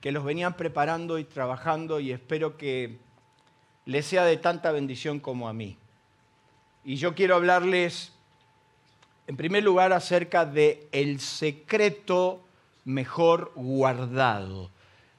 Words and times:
que 0.00 0.12
los 0.12 0.24
venían 0.24 0.56
preparando 0.56 1.18
y 1.18 1.24
trabajando 1.24 2.00
y 2.00 2.12
espero 2.12 2.56
que 2.56 2.98
les 3.84 4.06
sea 4.06 4.24
de 4.24 4.36
tanta 4.36 4.72
bendición 4.72 5.20
como 5.20 5.48
a 5.48 5.52
mí. 5.52 5.78
Y 6.84 6.96
yo 6.96 7.14
quiero 7.14 7.36
hablarles, 7.36 8.12
en 9.26 9.36
primer 9.36 9.64
lugar, 9.64 9.92
acerca 9.92 10.44
de 10.44 10.86
el 10.92 11.20
secreto 11.20 12.44
mejor 12.84 13.52
guardado. 13.56 14.70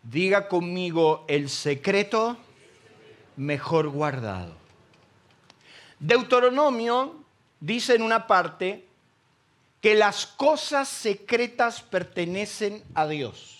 Diga 0.03 0.47
conmigo 0.47 1.25
el 1.27 1.49
secreto 1.49 2.37
mejor 3.35 3.89
guardado. 3.89 4.55
Deuteronomio 5.99 7.15
dice 7.59 7.95
en 7.95 8.01
una 8.01 8.27
parte 8.27 8.85
que 9.81 9.95
las 9.95 10.25
cosas 10.25 10.87
secretas 10.87 11.81
pertenecen 11.81 12.83
a 12.93 13.07
Dios. 13.07 13.56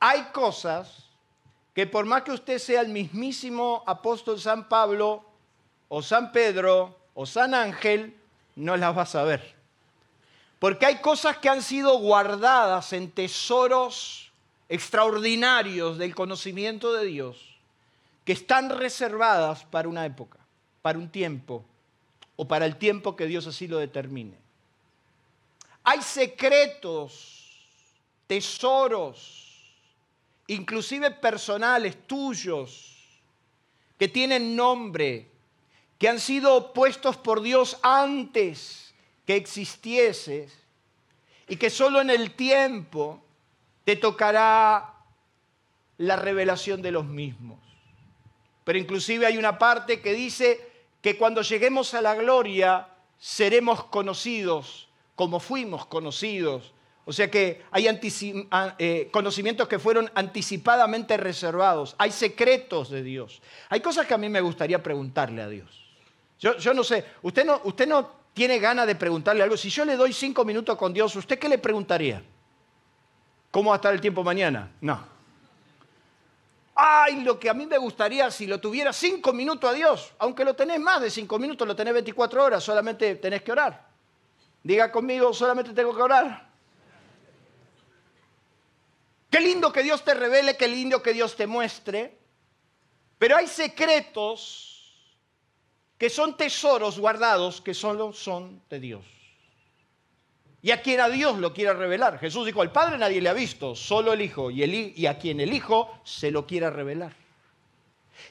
Hay 0.00 0.24
cosas 0.32 1.04
que 1.74 1.86
por 1.86 2.06
más 2.06 2.22
que 2.22 2.32
usted 2.32 2.58
sea 2.58 2.80
el 2.80 2.88
mismísimo 2.88 3.84
apóstol 3.86 4.40
San 4.40 4.68
Pablo 4.68 5.24
o 5.88 6.02
San 6.02 6.32
Pedro 6.32 6.96
o 7.14 7.26
San 7.26 7.54
Ángel, 7.54 8.16
no 8.56 8.76
las 8.76 8.96
va 8.96 9.02
a 9.02 9.06
saber. 9.06 9.54
Porque 10.58 10.86
hay 10.86 11.00
cosas 11.00 11.38
que 11.38 11.48
han 11.48 11.62
sido 11.62 11.98
guardadas 11.98 12.92
en 12.92 13.10
tesoros 13.10 14.30
extraordinarios 14.68 15.98
del 15.98 16.14
conocimiento 16.14 16.92
de 16.92 17.06
Dios, 17.06 17.56
que 18.24 18.32
están 18.32 18.70
reservadas 18.70 19.64
para 19.64 19.88
una 19.88 20.06
época, 20.06 20.38
para 20.80 20.98
un 20.98 21.08
tiempo, 21.08 21.64
o 22.36 22.46
para 22.46 22.66
el 22.66 22.76
tiempo 22.76 23.16
que 23.16 23.26
Dios 23.26 23.46
así 23.46 23.68
lo 23.68 23.78
determine. 23.78 24.36
Hay 25.82 26.02
secretos, 26.02 27.58
tesoros, 28.26 29.49
inclusive 30.54 31.12
personales 31.12 31.96
tuyos, 32.06 32.96
que 33.98 34.08
tienen 34.08 34.56
nombre, 34.56 35.28
que 35.96 36.08
han 36.08 36.18
sido 36.18 36.72
puestos 36.72 37.16
por 37.16 37.40
Dios 37.40 37.78
antes 37.82 38.92
que 39.26 39.36
existieses 39.36 40.52
y 41.46 41.56
que 41.56 41.70
solo 41.70 42.00
en 42.00 42.10
el 42.10 42.32
tiempo 42.34 43.22
te 43.84 43.94
tocará 43.94 44.94
la 45.98 46.16
revelación 46.16 46.82
de 46.82 46.90
los 46.90 47.04
mismos. 47.04 47.60
Pero 48.64 48.78
inclusive 48.78 49.26
hay 49.26 49.36
una 49.36 49.58
parte 49.58 50.00
que 50.00 50.14
dice 50.14 50.68
que 51.00 51.16
cuando 51.16 51.42
lleguemos 51.42 51.94
a 51.94 52.02
la 52.02 52.14
gloria 52.16 52.88
seremos 53.18 53.84
conocidos 53.84 54.88
como 55.14 55.38
fuimos 55.38 55.86
conocidos. 55.86 56.72
O 57.10 57.12
sea 57.12 57.30
que 57.30 57.64
hay 57.72 57.88
eh, 58.78 59.08
conocimientos 59.10 59.66
que 59.66 59.80
fueron 59.80 60.10
anticipadamente 60.14 61.16
reservados. 61.16 61.96
Hay 61.98 62.12
secretos 62.12 62.88
de 62.90 63.02
Dios. 63.02 63.42
Hay 63.68 63.80
cosas 63.80 64.06
que 64.06 64.14
a 64.14 64.18
mí 64.18 64.28
me 64.28 64.40
gustaría 64.40 64.80
preguntarle 64.80 65.42
a 65.42 65.48
Dios. 65.48 65.68
Yo, 66.38 66.56
yo 66.56 66.72
no 66.72 66.84
sé, 66.84 67.04
usted 67.22 67.44
no, 67.44 67.60
usted 67.64 67.88
no 67.88 68.10
tiene 68.32 68.58
ganas 68.60 68.86
de 68.86 68.94
preguntarle 68.94 69.42
algo. 69.42 69.56
Si 69.56 69.70
yo 69.70 69.84
le 69.84 69.96
doy 69.96 70.12
cinco 70.12 70.44
minutos 70.44 70.76
con 70.76 70.92
Dios, 70.92 71.14
¿usted 71.16 71.38
qué 71.38 71.48
le 71.48 71.58
preguntaría? 71.58 72.22
¿Cómo 73.50 73.70
va 73.70 73.76
a 73.76 73.78
estar 73.78 73.92
el 73.92 74.00
tiempo 74.00 74.22
mañana? 74.22 74.70
No 74.80 75.20
ay, 76.80 77.20
lo 77.20 77.38
que 77.38 77.50
a 77.50 77.54
mí 77.54 77.66
me 77.66 77.76
gustaría 77.76 78.30
si 78.30 78.46
lo 78.46 78.58
tuviera 78.58 78.90
cinco 78.92 79.34
minutos 79.34 79.68
a 79.68 79.74
Dios, 79.74 80.14
aunque 80.18 80.46
lo 80.46 80.54
tenés 80.54 80.80
más 80.80 81.02
de 81.02 81.10
cinco 81.10 81.38
minutos, 81.38 81.68
lo 81.68 81.76
tenés 81.76 81.92
24 81.92 82.42
horas, 82.42 82.64
solamente 82.64 83.16
tenés 83.16 83.42
que 83.42 83.52
orar. 83.52 83.86
Diga 84.62 84.90
conmigo, 84.90 85.34
solamente 85.34 85.72
tengo 85.72 85.94
que 85.94 86.02
orar. 86.02 86.49
Qué 89.30 89.40
lindo 89.40 89.72
que 89.72 89.82
Dios 89.82 90.04
te 90.04 90.14
revele, 90.14 90.56
qué 90.56 90.68
lindo 90.68 91.02
que 91.02 91.12
Dios 91.12 91.36
te 91.36 91.46
muestre, 91.46 92.18
pero 93.18 93.36
hay 93.36 93.46
secretos 93.46 94.66
que 95.96 96.10
son 96.10 96.36
tesoros 96.36 96.98
guardados 96.98 97.60
que 97.60 97.74
solo 97.74 98.12
son 98.12 98.62
de 98.68 98.80
Dios 98.80 99.04
y 100.62 100.70
a 100.72 100.82
quien 100.82 101.00
a 101.00 101.08
Dios 101.08 101.38
lo 101.38 101.52
quiera 101.52 101.72
revelar. 101.72 102.18
Jesús 102.18 102.46
dijo, 102.46 102.60
al 102.60 102.72
Padre 102.72 102.98
nadie 102.98 103.20
le 103.20 103.28
ha 103.28 103.34
visto, 103.34 103.74
solo 103.74 104.12
el 104.12 104.20
Hijo, 104.20 104.50
y, 104.50 104.92
y 104.94 105.06
a 105.06 105.18
quien 105.18 105.40
el 105.40 105.52
Hijo 105.52 106.00
se 106.04 106.30
lo 106.30 106.46
quiera 106.46 106.70
revelar. 106.70 107.14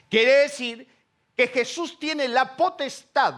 Quiere 0.08 0.32
decir 0.38 0.86
que 1.36 1.48
Jesús 1.48 1.98
tiene 1.98 2.28
la 2.28 2.56
potestad 2.56 3.34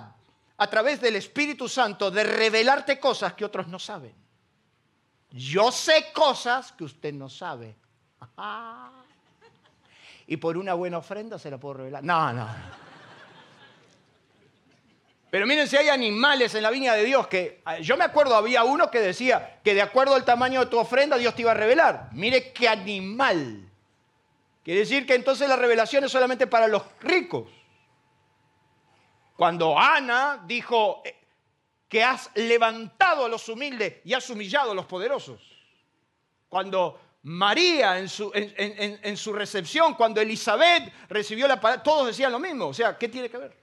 a 0.59 0.67
través 0.69 1.01
del 1.01 1.17
Espíritu 1.17 1.69
Santo 1.69 2.11
de 2.11 2.25
revelarte 2.25 3.01
cosas 3.01 3.33
que 3.33 3.45
otros 3.45 3.69
no 3.69 3.79
saben. 3.79 4.15
Yo 5.33 5.73
sé 5.73 6.13
cosas 6.13 6.73
que 6.73 6.85
usted 6.85 7.13
no 7.13 7.29
sabe. 7.29 7.75
y 10.27 10.37
por 10.37 10.57
una 10.57 10.75
buena 10.75 10.99
ofrenda 10.99 11.39
se 11.39 11.51
la 11.51 11.59
puedo 11.59 11.75
revelar. 11.75 12.05
No, 12.05 12.33
no. 12.33 12.49
Pero 15.31 15.47
miren 15.47 15.67
si 15.67 15.79
hay 15.79 15.89
animales 15.89 16.55
en 16.55 16.63
la 16.63 16.71
viña 16.71 16.93
de 16.93 17.05
Dios 17.05 17.27
que 17.27 17.63
ah, 17.65 17.79
yo 17.79 17.97
me 17.97 18.05
acuerdo 18.05 18.37
había 18.37 18.65
uno 18.65 18.91
que 18.91 19.01
decía 19.01 19.61
que 19.65 19.73
de 19.73 19.81
acuerdo 19.81 20.15
al 20.15 20.27
tamaño 20.27 20.61
de 20.61 20.67
tu 20.67 20.79
ofrenda 20.79 21.17
Dios 21.17 21.35
te 21.35 21.41
iba 21.41 21.53
a 21.53 21.55
revelar. 21.55 22.11
Mire 22.13 22.53
qué 22.53 22.69
animal. 22.69 23.67
Quiere 24.63 24.81
decir 24.81 25.07
que 25.07 25.15
entonces 25.15 25.49
la 25.49 25.57
revelación 25.57 26.05
es 26.05 26.13
solamente 26.13 26.47
para 26.47 26.69
los 26.69 26.83
ricos. 27.01 27.49
Cuando 29.35 29.79
Ana 29.79 30.45
dijo 30.47 31.03
que 31.93 32.03
has 32.03 32.31
levantado 32.37 33.27
a 33.27 33.29
los 33.29 33.47
humildes 33.51 33.97
y 34.03 34.15
has 34.15 34.31
humillado 34.31 34.71
a 34.71 34.75
los 34.75 34.87
poderosos. 34.87 35.43
Cuando 36.49 36.99
María 37.25 37.99
en 37.99 38.09
su, 38.09 38.33
en 38.35 39.17
su 39.19 39.31
recepción, 39.35 39.93
cuando 39.93 40.19
Elizabeth 40.19 40.91
recibió 41.11 41.47
la 41.47 41.61
palabra, 41.61 41.83
todos 41.83 42.07
decían 42.07 42.33
lo 42.33 42.39
mismo. 42.39 42.69
O 42.69 42.73
sea, 42.73 42.97
¿qué 42.97 43.11
tiene 43.11 43.29
que 43.29 43.37
ver? 43.37 43.55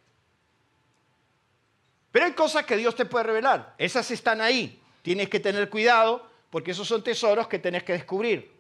Pero 2.12 2.28
hay 2.28 2.34
cosas 2.34 2.68
que 2.68 2.78
Dios 2.78 2.94
te 2.94 3.06
puede 3.06 3.24
revelar. 3.24 3.74
Esas 3.80 4.12
están 4.12 4.42
ahí. 4.42 4.80
Tienes 5.02 5.28
que 5.28 5.40
tener 5.40 5.68
cuidado 5.68 6.30
porque 6.52 6.70
esos 6.70 6.88
son 6.88 7.04
tesoros 7.04 7.48
que 7.48 7.58
tenés 7.58 7.82
que 7.82 7.94
descubrir. 7.94 8.56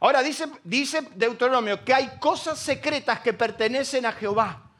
Ahora 0.00 0.22
dice, 0.22 0.46
dice 0.64 1.02
Deuteronomio 1.14 1.84
que 1.84 1.92
hay 1.92 2.16
cosas 2.18 2.58
secretas 2.58 3.20
que 3.20 3.34
pertenecen 3.34 4.06
a 4.06 4.12
Jehová, 4.12 4.70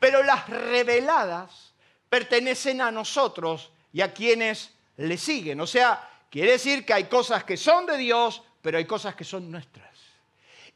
pero 0.00 0.24
las 0.24 0.48
reveladas 0.48 1.67
pertenecen 2.08 2.80
a 2.80 2.90
nosotros 2.90 3.70
y 3.92 4.00
a 4.00 4.12
quienes 4.12 4.72
le 4.96 5.16
siguen. 5.16 5.60
O 5.60 5.66
sea, 5.66 6.08
quiere 6.30 6.52
decir 6.52 6.84
que 6.84 6.94
hay 6.94 7.04
cosas 7.04 7.44
que 7.44 7.56
son 7.56 7.86
de 7.86 7.96
Dios, 7.96 8.42
pero 8.62 8.78
hay 8.78 8.84
cosas 8.84 9.14
que 9.14 9.24
son 9.24 9.50
nuestras. 9.50 9.88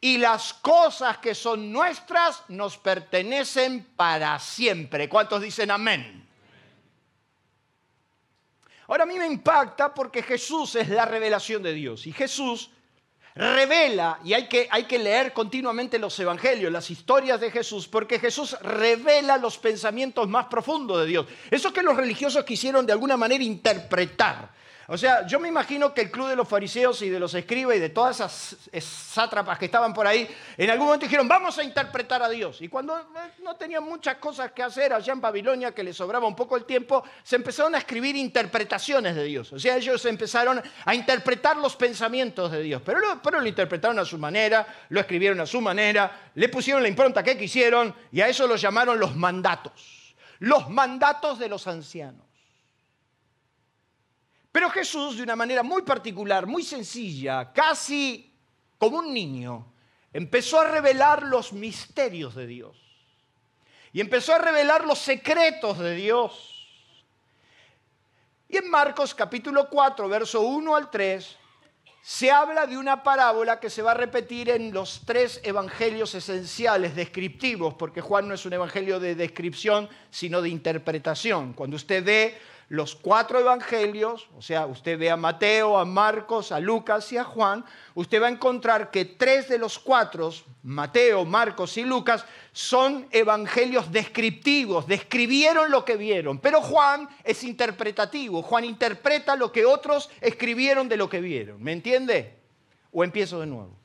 Y 0.00 0.18
las 0.18 0.54
cosas 0.54 1.18
que 1.18 1.34
son 1.34 1.70
nuestras 1.70 2.42
nos 2.48 2.76
pertenecen 2.76 3.84
para 3.96 4.38
siempre. 4.38 5.08
¿Cuántos 5.08 5.40
dicen 5.40 5.70
amén? 5.70 6.26
Ahora 8.88 9.04
a 9.04 9.06
mí 9.06 9.16
me 9.16 9.26
impacta 9.26 9.94
porque 9.94 10.22
Jesús 10.22 10.74
es 10.74 10.88
la 10.88 11.04
revelación 11.04 11.62
de 11.62 11.72
Dios 11.72 12.06
y 12.06 12.12
Jesús 12.12 12.70
revela, 13.34 14.18
y 14.24 14.34
hay 14.34 14.46
que, 14.48 14.68
hay 14.70 14.84
que 14.84 14.98
leer 14.98 15.32
continuamente 15.32 15.98
los 15.98 16.18
evangelios, 16.18 16.70
las 16.70 16.90
historias 16.90 17.40
de 17.40 17.50
Jesús, 17.50 17.88
porque 17.88 18.18
Jesús 18.18 18.56
revela 18.60 19.38
los 19.38 19.58
pensamientos 19.58 20.28
más 20.28 20.46
profundos 20.46 21.00
de 21.00 21.06
Dios. 21.06 21.26
Eso 21.50 21.72
que 21.72 21.82
los 21.82 21.96
religiosos 21.96 22.44
quisieron 22.44 22.84
de 22.84 22.92
alguna 22.92 23.16
manera 23.16 23.42
interpretar. 23.42 24.50
O 24.92 24.98
sea, 24.98 25.26
yo 25.26 25.40
me 25.40 25.48
imagino 25.48 25.94
que 25.94 26.02
el 26.02 26.10
club 26.10 26.28
de 26.28 26.36
los 26.36 26.46
fariseos 26.46 27.00
y 27.00 27.08
de 27.08 27.18
los 27.18 27.32
escribas 27.32 27.76
y 27.76 27.78
de 27.78 27.88
todas 27.88 28.20
esas 28.20 28.56
sátrapas 28.84 29.58
que 29.58 29.64
estaban 29.64 29.94
por 29.94 30.06
ahí, 30.06 30.28
en 30.54 30.68
algún 30.68 30.84
momento 30.84 31.06
dijeron, 31.06 31.26
vamos 31.26 31.56
a 31.56 31.64
interpretar 31.64 32.22
a 32.22 32.28
Dios. 32.28 32.60
Y 32.60 32.68
cuando 32.68 32.98
eh, 32.98 33.02
no 33.42 33.56
tenían 33.56 33.84
muchas 33.84 34.16
cosas 34.16 34.52
que 34.52 34.62
hacer 34.62 34.92
allá 34.92 35.14
en 35.14 35.20
Babilonia, 35.22 35.72
que 35.72 35.82
les 35.82 35.96
sobraba 35.96 36.26
un 36.26 36.36
poco 36.36 36.58
el 36.58 36.66
tiempo, 36.66 37.02
se 37.22 37.36
empezaron 37.36 37.74
a 37.74 37.78
escribir 37.78 38.16
interpretaciones 38.16 39.14
de 39.14 39.24
Dios. 39.24 39.50
O 39.54 39.58
sea, 39.58 39.78
ellos 39.78 40.04
empezaron 40.04 40.62
a 40.84 40.94
interpretar 40.94 41.56
los 41.56 41.74
pensamientos 41.74 42.52
de 42.52 42.60
Dios. 42.60 42.82
Pero 42.84 43.00
lo, 43.00 43.40
lo 43.40 43.48
interpretaron 43.48 43.98
a 43.98 44.04
su 44.04 44.18
manera, 44.18 44.66
lo 44.90 45.00
escribieron 45.00 45.40
a 45.40 45.46
su 45.46 45.62
manera, 45.62 46.32
le 46.34 46.50
pusieron 46.50 46.82
la 46.82 46.90
impronta 46.90 47.22
que 47.22 47.38
quisieron 47.38 47.94
y 48.12 48.20
a 48.20 48.28
eso 48.28 48.46
lo 48.46 48.56
llamaron 48.56 49.00
los 49.00 49.16
mandatos. 49.16 50.14
Los 50.40 50.68
mandatos 50.68 51.38
de 51.38 51.48
los 51.48 51.66
ancianos. 51.66 52.31
Pero 54.52 54.68
Jesús, 54.68 55.16
de 55.16 55.22
una 55.22 55.34
manera 55.34 55.62
muy 55.62 55.80
particular, 55.82 56.46
muy 56.46 56.62
sencilla, 56.62 57.50
casi 57.52 58.30
como 58.76 58.98
un 58.98 59.12
niño, 59.12 59.72
empezó 60.12 60.60
a 60.60 60.68
revelar 60.68 61.22
los 61.22 61.54
misterios 61.54 62.34
de 62.34 62.46
Dios. 62.46 62.76
Y 63.94 64.00
empezó 64.00 64.34
a 64.34 64.38
revelar 64.38 64.84
los 64.84 64.98
secretos 64.98 65.78
de 65.78 65.94
Dios. 65.94 66.68
Y 68.48 68.58
en 68.58 68.68
Marcos 68.68 69.14
capítulo 69.14 69.70
4, 69.70 70.08
verso 70.08 70.42
1 70.42 70.76
al 70.76 70.90
3, 70.90 71.38
se 72.02 72.30
habla 72.30 72.66
de 72.66 72.76
una 72.76 73.02
parábola 73.02 73.60
que 73.60 73.70
se 73.70 73.80
va 73.80 73.92
a 73.92 73.94
repetir 73.94 74.50
en 74.50 74.72
los 74.72 75.02
tres 75.06 75.40
evangelios 75.44 76.14
esenciales, 76.14 76.96
descriptivos, 76.96 77.74
porque 77.74 78.00
Juan 78.00 78.28
no 78.28 78.34
es 78.34 78.44
un 78.44 78.52
evangelio 78.52 78.98
de 78.98 79.14
descripción, 79.14 79.88
sino 80.10 80.42
de 80.42 80.48
interpretación. 80.48 81.52
Cuando 81.52 81.76
usted 81.76 82.04
ve 82.04 82.38
los 82.68 82.94
cuatro 82.94 83.38
evangelios, 83.38 84.28
o 84.36 84.42
sea, 84.42 84.66
usted 84.66 84.98
ve 84.98 85.10
a 85.10 85.16
Mateo, 85.16 85.78
a 85.78 85.84
Marcos, 85.84 86.52
a 86.52 86.60
Lucas 86.60 87.12
y 87.12 87.18
a 87.18 87.24
Juan, 87.24 87.64
usted 87.94 88.22
va 88.22 88.28
a 88.28 88.30
encontrar 88.30 88.90
que 88.90 89.04
tres 89.04 89.48
de 89.48 89.58
los 89.58 89.78
cuatro, 89.78 90.32
Mateo, 90.62 91.24
Marcos 91.24 91.76
y 91.76 91.82
Lucas, 91.82 92.24
son 92.52 93.06
evangelios 93.10 93.90
descriptivos, 93.92 94.86
describieron 94.86 95.70
lo 95.70 95.84
que 95.84 95.96
vieron, 95.96 96.38
pero 96.38 96.60
Juan 96.60 97.08
es 97.24 97.44
interpretativo, 97.44 98.42
Juan 98.42 98.64
interpreta 98.64 99.36
lo 99.36 99.52
que 99.52 99.64
otros 99.64 100.08
escribieron 100.20 100.88
de 100.88 100.96
lo 100.96 101.08
que 101.08 101.20
vieron, 101.20 101.62
¿me 101.62 101.72
entiende? 101.72 102.38
¿O 102.90 103.04
empiezo 103.04 103.40
de 103.40 103.46
nuevo? 103.46 103.81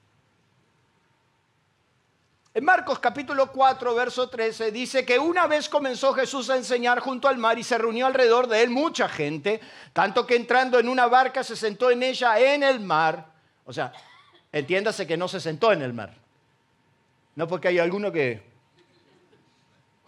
En 2.57 2.65
Marcos 2.65 2.97
capítulo 2.97 3.51
4, 3.51 3.93
verso 3.93 4.29
13 4.29 4.71
dice 4.71 5.05
que 5.05 5.19
una 5.19 5.45
vez 5.45 5.69
comenzó 5.69 6.11
Jesús 6.11 6.49
a 6.49 6.55
enseñar 6.55 7.01
junto 7.01 7.27
al 7.27 7.37
mar 7.37 7.59
y 7.59 7.63
se 7.63 7.77
reunió 7.77 8.07
alrededor 8.07 8.47
de 8.47 8.63
él 8.63 8.71
mucha 8.71 9.07
gente, 9.07 9.61
tanto 9.93 10.25
que 10.25 10.35
entrando 10.35 10.79
en 10.79 10.89
una 10.89 11.05
barca 11.05 11.43
se 11.43 11.55
sentó 11.55 11.91
en 11.91 12.01
ella 12.01 12.39
en 12.39 12.63
el 12.63 12.79
mar. 12.79 13.27
O 13.63 13.71
sea, 13.71 13.93
entiéndase 14.51 15.05
que 15.05 15.15
no 15.15 15.27
se 15.27 15.39
sentó 15.39 15.71
en 15.71 15.83
el 15.83 15.93
mar. 15.93 16.15
No 17.35 17.47
porque 17.47 17.67
hay 17.67 17.77
alguno 17.77 18.11
que 18.11 18.41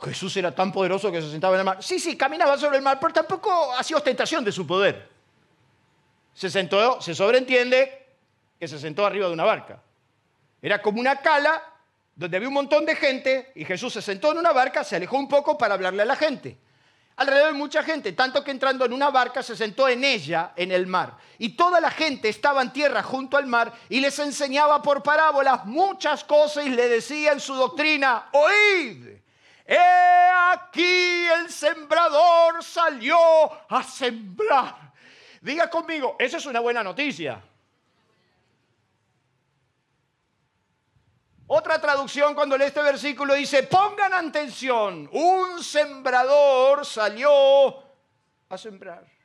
Jesús 0.02 0.36
era 0.36 0.56
tan 0.56 0.72
poderoso 0.72 1.12
que 1.12 1.22
se 1.22 1.30
sentaba 1.30 1.54
en 1.54 1.60
el 1.60 1.66
mar. 1.66 1.84
Sí, 1.84 2.00
sí, 2.00 2.18
caminaba 2.18 2.58
sobre 2.58 2.78
el 2.78 2.84
mar, 2.84 2.98
pero 3.00 3.14
tampoco 3.14 3.76
hacía 3.78 3.98
ostentación 3.98 4.44
de 4.44 4.52
su 4.52 4.66
poder. 4.66 5.08
Se 6.34 6.50
sentó, 6.50 7.00
se 7.00 7.14
sobreentiende 7.14 8.08
que 8.60 8.68
se 8.68 8.80
sentó 8.80 9.06
arriba 9.06 9.28
de 9.28 9.34
una 9.34 9.46
barca. 9.46 9.84
Era 10.64 10.82
como 10.82 11.00
una 11.00 11.18
cala 11.18 11.69
donde 12.20 12.36
había 12.36 12.50
un 12.50 12.54
montón 12.54 12.86
de 12.86 12.98
gente 12.98 13.54
y 13.56 13.64
Jesús 13.64 13.94
se 13.94 14.02
sentó 14.02 14.34
en 14.34 14.40
una 14.40 14.52
barca, 14.52 14.84
se 14.84 14.98
alejó 14.98 15.16
un 15.16 15.30
poco 15.30 15.58
para 15.58 15.76
hablarle 15.76 16.02
a 16.02 16.06
la 16.06 16.18
gente. 16.18 16.58
Alrededor 17.16 17.54
de 17.54 17.58
mucha 17.58 17.82
gente, 17.82 18.12
tanto 18.12 18.44
que 18.44 18.52
entrando 18.52 18.84
en 18.84 18.92
una 18.92 19.10
barca 19.10 19.42
se 19.42 19.56
sentó 19.56 19.88
en 19.88 20.04
ella, 20.04 20.52
en 20.58 20.74
el 20.74 20.86
mar. 20.86 21.16
Y 21.38 21.56
toda 21.56 21.80
la 21.80 21.90
gente 21.90 22.28
estaba 22.28 22.62
en 22.62 22.74
tierra 22.74 23.04
junto 23.04 23.38
al 23.38 23.48
mar 23.48 23.72
y 23.88 24.02
les 24.02 24.20
enseñaba 24.20 24.82
por 24.82 25.02
parábolas 25.02 25.66
muchas 25.66 26.26
cosas 26.26 26.66
y 26.66 26.72
le 26.72 26.90
decía 26.90 27.32
en 27.32 27.40
su 27.40 27.54
doctrina, 27.54 28.28
oíd, 28.34 29.08
he 29.66 29.78
aquí 30.52 31.26
el 31.40 31.50
sembrador 31.50 32.62
salió 32.62 33.18
a 33.70 33.82
sembrar. 33.82 34.92
Diga 35.40 35.70
conmigo, 35.70 36.18
esa 36.20 36.36
es 36.36 36.46
una 36.46 36.60
buena 36.60 36.84
noticia. 36.84 37.42
Otra 41.52 41.82
traducción 41.82 42.36
cuando 42.36 42.56
lee 42.56 42.66
este 42.66 42.84
versículo 42.84 43.34
dice, 43.34 43.64
pongan 43.64 44.14
atención, 44.14 45.10
un 45.12 45.64
sembrador 45.64 46.86
salió 46.86 47.30
a 48.50 48.56
sembrar. 48.56 49.19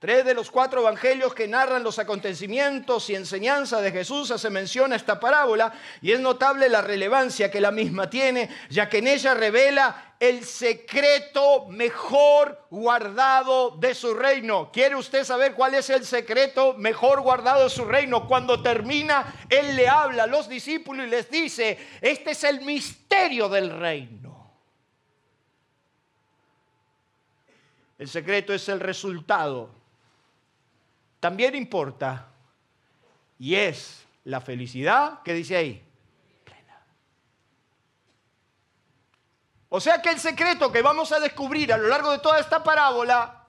Tres 0.00 0.24
de 0.24 0.32
los 0.32 0.50
cuatro 0.50 0.80
evangelios 0.80 1.34
que 1.34 1.46
narran 1.46 1.84
los 1.84 1.98
acontecimientos 1.98 3.10
y 3.10 3.14
enseñanza 3.14 3.82
de 3.82 3.92
Jesús 3.92 4.30
hace 4.30 4.48
mención 4.48 4.94
a 4.94 4.96
esta 4.96 5.20
parábola 5.20 5.74
y 6.00 6.12
es 6.12 6.20
notable 6.20 6.70
la 6.70 6.80
relevancia 6.80 7.50
que 7.50 7.60
la 7.60 7.70
misma 7.70 8.08
tiene, 8.08 8.48
ya 8.70 8.88
que 8.88 8.96
en 8.96 9.08
ella 9.08 9.34
revela 9.34 10.14
el 10.18 10.46
secreto 10.46 11.66
mejor 11.68 12.66
guardado 12.70 13.72
de 13.72 13.94
su 13.94 14.14
reino. 14.14 14.72
¿Quiere 14.72 14.96
usted 14.96 15.22
saber 15.22 15.52
cuál 15.52 15.74
es 15.74 15.90
el 15.90 16.06
secreto 16.06 16.72
mejor 16.78 17.20
guardado 17.20 17.64
de 17.64 17.70
su 17.70 17.84
reino? 17.84 18.26
Cuando 18.26 18.62
termina, 18.62 19.44
Él 19.50 19.76
le 19.76 19.86
habla 19.86 20.22
a 20.22 20.26
los 20.26 20.48
discípulos 20.48 21.06
y 21.06 21.10
les 21.10 21.30
dice, 21.30 21.78
este 22.00 22.30
es 22.30 22.42
el 22.44 22.62
misterio 22.62 23.50
del 23.50 23.78
reino. 23.78 24.50
El 27.98 28.08
secreto 28.08 28.54
es 28.54 28.66
el 28.70 28.80
resultado. 28.80 29.79
También 31.20 31.54
importa 31.54 32.26
y 33.38 33.54
es 33.54 34.04
la 34.24 34.40
felicidad, 34.40 35.20
¿qué 35.22 35.34
dice 35.34 35.56
ahí? 35.56 35.86
O 39.68 39.80
sea 39.80 40.02
que 40.02 40.10
el 40.10 40.18
secreto 40.18 40.72
que 40.72 40.82
vamos 40.82 41.12
a 41.12 41.20
descubrir 41.20 41.72
a 41.72 41.76
lo 41.76 41.86
largo 41.86 42.10
de 42.10 42.18
toda 42.18 42.40
esta 42.40 42.62
parábola 42.62 43.46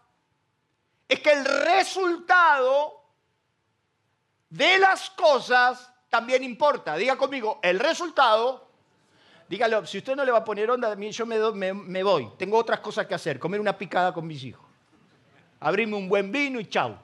es 1.09 1.19
que 1.19 1.31
el 1.31 1.43
resultado 1.43 3.01
de 4.49 4.77
las 4.77 5.09
cosas 5.09 5.91
también 6.09 6.43
importa. 6.43 6.95
Diga 6.95 7.17
conmigo, 7.17 7.59
el 7.63 7.79
resultado, 7.79 8.67
dígalo, 9.49 9.85
si 9.87 9.97
usted 9.97 10.15
no 10.15 10.23
le 10.23 10.31
va 10.31 10.39
a 10.39 10.45
poner 10.45 10.69
onda 10.69 10.95
yo 10.95 11.25
me, 11.25 11.73
me 11.73 12.03
voy. 12.03 12.29
Tengo 12.37 12.57
otras 12.57 12.81
cosas 12.81 13.07
que 13.07 13.15
hacer, 13.15 13.39
comer 13.39 13.59
una 13.59 13.75
picada 13.75 14.13
con 14.13 14.27
mis 14.27 14.43
hijos, 14.43 14.65
abrirme 15.59 15.95
un 15.95 16.07
buen 16.07 16.31
vino 16.31 16.59
y 16.59 16.67
chau. 16.67 16.97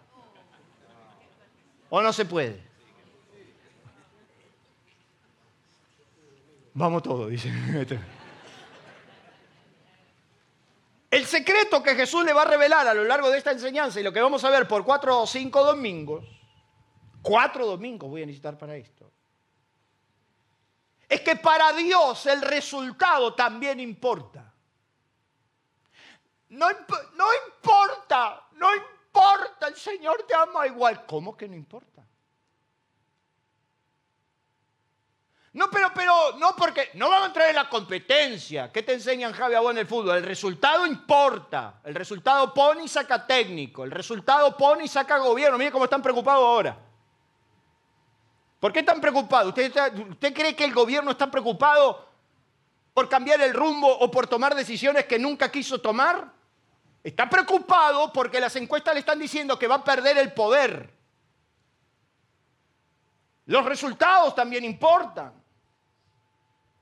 ¿O 1.90 2.02
no 2.02 2.12
se 2.12 2.26
puede? 2.26 2.62
Vamos 6.74 7.02
todos, 7.02 7.30
dice. 7.30 7.52
El 11.10 11.26
secreto 11.26 11.82
que 11.82 11.96
Jesús 11.96 12.24
le 12.26 12.34
va 12.34 12.44
a 12.44 12.46
revelar 12.46 12.88
a 12.88 12.94
lo 12.94 13.04
largo 13.06 13.30
de 13.30 13.38
esta 13.38 13.52
enseñanza 13.52 14.00
y 14.00 14.04
lo 14.04 14.12
que 14.12 14.22
vamos 14.22 14.44
a 14.44 14.50
ver 14.50 14.68
por 14.68 14.84
cuatro 14.84 15.22
o 15.22 15.26
cinco 15.26 15.64
domingos, 15.64 16.26
cuatro 17.22 17.66
domingos 17.66 18.10
voy 18.10 18.24
a 18.24 18.26
necesitar 18.26 18.58
para 18.58 18.76
esto, 18.76 19.12
es 21.10 21.22
que 21.22 21.38
para 21.38 21.72
Dios 21.74 22.26
el 22.26 22.42
resultado 22.42 23.34
también 23.34 23.80
importa. 23.80 24.54
No, 26.50 26.68
no 26.70 27.28
importa, 27.48 28.48
no 28.54 28.76
importa, 28.76 28.97
el 29.68 29.76
Señor 29.76 30.26
te 30.28 30.36
ama 30.36 30.68
igual. 30.68 31.06
¿Cómo 31.06 31.36
que 31.36 31.48
no 31.48 31.56
importa? 31.56 32.04
No, 35.54 35.72
pero, 35.72 35.90
pero, 35.94 36.38
no 36.38 36.56
porque, 36.56 36.92
no 36.94 37.10
vamos 37.10 37.24
a 37.24 37.28
entrar 37.28 37.50
en 37.50 37.56
la 37.56 37.68
competencia. 37.68 38.72
¿Qué 38.72 38.84
te 38.84 38.94
enseñan 38.94 39.34
Javi 39.34 39.56
a 39.56 39.60
vos 39.60 39.72
en 39.72 39.80
el 39.80 39.88
fútbol? 39.88 40.18
El 40.18 40.24
resultado 40.24 40.86
importa. 40.86 41.82
El 41.84 41.96
resultado 41.96 42.54
pone 42.54 42.84
y 42.84 42.88
saca 42.88 43.26
técnico. 43.26 43.84
El 43.84 43.92
resultado 43.92 44.56
pone 44.56 44.86
y 44.86 44.88
saca 44.88 45.18
gobierno. 45.18 45.58
Mire 45.58 45.72
cómo 45.72 45.86
están 45.86 46.04
preocupados 46.04 46.44
ahora. 46.44 46.78
¿Por 48.60 48.72
qué 48.72 48.80
están 48.80 49.02
preocupados? 49.02 49.50
¿Usted, 49.50 49.74
¿Usted 50.10 50.34
cree 50.34 50.56
que 50.56 50.66
el 50.66 50.74
gobierno 50.74 51.12
está 51.12 51.30
preocupado 51.32 52.08
por 52.94 53.10
cambiar 53.10 53.42
el 53.42 53.54
rumbo 53.54 53.88
o 53.88 54.12
por 54.12 54.28
tomar 54.28 54.54
decisiones 54.54 55.06
que 55.06 55.18
nunca 55.18 55.52
quiso 55.52 55.80
tomar? 55.80 56.37
Está 57.08 57.30
preocupado 57.30 58.12
porque 58.12 58.38
las 58.38 58.54
encuestas 58.58 58.94
le 58.94 59.00
están 59.00 59.18
diciendo 59.18 59.58
que 59.58 59.66
va 59.66 59.76
a 59.76 59.84
perder 59.86 60.18
el 60.18 60.34
poder. 60.34 60.94
Los 63.46 63.64
resultados 63.64 64.36
también 64.36 64.66
importan. 64.66 65.32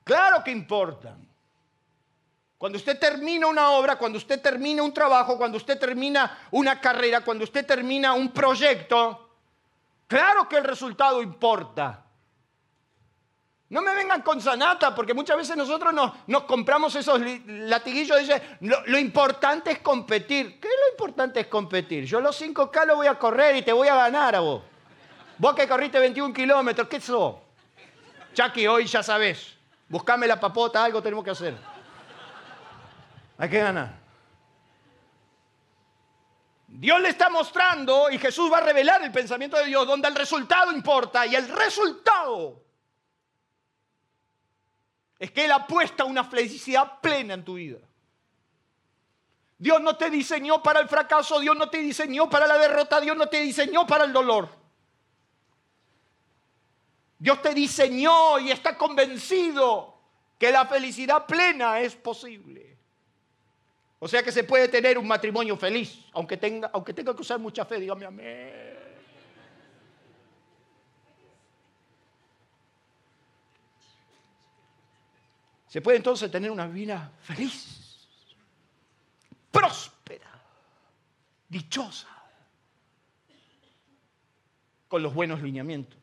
Claro 0.04 0.44
que 0.44 0.50
importan. 0.50 1.30
Cuando 2.58 2.80
usted 2.80 2.98
termina 2.98 3.46
una 3.46 3.70
obra, 3.70 4.00
cuando 4.00 4.18
usted 4.18 4.42
termina 4.42 4.82
un 4.82 4.92
trabajo, 4.92 5.38
cuando 5.38 5.58
usted 5.58 5.78
termina 5.78 6.48
una 6.50 6.82
carrera, 6.82 7.22
cuando 7.22 7.44
usted 7.44 7.64
termina 7.64 8.14
un 8.14 8.32
proyecto, 8.32 9.30
claro 10.08 10.50
que 10.50 10.58
el 10.58 10.64
resultado 10.64 11.22
importa. 11.22 12.04
No 13.68 13.82
me 13.82 13.96
vengan 13.96 14.22
con 14.22 14.40
sanata, 14.40 14.94
porque 14.94 15.16
muchas 15.16 15.38
veces 15.38 15.58
nosotros 15.58 15.92
nos, 16.28 16.44
compramos 16.44 16.94
esos 16.96 17.20
latiguillos 17.48 18.18
y 18.20 18.22
dicen, 18.22 18.42
lo, 18.62 18.98
importante 19.00 19.72
es 19.72 19.80
competir. 19.80 20.60
¿Qué 20.60 20.68
es 20.68 20.74
lo 20.86 20.92
importante 20.92 21.40
es 21.40 21.48
competir? 21.48 22.06
Yo 22.06 22.22
los 22.22 22.40
5K 22.40 22.86
lo 22.86 22.98
voy 22.98 23.08
a 23.08 23.18
correr 23.18 23.56
y 23.56 23.64
te 23.64 23.74
voy 23.74 23.88
a 23.88 23.96
ganar 23.96 24.36
a 24.36 24.40
vos. 24.40 24.62
Vos 25.40 25.56
que 25.56 25.68
corriste 25.68 26.00
21 26.00 26.34
kilómetros, 26.34 26.88
¿qué 26.88 27.02
sos? 27.02 27.36
Chucky, 28.34 28.68
hoy 28.68 28.86
ya 28.86 29.02
sabés. 29.02 29.56
Buscame 29.90 30.28
la 30.28 30.40
papota, 30.40 30.84
algo 30.84 31.02
tenemos 31.02 31.26
que 31.26 31.32
hacer. 31.32 31.58
Hay 33.38 33.50
que 33.50 33.60
ganar. 33.60 34.06
Dios 36.68 37.02
le 37.02 37.10
está 37.10 37.30
mostrando 37.30 38.12
y 38.12 38.20
Jesús 38.20 38.52
va 38.52 38.60
a 38.60 38.62
revelar 38.62 39.02
el 39.02 39.12
pensamiento 39.12 39.58
de 39.58 39.66
Dios 39.66 39.88
donde 39.88 40.08
el 40.08 40.16
resultado 40.16 40.72
importa 40.72 41.26
y 41.26 41.36
el 41.36 41.48
resultado 41.48 42.65
es 45.20 45.32
que 45.32 45.46
Él 45.46 45.52
apuesta 45.52 46.04
una 46.04 46.24
felicidad 46.24 47.00
plena 47.02 47.34
en 47.34 47.46
tu 47.46 47.56
vida. 47.56 47.80
Dios 49.58 49.82
no 49.82 49.96
te 49.96 50.10
diseñó 50.10 50.62
para 50.62 50.82
el 50.82 50.90
fracaso, 50.90 51.40
Dios 51.40 51.56
no 51.56 51.70
te 51.70 51.78
diseñó 51.78 52.30
para 52.30 52.46
la 52.46 52.58
derrota, 52.58 53.00
Dios 53.00 53.16
no 53.16 53.28
te 53.28 53.40
diseñó 53.40 53.88
para 53.88 54.04
el 54.04 54.12
dolor. 54.12 54.50
Dios 57.18 57.42
te 57.42 57.54
diseñó 57.54 58.40
y 58.40 58.52
está 58.52 58.78
convencido 58.78 59.98
que 60.38 60.52
la 60.52 60.66
felicidad 60.66 61.26
plena 61.26 61.80
es 61.80 61.96
posible. 61.96 62.78
O 64.00 64.08
sea 64.08 64.22
que 64.22 64.32
se 64.32 64.44
puede 64.44 64.68
tener 64.68 64.98
un 64.98 65.08
matrimonio 65.08 65.56
feliz, 65.56 66.06
aunque 66.12 66.36
tenga, 66.36 66.70
aunque 66.74 66.94
tenga 66.94 67.16
que 67.16 67.22
usar 67.22 67.40
mucha 67.40 67.64
fe, 67.64 67.80
dígame 67.80 68.06
amén. 68.06 68.76
Se 75.76 75.82
puede 75.82 75.98
entonces 75.98 76.32
tener 76.32 76.50
una 76.50 76.68
vida 76.68 77.12
feliz, 77.22 78.08
próspera, 79.52 80.32
dichosa, 81.50 82.08
con 84.88 85.04
los 85.04 85.14
buenos 85.14 85.42
lineamientos. 85.42 86.00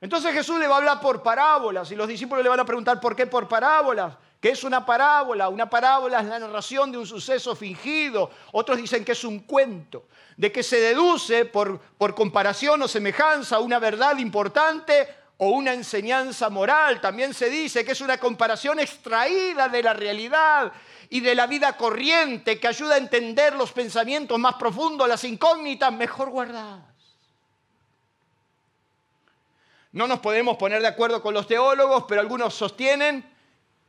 Entonces 0.00 0.32
Jesús 0.32 0.60
le 0.60 0.68
va 0.68 0.76
a 0.76 0.78
hablar 0.78 1.00
por 1.00 1.20
parábolas 1.20 1.90
y 1.90 1.96
los 1.96 2.06
discípulos 2.06 2.44
le 2.44 2.48
van 2.48 2.60
a 2.60 2.64
preguntar 2.64 3.00
por 3.00 3.16
qué 3.16 3.26
por 3.26 3.48
parábolas. 3.48 4.16
¿Qué 4.40 4.50
es 4.50 4.62
una 4.62 4.86
parábola? 4.86 5.48
Una 5.48 5.68
parábola 5.68 6.20
es 6.20 6.26
la 6.28 6.38
narración 6.38 6.92
de 6.92 6.98
un 6.98 7.06
suceso 7.08 7.56
fingido. 7.56 8.30
Otros 8.52 8.78
dicen 8.78 9.04
que 9.04 9.10
es 9.10 9.24
un 9.24 9.40
cuento, 9.40 10.06
de 10.36 10.52
que 10.52 10.62
se 10.62 10.78
deduce 10.78 11.44
por, 11.44 11.80
por 11.80 12.14
comparación 12.14 12.80
o 12.82 12.86
semejanza 12.86 13.58
una 13.58 13.80
verdad 13.80 14.16
importante 14.18 15.08
o 15.38 15.50
una 15.50 15.72
enseñanza 15.72 16.50
moral. 16.50 17.00
También 17.00 17.32
se 17.32 17.48
dice 17.48 17.84
que 17.84 17.92
es 17.92 18.00
una 18.00 18.18
comparación 18.18 18.78
extraída 18.80 19.68
de 19.68 19.82
la 19.82 19.94
realidad 19.94 20.72
y 21.08 21.20
de 21.20 21.34
la 21.34 21.46
vida 21.46 21.76
corriente 21.76 22.60
que 22.60 22.68
ayuda 22.68 22.96
a 22.96 22.98
entender 22.98 23.54
los 23.54 23.72
pensamientos 23.72 24.38
más 24.38 24.54
profundos, 24.56 25.08
las 25.08 25.24
incógnitas 25.24 25.92
mejor 25.92 26.30
guardadas. 26.30 26.84
No 29.92 30.06
nos 30.06 30.18
podemos 30.18 30.56
poner 30.58 30.82
de 30.82 30.88
acuerdo 30.88 31.22
con 31.22 31.32
los 31.32 31.46
teólogos, 31.46 32.04
pero 32.06 32.20
algunos 32.20 32.52
sostienen 32.52 33.24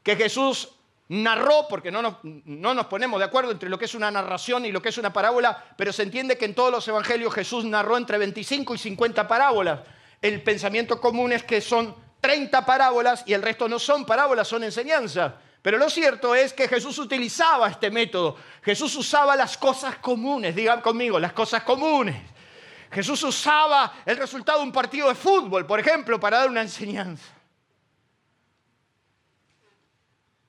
que 0.01 0.15
Jesús 0.15 0.69
narró, 1.09 1.67
porque 1.67 1.91
no 1.91 2.01
nos, 2.01 2.15
no 2.23 2.73
nos, 2.73 2.85
ponemos 2.85 3.19
de 3.19 3.25
acuerdo 3.25 3.51
entre 3.51 3.67
lo 3.67 3.77
que 3.77 3.85
es 3.85 3.95
una 3.95 4.09
narración 4.09 4.65
y 4.65 4.71
lo 4.71 4.81
que 4.81 4.89
es 4.89 4.97
una 4.97 5.11
parábola, 5.11 5.73
pero 5.75 5.91
se 5.91 6.03
entiende 6.03 6.37
que 6.37 6.45
en 6.45 6.55
todos 6.55 6.71
los 6.71 6.87
evangelios 6.87 7.33
Jesús 7.33 7.65
narró 7.65 7.97
entre 7.97 8.17
25 8.19 8.75
y 8.75 8.77
50 8.77 9.27
parábolas 9.27 9.79
el 10.21 10.41
pensamiento 10.43 10.99
común 10.99 11.31
es 11.31 11.43
que 11.43 11.61
son 11.61 11.95
30 12.21 12.65
parábolas 12.65 13.23
y 13.25 13.33
el 13.33 13.41
resto 13.41 13.69
no 13.69 13.79
son 13.79 14.05
parábolas, 14.05 14.47
son 14.47 14.63
enseñanzas. 14.63 15.33
Pero 15.61 15.77
lo 15.77 15.89
cierto 15.89 16.35
es 16.35 16.53
que 16.53 16.67
Jesús 16.67 16.97
utilizaba 16.99 17.69
este 17.69 17.89
método. 17.89 18.37
Jesús 18.61 18.95
usaba 18.95 19.35
las 19.35 19.57
cosas 19.57 19.97
comunes, 19.97 20.55
digan 20.55 20.81
conmigo, 20.81 21.19
las 21.19 21.33
cosas 21.33 21.63
comunes. 21.63 22.15
Jesús 22.91 23.21
usaba 23.23 23.93
el 24.05 24.17
resultado 24.17 24.59
de 24.59 24.65
un 24.65 24.71
partido 24.71 25.09
de 25.09 25.15
fútbol, 25.15 25.65
por 25.65 25.79
ejemplo, 25.79 26.19
para 26.19 26.39
dar 26.39 26.49
una 26.49 26.61
enseñanza. 26.61 27.33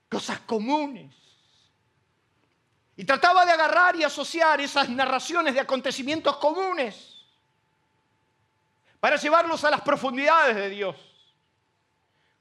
Cosas 0.09 0.41
comunes. 0.41 1.15
Y 2.97 3.05
trataba 3.05 3.45
de 3.45 3.53
agarrar 3.53 3.97
y 3.97 4.05
asociar 4.05 4.61
esas 4.61 4.89
narraciones 4.89 5.55
de 5.55 5.61
acontecimientos 5.61 6.37
comunes 6.37 7.10
para 9.01 9.17
llevarlos 9.17 9.65
a 9.65 9.71
las 9.71 9.81
profundidades 9.81 10.55
de 10.55 10.69
Dios, 10.69 10.97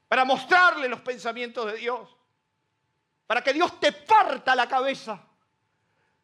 para 0.07 0.25
mostrarle 0.25 0.89
los 0.89 0.99
pensamientos 0.99 1.65
de 1.71 1.77
Dios, 1.77 2.09
para 3.25 3.41
que 3.41 3.53
Dios 3.53 3.79
te 3.79 3.93
parta 3.93 4.53
la 4.55 4.67
cabeza. 4.67 5.21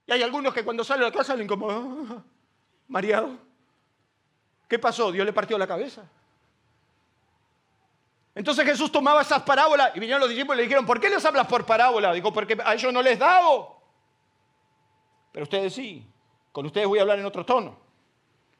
Y 0.05 0.11
hay 0.11 0.21
algunos 0.21 0.53
que 0.53 0.63
cuando 0.63 0.83
salen 0.83 1.05
de 1.05 1.09
la 1.09 1.17
casa 1.17 1.33
salen 1.33 1.47
como, 1.47 1.71
ah, 1.71 2.23
mareado. 2.89 3.37
¿Qué 4.67 4.77
pasó? 4.77 5.11
Dios 5.11 5.25
le 5.25 5.33
partió 5.33 5.57
la 5.57 5.67
cabeza. 5.67 6.03
Entonces 8.33 8.65
Jesús 8.65 8.91
tomaba 8.91 9.21
esas 9.21 9.43
parábolas 9.43 9.95
y 9.95 9.99
vinieron 9.99 10.19
los 10.19 10.29
discípulos 10.29 10.57
y 10.57 10.57
le 10.57 10.63
dijeron, 10.63 10.85
¿por 10.85 10.99
qué 10.99 11.09
les 11.09 11.23
hablas 11.23 11.47
por 11.47 11.65
parábola? 11.65 12.11
Digo, 12.11 12.33
porque 12.33 12.57
a 12.63 12.73
ellos 12.73 12.91
no 12.91 13.01
les 13.01 13.17
dado. 13.17 13.81
Pero 15.31 15.43
ustedes 15.43 15.73
sí. 15.73 16.05
Con 16.51 16.65
ustedes 16.65 16.87
voy 16.87 16.99
a 16.99 17.03
hablar 17.03 17.19
en 17.19 17.25
otro 17.25 17.45
tono. 17.45 17.84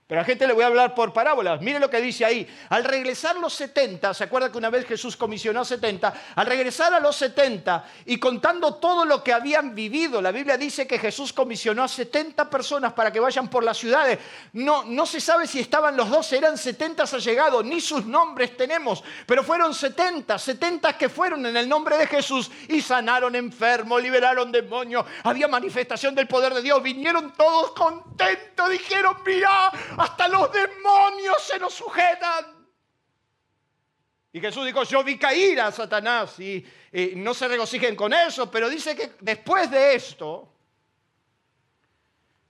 Pero 0.07 0.19
a 0.19 0.21
la 0.21 0.25
gente 0.25 0.45
le 0.45 0.53
voy 0.53 0.63
a 0.63 0.67
hablar 0.67 0.93
por 0.93 1.11
parábolas. 1.11 1.59
Mire 1.61 1.79
lo 1.79 1.89
que 1.89 1.99
dice 1.99 2.23
ahí. 2.23 2.47
Al 2.69 2.83
regresar 2.83 3.37
los 3.37 3.53
70, 3.55 4.13
¿se 4.13 4.23
acuerda 4.23 4.51
que 4.51 4.57
una 4.59 4.69
vez 4.69 4.85
Jesús 4.85 5.17
comisionó 5.17 5.61
a 5.61 5.65
70? 5.65 6.13
Al 6.35 6.45
regresar 6.45 6.93
a 6.93 6.99
los 6.99 7.15
70 7.15 7.83
y 8.05 8.19
contando 8.19 8.75
todo 8.75 9.03
lo 9.03 9.23
que 9.23 9.33
habían 9.33 9.73
vivido, 9.73 10.21
la 10.21 10.31
Biblia 10.31 10.57
dice 10.57 10.85
que 10.85 10.99
Jesús 10.99 11.33
comisionó 11.33 11.83
a 11.83 11.87
70 11.87 12.47
personas 12.51 12.93
para 12.93 13.11
que 13.11 13.19
vayan 13.19 13.47
por 13.47 13.63
las 13.63 13.77
ciudades. 13.77 14.19
No, 14.53 14.83
no 14.83 15.07
se 15.07 15.19
sabe 15.19 15.47
si 15.47 15.59
estaban 15.59 15.97
los 15.97 16.07
12, 16.07 16.37
eran 16.37 16.57
70 16.57 17.01
allegados, 17.01 17.65
ni 17.65 17.81
sus 17.81 18.05
nombres 18.05 18.55
tenemos, 18.55 19.03
pero 19.25 19.43
fueron 19.43 19.73
70, 19.73 20.37
70 20.37 20.97
que 20.99 21.09
fueron 21.09 21.43
en 21.47 21.57
el 21.57 21.67
nombre 21.67 21.97
de 21.97 22.05
Jesús 22.05 22.51
y 22.69 22.79
sanaron 22.81 23.35
enfermos, 23.35 24.03
liberaron 24.03 24.51
demonios, 24.51 25.03
había 25.23 25.47
manifestación 25.47 26.13
del 26.13 26.27
poder 26.27 26.53
de 26.53 26.61
Dios, 26.61 26.83
vinieron 26.83 27.33
todos 27.33 27.71
contentos, 27.71 28.69
dijeron, 28.69 29.17
mira, 29.25 29.71
hasta 29.97 30.27
los 30.27 30.51
demonios 30.51 31.41
se 31.41 31.59
nos 31.59 31.73
sujetan. 31.73 32.67
Y 34.31 34.41
Jesús 34.41 34.65
dijo, 34.65 34.83
yo 34.83 35.03
vi 35.03 35.17
caer 35.17 35.61
a 35.61 35.71
Satanás 35.71 36.39
y, 36.39 36.65
y 36.91 37.13
no 37.15 37.33
se 37.33 37.47
regocijen 37.47 37.95
con 37.95 38.13
eso, 38.13 38.51
pero 38.51 38.69
dice 38.69 38.95
que 38.95 39.13
después 39.21 39.71
de 39.71 39.95
esto, 39.95 40.54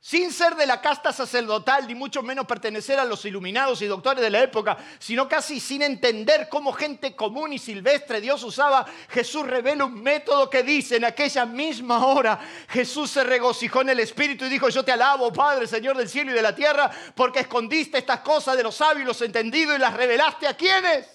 sin 0.06 0.32
ser 0.32 0.54
de 0.56 0.68
la 0.68 0.80
casta 0.82 1.12
sacerdotal, 1.12 1.88
ni 1.88 1.96
mucho 1.96 2.22
menos 2.22 2.46
pertenecer 2.46 3.00
a 3.00 3.06
los 3.06 3.26
iluminados 3.26 3.82
y 3.82 3.88
doctores 3.88 4.22
de 4.22 4.30
la 4.30 4.44
época, 4.44 4.78
sino 5.00 5.28
casi 5.28 5.60
sin 5.60 5.82
entender 5.82 6.48
cómo 6.48 6.74
gente 6.74 7.16
común 7.16 7.54
y 7.54 7.58
silvestre 7.58 8.22
Dios 8.22 8.44
usaba, 8.44 8.86
Jesús 9.10 9.48
revela 9.48 9.84
un 9.86 10.04
método 10.04 10.48
que 10.48 10.62
dice 10.62 10.98
en 10.98 11.06
aquella 11.06 11.48
misma 11.48 12.06
hora, 12.06 12.40
Jesús 12.70 13.10
se 13.10 13.24
regocijó 13.24 13.82
en 13.82 13.90
el 13.90 14.00
Espíritu 14.00 14.46
y 14.46 14.50
dijo, 14.50 14.70
yo 14.70 14.86
te 14.86 14.92
alabo, 14.92 15.34
Padre, 15.34 15.66
Señor 15.66 15.98
del 15.98 16.08
cielo 16.08 16.30
y 16.30 16.36
de 16.36 16.42
la 16.44 16.54
tierra, 16.54 16.92
porque 17.16 17.40
escondiste 17.40 17.98
estas 17.98 18.20
cosas 18.20 18.56
de 18.56 18.62
los 18.62 18.76
sabios, 18.76 19.08
los 19.08 19.22
entendidos 19.24 19.76
y 19.76 19.80
las 19.80 19.96
revelaste 19.96 20.46
a 20.46 20.54
quienes? 20.56 21.10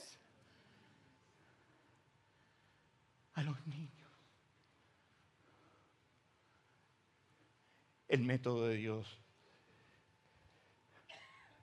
A 3.34 3.42
los 3.44 3.54
niños. 3.68 3.90
El 8.10 8.22
método 8.22 8.66
de 8.66 8.74
Dios. 8.74 9.06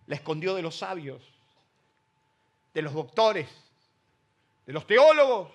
La 0.07 0.15
escondió 0.15 0.55
de 0.55 0.61
los 0.61 0.77
sabios, 0.77 1.21
de 2.73 2.81
los 2.81 2.93
doctores, 2.93 3.49
de 4.65 4.73
los 4.73 4.87
teólogos, 4.87 5.51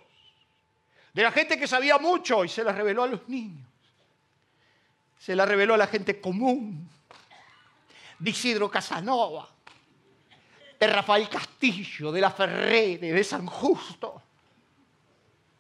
de 1.15 1.23
la 1.23 1.33
gente 1.33 1.59
que 1.59 1.67
sabía 1.67 1.99
mucho 1.99 2.45
y 2.45 2.49
se 2.49 2.63
la 2.63 2.73
reveló 2.73 3.03
a 3.03 3.07
los 3.07 3.27
niños. 3.29 3.67
Se 5.19 5.35
la 5.35 5.47
reveló 5.47 5.75
a 5.75 5.79
la 5.79 5.87
gente 5.87 6.21
común, 6.21 6.89
de 8.19 8.31
Isidro 8.31 8.71
Casanova, 8.71 9.49
de 10.79 10.87
Rafael 10.87 11.29
Castillo, 11.29 12.13
de 12.13 12.21
la 12.21 12.31
Ferrere, 12.31 13.13
de 13.13 13.25
San 13.25 13.47
Justo, 13.47 14.23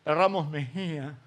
de 0.05 0.15
Ramos 0.15 0.49
Mejía. 0.51 1.19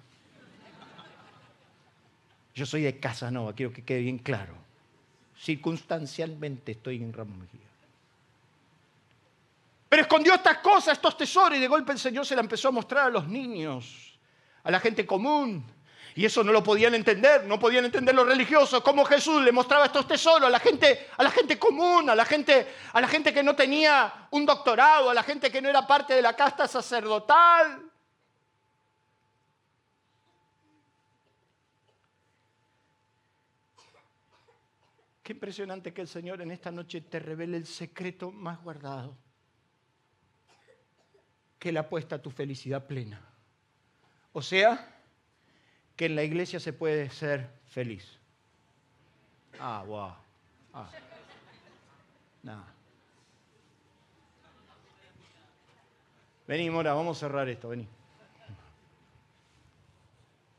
Yo 2.56 2.64
soy 2.64 2.82
de 2.82 2.98
Casanova, 2.98 3.52
quiero 3.52 3.70
que 3.70 3.84
quede 3.84 4.00
bien 4.00 4.16
claro. 4.16 4.54
Circunstancialmente 5.38 6.72
estoy 6.72 6.96
en 6.96 7.12
Ramos 7.12 7.36
Mejía. 7.36 7.60
Pero 9.90 10.02
escondió 10.02 10.34
estas 10.34 10.58
cosas, 10.58 10.94
estos 10.94 11.18
tesoros, 11.18 11.58
y 11.58 11.60
de 11.60 11.68
golpe 11.68 11.92
el 11.92 11.98
Señor 11.98 12.24
se 12.24 12.34
la 12.34 12.40
empezó 12.40 12.68
a 12.68 12.70
mostrar 12.70 13.08
a 13.08 13.10
los 13.10 13.28
niños, 13.28 14.18
a 14.64 14.70
la 14.70 14.80
gente 14.80 15.04
común. 15.04 15.66
Y 16.14 16.24
eso 16.24 16.42
no 16.42 16.50
lo 16.50 16.62
podían 16.62 16.94
entender, 16.94 17.44
no 17.44 17.60
podían 17.60 17.84
entender 17.84 18.14
los 18.14 18.26
religiosos, 18.26 18.82
cómo 18.82 19.04
Jesús 19.04 19.42
le 19.42 19.52
mostraba 19.52 19.84
estos 19.84 20.08
tesoros 20.08 20.48
a 20.48 20.50
la 20.50 20.58
gente, 20.58 21.08
a 21.18 21.22
la 21.22 21.30
gente 21.30 21.58
común, 21.58 22.08
a 22.08 22.14
la 22.14 22.24
gente, 22.24 22.66
a 22.94 23.00
la 23.02 23.06
gente 23.06 23.34
que 23.34 23.42
no 23.42 23.54
tenía 23.54 24.28
un 24.30 24.46
doctorado, 24.46 25.10
a 25.10 25.14
la 25.14 25.22
gente 25.22 25.52
que 25.52 25.60
no 25.60 25.68
era 25.68 25.86
parte 25.86 26.14
de 26.14 26.22
la 26.22 26.34
casta 26.34 26.66
sacerdotal. 26.66 27.85
Qué 35.26 35.32
impresionante 35.32 35.92
que 35.92 36.02
el 36.02 36.06
Señor 36.06 36.40
en 36.40 36.52
esta 36.52 36.70
noche 36.70 37.00
te 37.00 37.18
revele 37.18 37.56
el 37.56 37.66
secreto 37.66 38.30
más 38.30 38.62
guardado 38.62 39.18
que 41.58 41.72
le 41.72 41.80
apuesta 41.80 42.14
a 42.14 42.22
tu 42.22 42.30
felicidad 42.30 42.86
plena. 42.86 43.20
O 44.32 44.40
sea, 44.40 45.02
que 45.96 46.06
en 46.06 46.14
la 46.14 46.22
iglesia 46.22 46.60
se 46.60 46.72
puede 46.72 47.10
ser 47.10 47.50
feliz. 47.64 48.20
Ah, 49.58 49.82
wow. 49.84 50.14
Ah. 50.72 50.90
Nada. 52.44 52.72
Vení, 56.46 56.70
Mora, 56.70 56.94
vamos 56.94 57.16
a 57.16 57.20
cerrar 57.26 57.48
esto, 57.48 57.70
vení. 57.70 57.88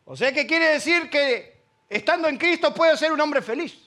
O 0.04 0.18
sea, 0.18 0.34
¿qué 0.34 0.46
quiere 0.46 0.74
decir 0.74 1.10
que 1.10 1.58
Estando 1.90 2.28
en 2.28 2.38
Cristo 2.38 2.74
puedo 2.74 2.98
ser 2.98 3.14
un 3.14 3.22
hombre 3.22 3.42
feliz. 3.42 3.87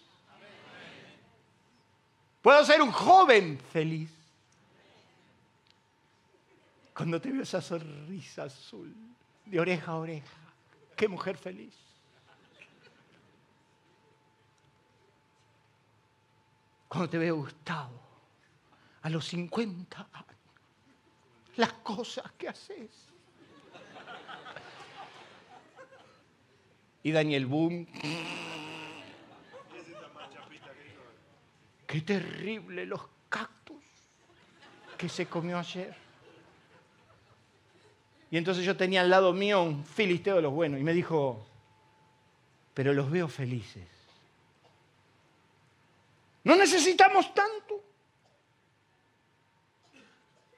Puedo 2.43 2.65
ser 2.65 2.81
un 2.81 2.91
joven 2.91 3.59
feliz. 3.59 4.11
Cuando 6.95 7.21
te 7.21 7.31
veo 7.31 7.43
esa 7.43 7.61
sonrisa 7.61 8.45
azul, 8.45 8.95
de 9.45 9.61
oreja 9.61 9.93
a 9.93 9.97
oreja, 9.97 10.39
qué 10.97 11.09
mujer 11.09 11.37
feliz. 11.37 11.75
Cuando 16.89 17.09
te 17.09 17.19
veo 17.19 17.37
Gustavo, 17.37 18.01
a 19.03 19.11
los 19.11 19.27
50 19.29 20.09
años, 20.13 20.27
las 21.57 21.73
cosas 21.75 22.33
que 22.33 22.49
haces. 22.49 22.91
Y 27.03 27.13
Daniel 27.13 27.47
Boom. 27.47 27.87
Qué 31.91 32.03
terrible 32.03 32.87
los 32.87 33.01
cactus 33.29 33.83
que 34.97 35.09
se 35.09 35.27
comió 35.27 35.59
ayer. 35.59 35.93
Y 38.31 38.37
entonces 38.37 38.65
yo 38.65 38.77
tenía 38.77 39.01
al 39.01 39.11
lado 39.11 39.33
mío 39.33 39.61
un 39.61 39.85
filisteo 39.85 40.37
de 40.37 40.43
los 40.43 40.53
buenos 40.53 40.79
y 40.79 40.85
me 40.85 40.93
dijo, 40.93 41.45
pero 42.75 42.93
los 42.93 43.11
veo 43.11 43.27
felices. 43.27 43.89
No 46.45 46.55
necesitamos 46.55 47.35
tanto. 47.35 47.83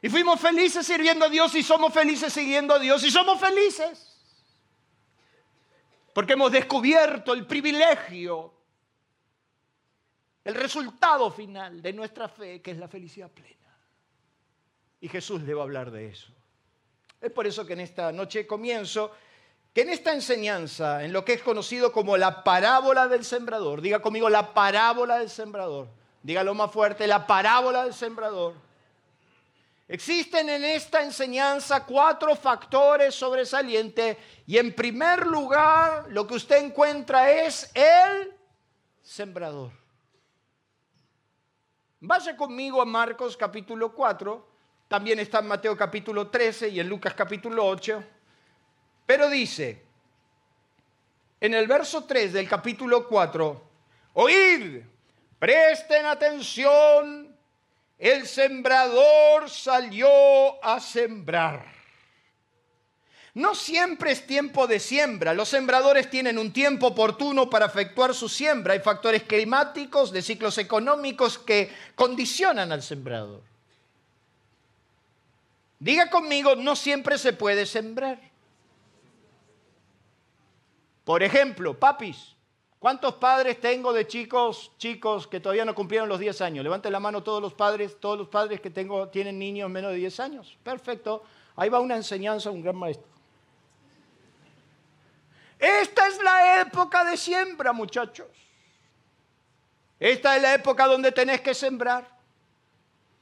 Y 0.03 0.11
fuimos 0.11 0.39
felices 0.39 0.87
sirviendo 0.87 1.25
a 1.25 1.29
Dios 1.31 1.55
y 1.55 1.63
somos 1.63 1.95
felices 1.95 2.31
siguiendo 2.31 2.75
a 2.75 2.79
Dios 2.79 3.03
y 3.05 3.11
somos 3.11 3.41
felices. 3.41 4.19
Porque 6.13 6.35
hemos 6.35 6.53
descubierto 6.53 7.33
el 7.33 7.47
privilegio, 7.47 8.53
el 10.45 10.55
resultado 10.55 11.31
final 11.31 11.83
de 11.83 11.93
nuestra 11.93 12.29
fe, 12.29 12.61
que 12.61 12.73
es 12.73 12.79
la 12.79 12.89
felicidad 12.89 13.31
plena. 13.31 13.77
Y 15.01 15.09
Jesús 15.09 15.43
le 15.43 15.55
va 15.55 15.63
a 15.63 15.65
hablar 15.65 15.91
de 15.91 16.09
eso. 16.09 16.29
Es 17.21 17.31
por 17.31 17.47
eso 17.47 17.65
que 17.65 17.75
en 17.75 17.81
esta 17.81 18.13
noche 18.13 18.47
comienzo, 18.47 19.13
que 19.73 19.83
en 19.83 19.91
esta 19.91 20.13
enseñanza, 20.13 21.05
en 21.05 21.13
lo 21.13 21.25
que 21.25 21.35
es 21.35 21.43
conocido 21.43 21.93
como 21.93 22.17
la 22.17 22.43
parábola 22.45 23.09
del 23.09 23.25
sembrador, 23.25 23.81
diga 23.81 24.01
conmigo 24.01 24.29
la 24.29 24.55
parábola 24.55 25.19
del 25.19 25.31
sembrador, 25.31 25.89
dígalo 26.23 26.55
más 26.55 26.71
fuerte, 26.71 27.07
la 27.07 27.27
parábola 27.27 27.85
del 27.85 27.95
sembrador 27.95 28.55
Existen 29.93 30.49
en 30.49 30.65
esta 30.65 31.03
enseñanza 31.03 31.85
cuatro 31.85 32.35
factores 32.35 33.15
sobresalientes 33.15 34.17
y 34.47 34.57
en 34.57 34.75
primer 34.75 35.27
lugar 35.27 36.07
lo 36.09 36.27
que 36.27 36.33
usted 36.33 36.65
encuentra 36.65 37.31
es 37.31 37.71
el 37.75 38.33
sembrador. 39.03 39.71
Vaya 42.05 42.37
conmigo 42.37 42.83
a 42.83 42.85
Marcos 42.85 43.37
capítulo 43.37 43.95
4, 43.95 44.49
también 44.89 45.21
está 45.21 45.39
en 45.39 45.47
Mateo 45.47 45.77
capítulo 45.77 46.27
13 46.31 46.71
y 46.71 46.81
en 46.81 46.89
Lucas 46.89 47.15
capítulo 47.15 47.65
8, 47.65 48.03
pero 49.07 49.31
dice 49.31 49.85
en 51.41 51.55
el 51.55 51.69
verso 51.69 52.03
3 52.03 52.33
del 52.33 52.49
capítulo 52.49 53.07
4, 53.07 53.63
oíd, 54.15 54.83
presten 55.39 56.07
atención 56.07 57.37
el 57.97 58.27
sembrador 58.27 59.49
salió 59.49 60.11
a 60.61 60.81
sembrar. 60.81 61.82
No 63.35 63.55
siempre 63.55 64.13
es 64.13 64.27
tiempo 64.27 64.67
de 64.67 64.79
siembra. 64.79 65.33
Los 65.33 65.49
sembradores 65.49 66.11
tienen 66.11 66.39
un 66.39 66.53
tiempo 66.53 66.89
oportuno 66.89 67.49
para 67.49 67.67
efectuar 67.67 68.15
su 68.15 68.29
siembra. 68.29 68.75
Hay 68.75 68.81
factores 68.81 69.23
climáticos, 69.23 70.13
de 70.13 70.21
ciclos 70.21 70.59
económicos 70.59 71.39
que 71.39 71.73
condicionan 71.95 72.73
al 72.73 72.83
sembrador. 72.83 73.41
Diga 75.79 76.11
conmigo, 76.11 76.55
no 76.57 76.77
siempre 76.77 77.17
se 77.17 77.33
puede 77.33 77.65
sembrar. 77.65 78.21
Por 81.05 81.23
ejemplo, 81.23 81.79
papis, 81.79 82.33
¿Cuántos 82.83 83.15
padres 83.15 83.61
tengo 83.61 83.93
de 83.93 84.09
chicos, 84.09 84.73
chicos 84.77 85.29
que 85.29 85.39
todavía 85.39 85.65
no 85.65 85.73
cumplieron 85.73 86.09
los 86.09 86.19
10 86.19 86.41
años? 86.41 86.65
Levanten 86.65 86.91
la 86.91 86.99
mano 86.99 87.23
todos 87.23 87.41
los 87.41 87.55
padres, 87.55 87.97
todos 88.01 88.19
los 88.19 88.27
padres 88.27 88.61
que 88.61 88.71
tengo 88.71 89.07
tienen 89.07 89.39
niños 89.39 89.71
menos 89.71 89.93
de 89.93 89.99
10 89.99 90.19
años. 90.19 90.59
Perfecto. 90.65 91.23
Ahí 91.55 91.69
va 91.69 91.79
una 91.79 91.95
enseñanza, 91.95 92.51
un 92.51 92.61
gran 92.61 92.75
maestro. 92.75 93.12
Esta 95.63 96.09
es 96.09 96.21
la 96.21 96.61
época 96.61 97.05
de 97.05 97.17
siembra, 97.17 97.73
muchachos. 97.73 98.27
Esta 100.01 100.35
es 100.35 100.43
la 100.43 100.55
época 100.55 100.89
donde 100.89 101.13
tenés 101.13 101.41
que 101.41 101.55
sembrar. 101.55 102.05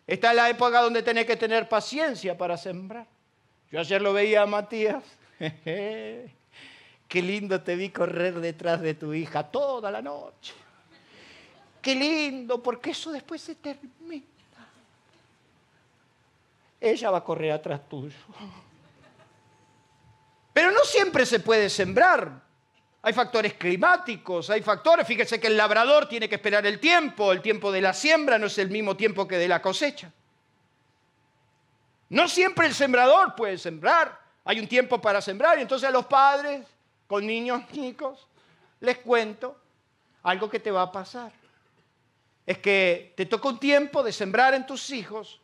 Esta 0.07 0.31
es 0.31 0.37
la 0.37 0.49
época 0.49 0.81
donde 0.81 1.03
tenés 1.03 1.27
que 1.27 1.37
tener 1.37 1.69
paciencia 1.69 2.39
para 2.39 2.57
sembrar. 2.57 3.07
Yo 3.71 3.79
ayer 3.79 4.01
lo 4.01 4.15
veía 4.15 4.41
a 4.41 4.47
Matías. 4.47 5.05
Qué 5.39 6.33
lindo 7.13 7.61
te 7.61 7.77
vi 7.77 7.91
correr 7.91 8.41
detrás 8.41 8.81
de 8.81 8.95
tu 8.95 9.13
hija 9.13 9.43
toda 9.43 9.91
la 9.91 10.01
noche. 10.01 10.55
Qué 11.83 11.95
lindo, 11.95 12.63
porque 12.63 12.93
eso 12.93 13.13
después 13.13 13.43
se 13.43 13.55
termina. 13.55 14.25
Ella 16.81 17.11
va 17.11 17.19
a 17.19 17.25
correr 17.25 17.53
atrás 17.53 17.87
tuyo. 17.87 18.17
Pero 20.61 20.73
no 20.73 20.85
siempre 20.85 21.25
se 21.25 21.41
puede 21.41 21.71
sembrar. 21.71 22.43
Hay 23.01 23.15
factores 23.15 23.55
climáticos, 23.55 24.51
hay 24.51 24.61
factores, 24.61 25.07
fíjese 25.07 25.41
que 25.41 25.47
el 25.47 25.57
labrador 25.57 26.07
tiene 26.07 26.29
que 26.29 26.35
esperar 26.35 26.67
el 26.67 26.79
tiempo, 26.79 27.33
el 27.33 27.41
tiempo 27.41 27.73
de 27.73 27.81
la 27.81 27.95
siembra 27.95 28.39
no 28.39 28.45
es 28.45 28.59
el 28.59 28.69
mismo 28.69 28.95
tiempo 28.95 29.27
que 29.27 29.39
de 29.39 29.49
la 29.49 29.63
cosecha. 29.63 30.13
No 32.11 32.29
siempre 32.29 32.67
el 32.67 32.75
sembrador 32.75 33.35
puede 33.35 33.57
sembrar, 33.57 34.21
hay 34.45 34.61
un 34.61 34.69
tiempo 34.69 35.01
para 35.01 35.23
sembrar 35.23 35.59
y 35.59 35.63
entonces 35.63 35.89
a 35.89 35.93
los 35.93 36.05
padres 36.05 36.67
con 37.07 37.27
niños 37.27 37.63
chicos, 37.73 38.27
les 38.81 38.99
cuento 38.99 39.59
algo 40.25 40.51
que 40.51 40.61
te 40.61 40.71
va 40.71 40.83
a 40.83 40.93
pasar. 40.93 41.33
Es 42.45 42.59
que 42.59 43.15
te 43.17 43.25
toca 43.25 43.49
un 43.49 43.59
tiempo 43.59 44.03
de 44.03 44.13
sembrar 44.13 44.53
en 44.53 44.67
tus 44.67 44.91
hijos 44.91 45.41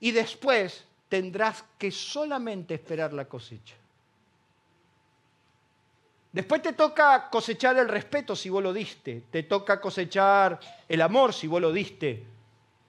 y 0.00 0.12
después 0.12 0.86
tendrás 1.10 1.62
que 1.76 1.90
solamente 1.90 2.72
esperar 2.72 3.12
la 3.12 3.26
cosecha. 3.26 3.74
Después 6.32 6.62
te 6.62 6.74
toca 6.74 7.28
cosechar 7.28 7.76
el 7.78 7.88
respeto 7.88 8.36
si 8.36 8.48
vos 8.48 8.62
lo 8.62 8.72
diste, 8.72 9.24
te 9.30 9.42
toca 9.42 9.80
cosechar 9.80 10.60
el 10.88 11.02
amor 11.02 11.34
si 11.34 11.48
vos 11.48 11.60
lo 11.60 11.72
diste, 11.72 12.24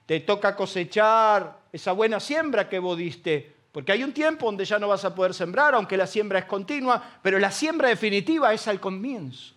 te 0.06 0.20
toca 0.20 0.54
cosechar 0.54 1.58
esa 1.72 1.92
buena 1.92 2.20
siembra 2.20 2.68
que 2.68 2.78
vos 2.78 2.96
diste, 2.96 3.52
porque 3.72 3.90
hay 3.90 4.04
un 4.04 4.12
tiempo 4.12 4.46
donde 4.46 4.64
ya 4.64 4.78
no 4.78 4.86
vas 4.88 5.04
a 5.04 5.14
poder 5.14 5.34
sembrar, 5.34 5.74
aunque 5.74 5.96
la 5.96 6.06
siembra 6.06 6.38
es 6.38 6.44
continua, 6.44 7.02
pero 7.20 7.38
la 7.40 7.50
siembra 7.50 7.88
definitiva 7.88 8.52
es 8.52 8.68
al 8.68 8.78
comienzo. 8.78 9.54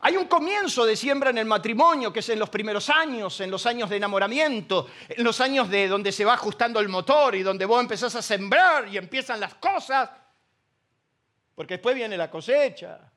Hay 0.00 0.16
un 0.16 0.26
comienzo 0.26 0.84
de 0.84 0.96
siembra 0.96 1.30
en 1.30 1.38
el 1.38 1.46
matrimonio, 1.46 2.12
que 2.12 2.20
es 2.20 2.28
en 2.28 2.38
los 2.38 2.50
primeros 2.50 2.90
años, 2.90 3.40
en 3.40 3.50
los 3.50 3.64
años 3.64 3.88
de 3.88 3.96
enamoramiento, 3.96 4.88
en 5.08 5.24
los 5.24 5.40
años 5.40 5.70
de 5.70 5.88
donde 5.88 6.12
se 6.12 6.24
va 6.24 6.34
ajustando 6.34 6.80
el 6.80 6.88
motor 6.88 7.34
y 7.36 7.42
donde 7.42 7.64
vos 7.64 7.80
empezás 7.80 8.14
a 8.16 8.20
sembrar 8.20 8.88
y 8.88 8.98
empiezan 8.98 9.40
las 9.40 9.54
cosas, 9.54 10.10
porque 11.54 11.74
después 11.74 11.94
viene 11.94 12.16
la 12.16 12.30
cosecha. 12.30 13.10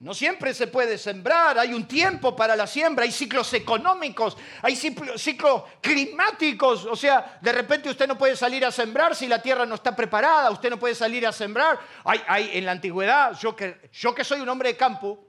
No 0.00 0.14
siempre 0.14 0.54
se 0.54 0.68
puede 0.68 0.96
sembrar, 0.96 1.58
hay 1.58 1.74
un 1.74 1.88
tiempo 1.88 2.36
para 2.36 2.54
la 2.54 2.68
siembra, 2.68 3.04
hay 3.04 3.10
ciclos 3.10 3.52
económicos, 3.52 4.36
hay 4.62 4.76
ciclos 4.76 5.64
climáticos, 5.80 6.84
o 6.84 6.94
sea, 6.94 7.38
de 7.40 7.52
repente 7.52 7.90
usted 7.90 8.06
no 8.06 8.16
puede 8.16 8.36
salir 8.36 8.64
a 8.64 8.70
sembrar 8.70 9.16
si 9.16 9.26
la 9.26 9.42
tierra 9.42 9.66
no 9.66 9.74
está 9.74 9.96
preparada, 9.96 10.52
usted 10.52 10.70
no 10.70 10.78
puede 10.78 10.94
salir 10.94 11.26
a 11.26 11.32
sembrar. 11.32 11.80
Hay, 12.04 12.22
hay 12.28 12.50
en 12.58 12.66
la 12.66 12.72
antigüedad, 12.72 13.36
yo 13.40 13.56
que, 13.56 13.90
yo 13.92 14.14
que 14.14 14.22
soy 14.22 14.40
un 14.40 14.48
hombre 14.48 14.68
de 14.68 14.76
campo, 14.76 15.27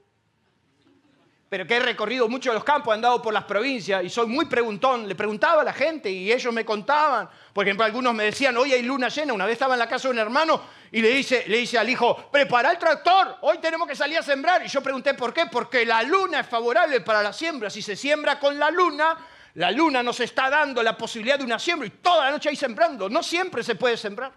pero 1.50 1.66
que 1.66 1.74
he 1.74 1.80
recorrido 1.80 2.28
mucho 2.28 2.52
los 2.52 2.62
campos, 2.62 2.92
he 2.92 2.94
andado 2.94 3.20
por 3.20 3.34
las 3.34 3.42
provincias 3.42 4.04
y 4.04 4.08
soy 4.08 4.28
muy 4.28 4.44
preguntón. 4.44 5.08
Le 5.08 5.16
preguntaba 5.16 5.62
a 5.62 5.64
la 5.64 5.72
gente 5.72 6.08
y 6.08 6.32
ellos 6.32 6.54
me 6.54 6.64
contaban. 6.64 7.28
Por 7.52 7.66
ejemplo, 7.66 7.84
algunos 7.84 8.14
me 8.14 8.22
decían, 8.22 8.56
hoy 8.56 8.72
hay 8.72 8.82
luna 8.82 9.08
llena. 9.08 9.32
Una 9.32 9.46
vez 9.46 9.54
estaba 9.54 9.74
en 9.74 9.80
la 9.80 9.88
casa 9.88 10.06
de 10.06 10.12
un 10.12 10.20
hermano 10.20 10.62
y 10.92 11.02
le 11.02 11.08
dice, 11.08 11.42
le 11.48 11.56
dice 11.56 11.76
al 11.76 11.90
hijo, 11.90 12.30
prepara 12.30 12.70
el 12.70 12.78
tractor, 12.78 13.38
hoy 13.40 13.58
tenemos 13.58 13.88
que 13.88 13.96
salir 13.96 14.16
a 14.16 14.22
sembrar. 14.22 14.64
Y 14.64 14.68
yo 14.68 14.80
pregunté, 14.80 15.14
¿por 15.14 15.34
qué? 15.34 15.46
Porque 15.46 15.84
la 15.84 16.04
luna 16.04 16.38
es 16.38 16.46
favorable 16.46 17.00
para 17.00 17.20
la 17.20 17.32
siembra. 17.32 17.68
Si 17.68 17.82
se 17.82 17.96
siembra 17.96 18.38
con 18.38 18.56
la 18.56 18.70
luna, 18.70 19.18
la 19.54 19.72
luna 19.72 20.04
nos 20.04 20.20
está 20.20 20.50
dando 20.50 20.84
la 20.84 20.96
posibilidad 20.96 21.36
de 21.36 21.44
una 21.44 21.58
siembra 21.58 21.88
y 21.88 21.90
toda 21.90 22.26
la 22.26 22.30
noche 22.30 22.48
hay 22.48 22.54
sembrando. 22.54 23.08
No 23.08 23.24
siempre 23.24 23.64
se 23.64 23.74
puede 23.74 23.96
sembrar. 23.96 24.30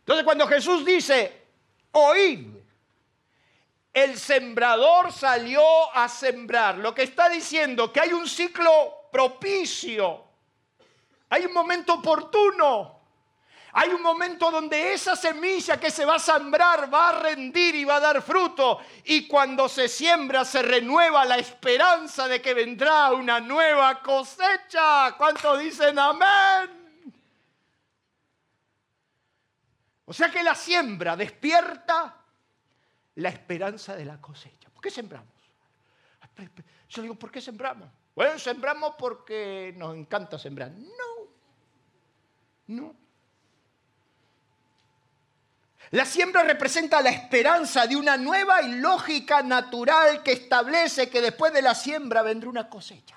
Entonces 0.00 0.24
cuando 0.24 0.48
Jesús 0.48 0.84
dice, 0.84 1.42
oíd, 1.92 2.57
el 4.04 4.18
sembrador 4.18 5.12
salió 5.12 5.62
a 5.94 6.08
sembrar. 6.08 6.78
Lo 6.78 6.94
que 6.94 7.02
está 7.02 7.28
diciendo 7.28 7.92
que 7.92 8.00
hay 8.00 8.12
un 8.12 8.28
ciclo 8.28 9.08
propicio, 9.10 10.24
hay 11.30 11.44
un 11.46 11.52
momento 11.52 11.94
oportuno. 11.94 12.98
Hay 13.72 13.90
un 13.90 14.02
momento 14.02 14.50
donde 14.50 14.94
esa 14.94 15.14
semilla 15.14 15.78
que 15.78 15.90
se 15.90 16.04
va 16.04 16.16
a 16.16 16.18
sembrar 16.18 16.92
va 16.92 17.10
a 17.10 17.20
rendir 17.20 17.74
y 17.74 17.84
va 17.84 17.96
a 17.96 18.00
dar 18.00 18.22
fruto. 18.22 18.80
Y 19.04 19.28
cuando 19.28 19.68
se 19.68 19.88
siembra 19.88 20.44
se 20.44 20.62
renueva 20.62 21.24
la 21.26 21.36
esperanza 21.36 22.26
de 22.26 22.40
que 22.40 22.54
vendrá 22.54 23.12
una 23.12 23.40
nueva 23.40 24.02
cosecha. 24.02 25.12
¿Cuántos 25.16 25.60
dicen 25.60 25.98
amén? 25.98 27.12
O 30.06 30.12
sea 30.14 30.30
que 30.30 30.42
la 30.42 30.54
siembra 30.54 31.14
despierta 31.14 32.17
la 33.18 33.30
esperanza 33.30 33.96
de 33.96 34.04
la 34.04 34.20
cosecha. 34.20 34.70
¿Por 34.70 34.80
qué 34.80 34.90
sembramos? 34.90 35.28
Yo 36.88 37.02
digo, 37.02 37.16
¿por 37.16 37.32
qué 37.32 37.40
sembramos? 37.40 37.88
Bueno, 38.14 38.38
sembramos 38.38 38.94
porque 38.96 39.74
nos 39.76 39.96
encanta 39.96 40.38
sembrar. 40.38 40.70
No, 40.70 41.28
no. 42.68 42.94
La 45.90 46.04
siembra 46.04 46.44
representa 46.44 47.02
la 47.02 47.10
esperanza 47.10 47.86
de 47.88 47.96
una 47.96 48.16
nueva 48.16 48.62
y 48.62 48.74
lógica 48.74 49.42
natural 49.42 50.22
que 50.22 50.32
establece 50.32 51.10
que 51.10 51.20
después 51.20 51.52
de 51.52 51.62
la 51.62 51.74
siembra 51.74 52.22
vendrá 52.22 52.48
una 52.48 52.68
cosecha. 52.68 53.16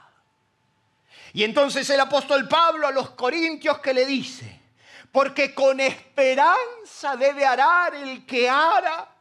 Y 1.34 1.44
entonces 1.44 1.88
el 1.92 2.00
apóstol 2.00 2.48
Pablo 2.48 2.88
a 2.88 2.92
los 2.92 3.12
corintios 3.12 3.80
que 3.80 3.94
le 3.94 4.06
dice, 4.06 4.62
porque 5.12 5.54
con 5.54 5.80
esperanza 5.80 7.16
debe 7.18 7.46
arar 7.46 7.94
el 7.94 8.26
que 8.26 8.50
ara 8.50 9.21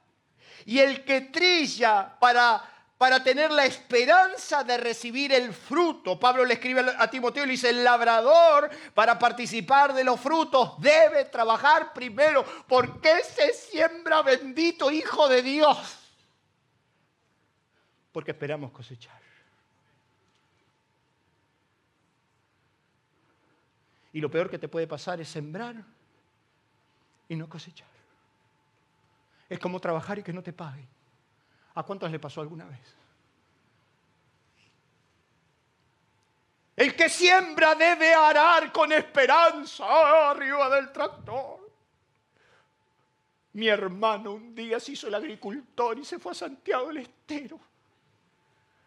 y 0.70 0.78
el 0.78 1.04
que 1.04 1.22
trilla 1.22 2.16
para 2.20 2.62
para 2.96 3.24
tener 3.24 3.50
la 3.50 3.64
esperanza 3.64 4.62
de 4.62 4.76
recibir 4.76 5.32
el 5.32 5.54
fruto. 5.54 6.20
Pablo 6.20 6.44
le 6.44 6.52
escribe 6.52 6.84
a 6.98 7.08
Timoteo 7.08 7.44
y 7.44 7.46
le 7.46 7.52
dice, 7.52 7.70
el 7.70 7.82
labrador 7.82 8.68
para 8.92 9.18
participar 9.18 9.94
de 9.94 10.04
los 10.04 10.20
frutos 10.20 10.78
debe 10.78 11.24
trabajar 11.24 11.94
primero. 11.94 12.44
¿Por 12.68 13.00
qué 13.00 13.22
se 13.24 13.54
siembra 13.54 14.20
bendito 14.20 14.90
Hijo 14.90 15.30
de 15.30 15.40
Dios? 15.40 15.98
Porque 18.12 18.32
esperamos 18.32 18.70
cosechar. 18.70 19.18
Y 24.12 24.20
lo 24.20 24.30
peor 24.30 24.50
que 24.50 24.58
te 24.58 24.68
puede 24.68 24.86
pasar 24.86 25.22
es 25.22 25.28
sembrar 25.30 25.76
y 27.30 27.34
no 27.34 27.48
cosechar. 27.48 27.89
Es 29.50 29.58
como 29.58 29.80
trabajar 29.80 30.18
y 30.18 30.22
que 30.22 30.32
no 30.32 30.42
te 30.42 30.52
paguen. 30.52 30.88
¿A 31.74 31.82
cuántos 31.82 32.10
le 32.10 32.18
pasó 32.18 32.40
alguna 32.40 32.64
vez? 32.64 32.96
El 36.76 36.96
que 36.96 37.10
siembra 37.10 37.74
debe 37.74 38.14
arar 38.14 38.72
con 38.72 38.90
esperanza 38.92 40.30
arriba 40.30 40.70
del 40.70 40.90
tractor. 40.92 41.68
Mi 43.52 43.68
hermano 43.68 44.32
un 44.32 44.54
día 44.54 44.78
se 44.78 44.92
hizo 44.92 45.08
el 45.08 45.14
agricultor 45.14 45.98
y 45.98 46.04
se 46.04 46.18
fue 46.18 46.32
a 46.32 46.36
Santiago 46.36 46.86
del 46.88 46.98
Estero 46.98 47.60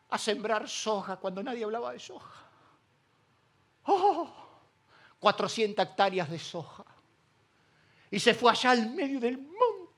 a 0.09 0.17
sembrar 0.17 0.69
soja 0.69 1.17
cuando 1.17 1.43
nadie 1.43 1.65
hablaba 1.65 1.91
de 1.91 1.99
soja. 1.99 2.45
¡Oh! 3.83 4.31
400 5.19 5.85
hectáreas 5.85 6.29
de 6.29 6.39
soja. 6.39 6.85
Y 8.11 8.19
se 8.19 8.33
fue 8.33 8.51
allá 8.51 8.71
al 8.71 8.91
medio 8.91 9.19
del 9.19 9.37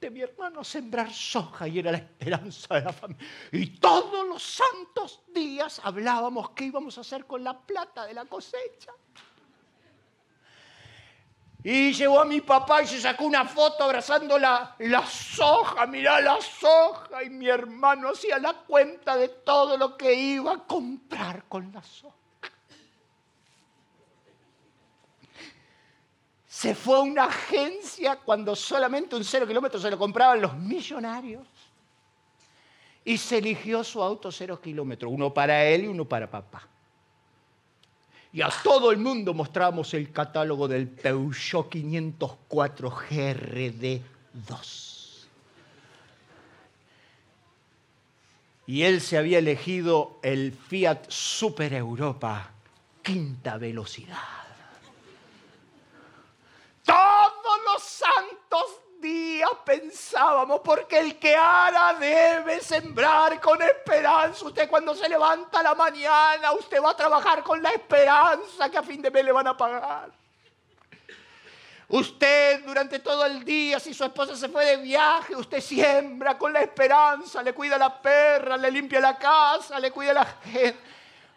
mi 0.09 0.21
hermano 0.21 0.63
sembrar 0.63 1.11
soja 1.11 1.67
y 1.67 1.79
era 1.79 1.91
la 1.91 1.97
esperanza 1.97 2.75
de 2.75 2.81
la 2.81 2.93
familia. 2.93 3.25
Y 3.51 3.67
todos 3.79 4.27
los 4.27 4.41
santos 4.41 5.21
días 5.33 5.81
hablábamos 5.83 6.51
qué 6.51 6.65
íbamos 6.65 6.97
a 6.97 7.01
hacer 7.01 7.25
con 7.25 7.43
la 7.43 7.59
plata 7.59 8.05
de 8.05 8.13
la 8.13 8.25
cosecha. 8.25 8.91
Y 11.63 11.93
llevó 11.93 12.21
a 12.21 12.25
mi 12.25 12.41
papá 12.41 12.83
y 12.83 12.87
se 12.87 13.01
sacó 13.01 13.25
una 13.25 13.43
foto 13.45 13.85
abrazando 13.85 14.37
la, 14.37 14.75
la 14.79 15.05
soja, 15.05 15.87
mirá 15.87 16.21
la 16.21 16.39
soja. 16.39 17.23
Y 17.23 17.31
mi 17.31 17.47
hermano 17.49 18.09
hacía 18.09 18.37
la 18.37 18.53
cuenta 18.53 19.17
de 19.17 19.29
todo 19.29 19.75
lo 19.75 19.97
que 19.97 20.13
iba 20.13 20.53
a 20.53 20.57
comprar 20.59 21.45
con 21.45 21.71
la 21.71 21.81
soja. 21.81 22.24
Se 26.55 26.73
fue 26.73 26.95
a 26.95 27.01
una 27.01 27.25
agencia 27.25 28.15
cuando 28.15 28.55
solamente 28.55 29.13
un 29.13 29.25
cero 29.25 29.45
kilómetro 29.45 29.77
se 29.77 29.91
lo 29.91 29.97
compraban 29.97 30.39
los 30.39 30.57
millonarios 30.57 31.45
y 33.03 33.17
se 33.17 33.39
eligió 33.39 33.83
su 33.83 34.01
auto 34.01 34.31
cero 34.31 34.61
kilómetro, 34.61 35.09
uno 35.09 35.33
para 35.33 35.65
él 35.65 35.83
y 35.83 35.87
uno 35.87 36.05
para 36.05 36.31
papá. 36.31 36.65
Y 38.31 38.41
a 38.41 38.49
todo 38.63 38.91
el 38.91 38.99
mundo 38.99 39.33
mostramos 39.33 39.93
el 39.95 40.13
catálogo 40.13 40.69
del 40.69 40.87
Peugeot 40.87 41.69
504 41.69 42.89
GRD 42.89 44.01
2. 44.47 45.27
Y 48.67 48.83
él 48.83 49.01
se 49.01 49.17
había 49.17 49.39
elegido 49.39 50.19
el 50.23 50.53
Fiat 50.53 51.09
Super 51.09 51.73
Europa, 51.73 52.49
quinta 53.03 53.57
velocidad. 53.57 54.45
Todos 56.85 57.59
los 57.73 57.74
santos 57.85 58.81
días 58.99 59.49
pensábamos, 59.63 60.61
porque 60.63 60.99
el 60.99 61.19
que 61.19 61.35
ara 61.35 61.93
debe 61.93 62.59
sembrar 62.59 63.39
con 63.39 63.61
esperanza. 63.61 64.45
Usted 64.45 64.69
cuando 64.69 64.95
se 64.95 65.07
levanta 65.07 65.61
la 65.61 65.75
mañana, 65.75 66.51
usted 66.53 66.81
va 66.81 66.91
a 66.91 66.95
trabajar 66.95 67.43
con 67.43 67.61
la 67.61 67.69
esperanza 67.69 68.69
que 68.69 68.77
a 68.77 68.83
fin 68.83 69.01
de 69.01 69.11
mes 69.11 69.25
le 69.25 69.31
van 69.31 69.47
a 69.47 69.55
pagar. 69.55 70.11
Usted 71.87 72.65
durante 72.65 72.97
todo 72.99 73.25
el 73.25 73.45
día, 73.45 73.79
si 73.79 73.93
su 73.93 74.03
esposa 74.03 74.35
se 74.35 74.49
fue 74.49 74.65
de 74.65 74.77
viaje, 74.77 75.35
usted 75.35 75.61
siembra 75.61 76.35
con 76.35 76.51
la 76.51 76.61
esperanza, 76.61 77.43
le 77.43 77.53
cuida 77.53 77.77
la 77.77 78.01
perra, 78.01 78.57
le 78.57 78.71
limpia 78.71 78.99
la 78.99 79.17
casa, 79.17 79.79
le 79.79 79.91
cuida 79.91 80.13
la 80.13 80.25
gente. 80.25 80.79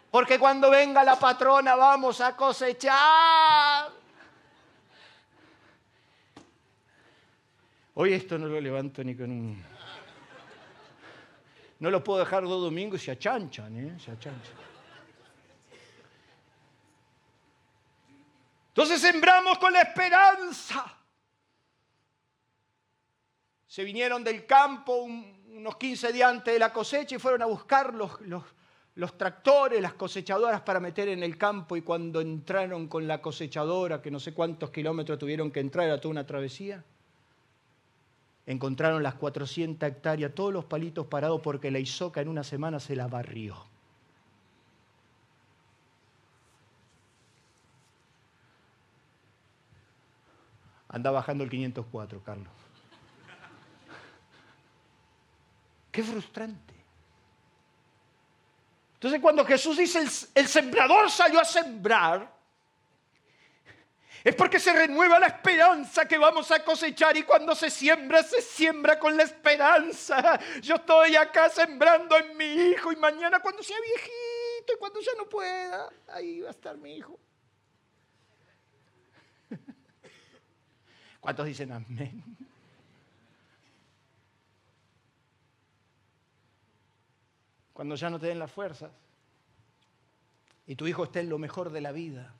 Porque 0.09 0.39
cuando 0.39 0.71
venga 0.71 1.03
la 1.03 1.17
patrona 1.17 1.75
vamos 1.75 2.19
a 2.19 2.35
cosechar. 2.35 3.98
Hoy 7.95 8.13
esto 8.13 8.37
no 8.37 8.47
lo 8.47 8.59
levanto 8.61 9.03
ni 9.03 9.15
con 9.15 9.31
un... 9.31 9.63
No 11.79 11.89
lo 11.89 12.03
puedo 12.03 12.19
dejar 12.19 12.43
dos 12.43 12.61
domingos 12.61 13.01
y 13.01 13.05
se 13.05 13.11
achanchan, 13.11 13.77
¿eh? 13.77 13.99
Se 13.99 14.11
achanchan. 14.11 14.55
Entonces 18.69 19.01
sembramos 19.01 19.57
con 19.57 19.73
la 19.73 19.81
esperanza. 19.81 20.97
Se 23.67 23.83
vinieron 23.83 24.23
del 24.23 24.45
campo 24.45 25.03
unos 25.03 25.75
15 25.77 26.13
días 26.13 26.29
antes 26.29 26.53
de 26.53 26.59
la 26.59 26.71
cosecha 26.71 27.15
y 27.15 27.19
fueron 27.19 27.41
a 27.41 27.45
buscar 27.45 27.93
los, 27.93 28.21
los, 28.21 28.43
los 28.95 29.17
tractores, 29.17 29.81
las 29.81 29.93
cosechadoras 29.93 30.61
para 30.61 30.79
meter 30.79 31.09
en 31.09 31.23
el 31.23 31.37
campo 31.37 31.75
y 31.77 31.81
cuando 31.81 32.21
entraron 32.21 32.87
con 32.87 33.07
la 33.07 33.21
cosechadora, 33.21 34.01
que 34.01 34.11
no 34.11 34.19
sé 34.19 34.33
cuántos 34.33 34.71
kilómetros 34.71 35.19
tuvieron 35.19 35.51
que 35.51 35.59
entrar, 35.59 35.85
era 35.85 35.99
toda 35.99 36.11
una 36.11 36.25
travesía, 36.25 36.83
encontraron 38.49 39.03
las 39.03 39.13
400 39.13 39.87
hectáreas, 39.87 40.33
todos 40.33 40.51
los 40.51 40.65
palitos 40.65 41.05
parados 41.05 41.39
porque 41.39 41.69
la 41.69 41.77
isoca 41.77 42.19
en 42.19 42.27
una 42.27 42.43
semana 42.43 42.79
se 42.79 42.95
la 42.95 43.05
barrió. 43.05 43.55
Anda 50.87 51.11
bajando 51.11 51.43
el 51.43 51.51
504, 51.51 52.23
Carlos. 52.23 52.47
Qué 55.91 56.01
frustrante. 56.01 56.73
Entonces 58.95 59.21
cuando 59.21 59.45
Jesús 59.45 59.77
dice 59.77 59.99
el, 59.99 60.09
el 60.33 60.47
sembrador 60.47 61.11
salió 61.11 61.39
a 61.39 61.45
sembrar, 61.45 62.38
es 64.23 64.35
porque 64.35 64.59
se 64.59 64.73
renueva 64.73 65.19
la 65.19 65.27
esperanza 65.27 66.05
que 66.05 66.17
vamos 66.17 66.51
a 66.51 66.63
cosechar 66.63 67.15
y 67.15 67.23
cuando 67.23 67.55
se 67.55 67.69
siembra, 67.69 68.21
se 68.21 68.41
siembra 68.41 68.99
con 68.99 69.15
la 69.15 69.23
esperanza. 69.23 70.39
Yo 70.61 70.75
estoy 70.75 71.15
acá 71.15 71.49
sembrando 71.49 72.17
en 72.17 72.35
mi 72.35 72.45
hijo 72.45 72.91
y 72.91 72.97
mañana 72.97 73.39
cuando 73.39 73.63
sea 73.63 73.77
viejito 73.79 74.73
y 74.75 74.77
cuando 74.77 74.99
ya 74.99 75.11
no 75.17 75.29
pueda, 75.29 75.89
ahí 76.07 76.41
va 76.41 76.49
a 76.49 76.51
estar 76.51 76.77
mi 76.77 76.97
hijo. 76.97 77.17
¿Cuántos 81.21 81.45
dicen 81.45 81.71
amén? 81.71 82.23
Cuando 87.71 87.95
ya 87.95 88.09
no 88.09 88.19
te 88.19 88.27
den 88.27 88.39
las 88.39 88.51
fuerzas 88.51 88.91
y 90.67 90.75
tu 90.75 90.85
hijo 90.87 91.05
esté 91.05 91.21
en 91.21 91.29
lo 91.29 91.37
mejor 91.37 91.71
de 91.71 91.79
la 91.79 91.93
vida 91.93 92.35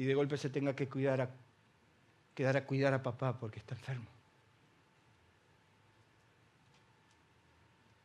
y 0.00 0.04
de 0.04 0.14
golpe 0.14 0.38
se 0.38 0.48
tenga 0.48 0.74
que 0.74 0.88
cuidar 0.88 1.20
a, 1.20 1.28
quedar 2.34 2.56
a 2.56 2.64
cuidar 2.64 2.94
a 2.94 3.02
papá 3.02 3.38
porque 3.38 3.58
está 3.58 3.74
enfermo. 3.74 4.06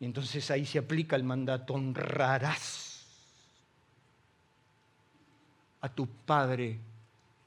Y 0.02 0.04
entonces 0.04 0.52
ahí 0.52 0.66
se 0.66 0.78
aplica 0.78 1.16
el 1.16 1.24
mandato, 1.24 1.74
honrarás 1.74 3.08
a 5.80 5.88
tu 5.88 6.06
padre 6.06 6.78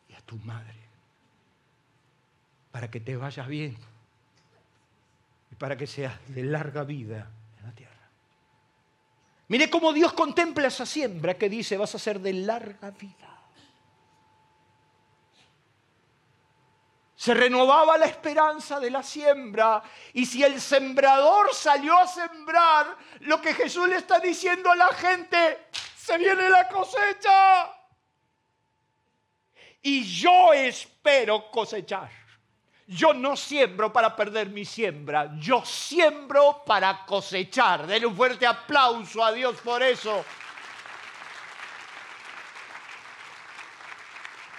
y 0.08 0.14
a 0.14 0.20
tu 0.22 0.38
madre, 0.38 0.80
para 2.72 2.90
que 2.90 3.00
te 3.00 3.18
vayas 3.18 3.46
bien 3.48 3.76
y 5.52 5.56
para 5.56 5.76
que 5.76 5.86
seas 5.86 6.14
de 6.28 6.44
larga 6.44 6.84
vida 6.84 7.30
en 7.58 7.66
la 7.66 7.72
tierra. 7.72 8.08
Mire 9.48 9.68
cómo 9.68 9.92
Dios 9.92 10.14
contempla 10.14 10.68
esa 10.68 10.86
siembra 10.86 11.36
que 11.36 11.50
dice 11.50 11.76
vas 11.76 11.94
a 11.94 11.98
ser 11.98 12.18
de 12.18 12.32
larga 12.32 12.92
vida. 12.92 13.27
Se 17.28 17.34
renovaba 17.34 17.98
la 17.98 18.06
esperanza 18.06 18.80
de 18.80 18.90
la 18.90 19.02
siembra. 19.02 19.82
Y 20.14 20.24
si 20.24 20.42
el 20.42 20.58
sembrador 20.58 21.52
salió 21.52 21.98
a 21.98 22.06
sembrar, 22.06 22.96
lo 23.20 23.38
que 23.38 23.52
Jesús 23.52 23.86
le 23.86 23.96
está 23.96 24.18
diciendo 24.18 24.72
a 24.72 24.76
la 24.76 24.86
gente, 24.86 25.66
se 25.94 26.16
viene 26.16 26.48
la 26.48 26.66
cosecha. 26.68 27.70
Y 29.82 30.04
yo 30.04 30.54
espero 30.54 31.50
cosechar. 31.50 32.08
Yo 32.86 33.12
no 33.12 33.36
siembro 33.36 33.92
para 33.92 34.16
perder 34.16 34.48
mi 34.48 34.64
siembra, 34.64 35.30
yo 35.38 35.62
siembro 35.66 36.62
para 36.64 37.04
cosechar. 37.04 37.86
Denle 37.86 38.06
un 38.06 38.16
fuerte 38.16 38.46
aplauso 38.46 39.22
a 39.22 39.32
Dios 39.32 39.54
por 39.60 39.82
eso. 39.82 40.24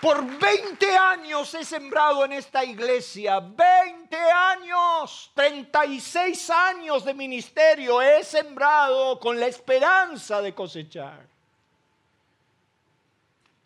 Por 0.02 0.26
20 0.26 0.98
años 0.98 1.54
he 1.54 1.66
sembrado 1.66 2.24
en 2.24 2.32
esta 2.32 2.64
iglesia, 2.64 3.42
20 3.42 4.16
años, 4.16 5.30
36 5.34 6.50
años 6.50 7.04
de 7.04 7.14
ministerio 7.14 8.02
he 8.02 8.24
sembrado 8.24 9.20
con 9.20 9.38
la 9.38 9.48
esperanza 9.48 10.42
de 10.42 10.54
cosechar. 10.54 11.28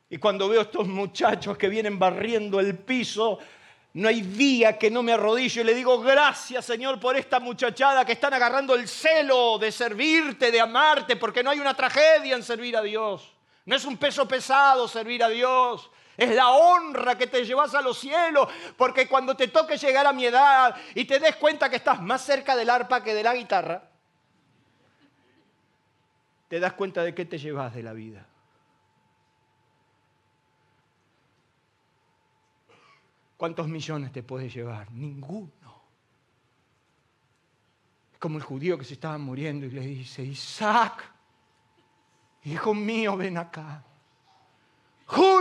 Y 0.09 0.17
cuando 0.17 0.49
veo 0.49 0.61
estos 0.61 0.87
muchachos 0.87 1.55
que 1.55 1.69
vienen 1.69 1.99
barriendo 1.99 2.59
el 2.59 2.79
piso, 2.79 3.37
no 3.93 4.09
hay 4.09 4.21
día 4.21 4.77
que 4.79 4.89
no 4.89 5.03
me 5.03 5.13
arrodillo 5.13 5.61
y 5.61 5.65
le 5.65 5.75
digo 5.75 5.99
gracias 5.99 6.65
Señor 6.65 6.99
por 6.99 7.15
esta 7.15 7.39
muchachada 7.39 8.03
que 8.03 8.13
están 8.13 8.33
agarrando 8.33 8.73
el 8.73 8.87
celo 8.87 9.59
de 9.59 9.71
servirte, 9.71 10.51
de 10.51 10.59
amarte, 10.59 11.15
porque 11.15 11.43
no 11.43 11.51
hay 11.51 11.59
una 11.59 11.75
tragedia 11.75 12.35
en 12.35 12.41
servir 12.41 12.75
a 12.75 12.81
Dios. 12.81 13.31
No 13.65 13.75
es 13.75 13.85
un 13.85 13.97
peso 13.97 14.27
pesado 14.27 14.87
servir 14.87 15.23
a 15.23 15.29
Dios. 15.29 15.91
Es 16.15 16.35
la 16.35 16.49
honra 16.49 17.17
que 17.17 17.27
te 17.27 17.43
llevas 17.43 17.73
a 17.73 17.81
los 17.81 17.97
cielos, 17.97 18.47
porque 18.77 19.07
cuando 19.07 19.35
te 19.35 19.47
toque 19.47 19.77
llegar 19.77 20.05
a 20.05 20.13
mi 20.13 20.25
edad 20.25 20.75
y 20.93 21.05
te 21.05 21.19
des 21.19 21.35
cuenta 21.37 21.69
que 21.69 21.77
estás 21.77 22.01
más 22.01 22.21
cerca 22.21 22.55
del 22.55 22.69
arpa 22.69 23.03
que 23.03 23.13
de 23.13 23.23
la 23.23 23.33
guitarra, 23.33 23.89
te 26.47 26.59
das 26.59 26.73
cuenta 26.73 27.03
de 27.03 27.15
qué 27.15 27.25
te 27.25 27.39
llevas 27.39 27.73
de 27.73 27.81
la 27.81 27.93
vida. 27.93 28.27
¿Cuántos 33.35 33.67
millones 33.67 34.11
te 34.11 34.21
puedes 34.21 34.53
llevar? 34.53 34.91
Ninguno. 34.91 35.81
Es 38.13 38.19
como 38.19 38.37
el 38.37 38.43
judío 38.43 38.77
que 38.77 38.85
se 38.85 38.93
estaba 38.93 39.17
muriendo 39.17 39.65
y 39.65 39.71
le 39.71 39.81
dice, 39.81 40.23
Isaac, 40.23 41.11
hijo 42.43 42.73
mío, 42.73 43.17
ven 43.17 43.37
acá. 43.37 43.83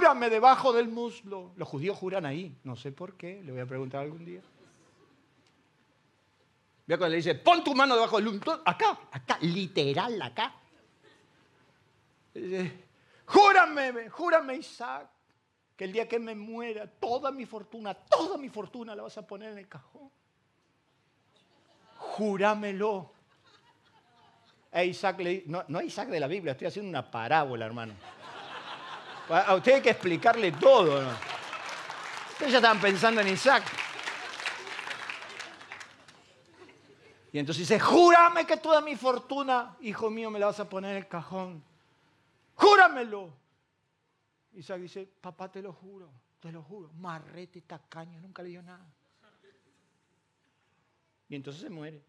Júrame 0.02 0.30
debajo 0.30 0.72
del 0.72 0.88
muslo. 0.88 1.52
Los 1.54 1.68
judíos 1.68 1.96
juran 1.96 2.26
ahí. 2.26 2.58
No 2.64 2.74
sé 2.74 2.90
por 2.90 3.16
qué. 3.16 3.40
Le 3.44 3.52
voy 3.52 3.60
a 3.60 3.66
preguntar 3.66 4.02
algún 4.02 4.24
día. 4.24 4.40
Vea 6.84 6.98
cuando 6.98 7.10
le 7.10 7.18
dice, 7.18 7.36
pon 7.36 7.62
tu 7.62 7.72
mano 7.72 7.94
debajo 7.94 8.20
del. 8.20 8.40
Acá, 8.64 8.98
acá, 9.12 9.38
literal, 9.42 10.20
acá. 10.20 10.56
Júrame, 13.26 14.10
júrame, 14.10 14.56
Isaac, 14.56 15.08
que 15.76 15.84
el 15.84 15.92
día 15.92 16.08
que 16.08 16.18
me 16.18 16.34
muera, 16.34 16.84
toda 16.88 17.30
mi 17.30 17.46
fortuna, 17.46 17.94
toda 17.94 18.36
mi 18.36 18.48
fortuna 18.48 18.96
la 18.96 19.04
vas 19.04 19.16
a 19.18 19.24
poner 19.24 19.52
en 19.52 19.58
el 19.58 19.68
cajón. 19.68 20.10
Júramelo. 21.96 23.12
A 24.72 24.82
Isaac 24.82 25.20
le, 25.20 25.44
no, 25.46 25.62
no 25.68 25.80
Isaac 25.80 26.08
de 26.08 26.18
la 26.18 26.26
Biblia, 26.26 26.52
estoy 26.52 26.66
haciendo 26.66 26.88
una 26.88 27.08
parábola, 27.08 27.66
hermano. 27.66 27.94
A 29.32 29.54
usted 29.54 29.76
hay 29.76 29.80
que 29.80 29.90
explicarle 29.90 30.52
todo. 30.52 31.00
Ustedes 32.32 32.52
ya 32.52 32.58
estaban 32.58 32.80
pensando 32.80 33.22
en 33.22 33.28
Isaac. 33.28 33.64
Y 37.32 37.38
entonces 37.38 37.66
dice, 37.66 37.80
júrame 37.80 38.44
que 38.46 38.58
toda 38.58 38.82
mi 38.82 38.94
fortuna, 38.94 39.74
hijo 39.80 40.10
mío, 40.10 40.30
me 40.30 40.38
la 40.38 40.46
vas 40.46 40.60
a 40.60 40.68
poner 40.68 40.90
en 40.90 40.96
el 40.98 41.08
cajón. 41.08 41.64
Júramelo. 42.56 43.32
Isaac 44.52 44.80
dice, 44.80 45.08
papá, 45.18 45.50
te 45.50 45.62
lo 45.62 45.72
juro, 45.72 46.12
te 46.38 46.52
lo 46.52 46.62
juro. 46.62 46.90
Marrete, 46.92 47.62
tacaño, 47.62 48.20
nunca 48.20 48.42
le 48.42 48.50
dio 48.50 48.62
nada. 48.62 48.86
Y 51.30 51.36
entonces 51.36 51.62
se 51.62 51.70
muere. 51.70 52.02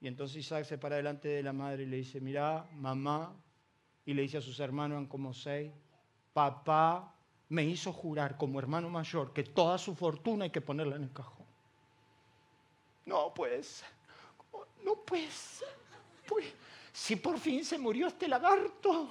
Y 0.00 0.08
entonces 0.08 0.38
Isaac 0.38 0.64
se 0.64 0.78
para 0.78 0.96
delante 0.96 1.28
de 1.28 1.42
la 1.42 1.52
madre 1.52 1.82
y 1.82 1.86
le 1.86 1.96
dice, 1.96 2.18
mira, 2.18 2.66
mamá, 2.72 3.36
y 4.06 4.14
le 4.14 4.22
dice 4.22 4.38
a 4.38 4.40
sus 4.40 4.60
hermanos, 4.60 4.96
eran 4.96 5.06
como 5.06 5.32
seis, 5.32 5.72
papá 6.32 7.12
me 7.48 7.64
hizo 7.64 7.92
jurar 7.92 8.36
como 8.36 8.58
hermano 8.58 8.88
mayor 8.90 9.32
que 9.32 9.44
toda 9.44 9.78
su 9.78 9.94
fortuna 9.94 10.44
hay 10.44 10.50
que 10.50 10.60
ponerla 10.60 10.96
en 10.96 11.04
el 11.04 11.12
cajón. 11.12 11.46
No, 13.06 13.32
pues, 13.34 13.84
no 14.84 14.94
pues, 14.96 15.64
pues, 16.26 16.46
si 16.92 17.16
por 17.16 17.38
fin 17.38 17.64
se 17.64 17.78
murió 17.78 18.06
este 18.06 18.28
lagarto. 18.28 19.08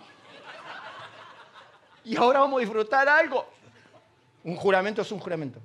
Y 2.06 2.17
ahora 2.17 2.39
vamos 2.39 2.58
a 2.58 2.62
disfrutar 2.62 3.08
algo. 3.08 3.45
Un 4.43 4.56
juramento 4.56 5.01
es 5.01 5.12
un 5.12 5.19
juramento. 5.19 5.60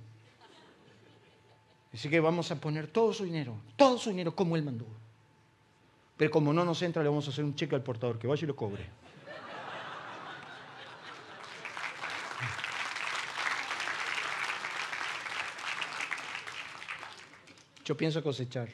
Así 1.93 2.09
que 2.09 2.21
vamos 2.21 2.51
a 2.51 2.57
poner 2.57 2.87
todo 2.87 3.13
su 3.13 3.25
dinero, 3.25 3.55
todo 3.77 3.99
su 3.99 4.11
dinero 4.11 4.35
como 4.35 4.55
él 4.57 4.63
mandó. 4.63 4.85
Pero 6.17 6.31
como 6.31 6.53
no 6.53 6.65
nos 6.65 6.81
entra, 6.83 7.03
le 7.03 7.09
vamos 7.09 7.27
a 7.27 7.31
hacer 7.31 7.45
un 7.45 7.55
cheque 7.55 7.75
al 7.75 7.83
portador, 7.83 8.19
que 8.19 8.27
vaya 8.27 8.45
y 8.45 8.47
lo 8.47 8.55
cobre. 8.55 8.85
Yo 17.89 17.97
pienso 17.97 18.23
cosechar. 18.23 18.69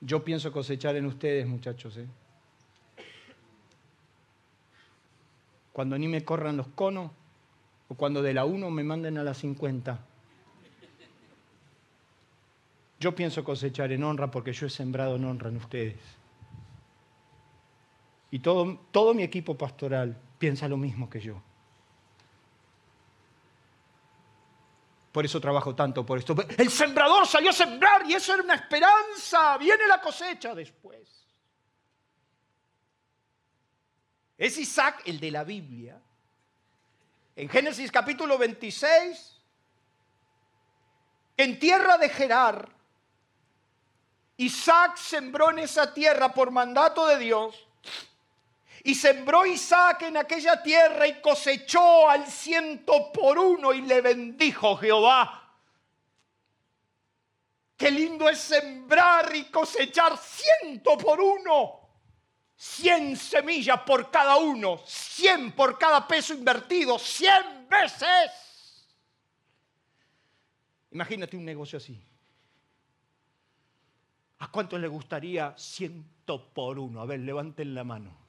Yo 0.00 0.24
pienso 0.24 0.50
cosechar 0.50 0.96
en 0.96 1.06
ustedes, 1.06 1.46
muchachos. 1.46 1.96
¿eh? 1.98 2.08
Cuando 5.72 5.96
ni 5.96 6.08
me 6.08 6.24
corran 6.24 6.56
los 6.56 6.66
conos 6.66 7.12
o 7.88 7.94
cuando 7.94 8.22
de 8.22 8.34
la 8.34 8.44
1 8.44 8.68
me 8.70 8.82
manden 8.82 9.18
a 9.18 9.22
la 9.22 9.34
50. 9.34 10.04
Yo 12.98 13.14
pienso 13.14 13.44
cosechar 13.44 13.92
en 13.92 14.02
honra 14.02 14.32
porque 14.32 14.52
yo 14.52 14.66
he 14.66 14.70
sembrado 14.70 15.14
en 15.14 15.26
honra 15.26 15.50
en 15.50 15.58
ustedes. 15.58 16.00
Y 18.32 18.40
todo, 18.40 18.80
todo 18.90 19.14
mi 19.14 19.22
equipo 19.22 19.56
pastoral 19.56 20.16
piensa 20.40 20.66
lo 20.66 20.76
mismo 20.76 21.08
que 21.08 21.20
yo. 21.20 21.40
Por 25.12 25.24
eso 25.24 25.40
trabajo 25.40 25.74
tanto 25.74 26.06
por 26.06 26.18
esto. 26.18 26.36
El 26.56 26.70
sembrador 26.70 27.26
salió 27.26 27.50
a 27.50 27.52
sembrar 27.52 28.08
y 28.08 28.14
eso 28.14 28.32
era 28.34 28.42
una 28.42 28.54
esperanza. 28.54 29.58
Viene 29.58 29.86
la 29.86 30.00
cosecha 30.00 30.54
después. 30.54 31.08
Es 34.38 34.56
Isaac 34.56 35.02
el 35.06 35.18
de 35.18 35.30
la 35.30 35.44
Biblia. 35.44 36.00
En 37.36 37.48
Génesis 37.48 37.90
capítulo 37.90 38.38
26, 38.38 39.42
en 41.36 41.58
tierra 41.58 41.98
de 41.98 42.08
Gerar, 42.08 42.68
Isaac 44.36 44.96
sembró 44.96 45.50
en 45.50 45.60
esa 45.60 45.92
tierra 45.92 46.32
por 46.32 46.50
mandato 46.50 47.06
de 47.06 47.18
Dios 47.18 47.69
y 48.84 48.94
sembró 48.94 49.44
Isaac 49.44 50.02
en 50.02 50.16
aquella 50.16 50.62
tierra 50.62 51.06
y 51.06 51.20
cosechó 51.20 52.08
al 52.08 52.26
ciento 52.26 53.12
por 53.12 53.38
uno 53.38 53.72
y 53.72 53.82
le 53.82 54.00
bendijo 54.00 54.76
Jehová. 54.76 55.36
Qué 57.76 57.90
lindo 57.90 58.28
es 58.28 58.38
sembrar 58.38 59.34
y 59.34 59.44
cosechar 59.44 60.18
ciento 60.18 60.96
por 60.98 61.20
uno. 61.20 61.80
Cien 62.54 63.16
semillas 63.16 63.80
por 63.80 64.10
cada 64.10 64.36
uno, 64.36 64.82
cien 64.86 65.52
por 65.52 65.78
cada 65.78 66.06
peso 66.06 66.34
invertido, 66.34 66.98
cien 66.98 67.66
veces. 67.70 68.86
Imagínate 70.90 71.38
un 71.38 71.44
negocio 71.44 71.78
así. 71.78 71.98
¿A 74.40 74.50
cuánto 74.50 74.76
le 74.76 74.88
gustaría 74.88 75.54
ciento 75.56 76.52
por 76.52 76.78
uno? 76.78 77.00
A 77.00 77.06
ver, 77.06 77.20
levanten 77.20 77.74
la 77.74 77.84
mano. 77.84 78.19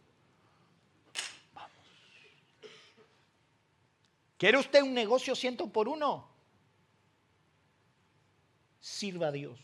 ¿Quiere 4.42 4.58
usted 4.58 4.82
un 4.82 4.96
negocio 4.96 5.36
ciento 5.36 5.68
por 5.68 5.88
uno? 5.88 6.28
Sirva 8.80 9.28
a 9.28 9.32
Dios. 9.32 9.60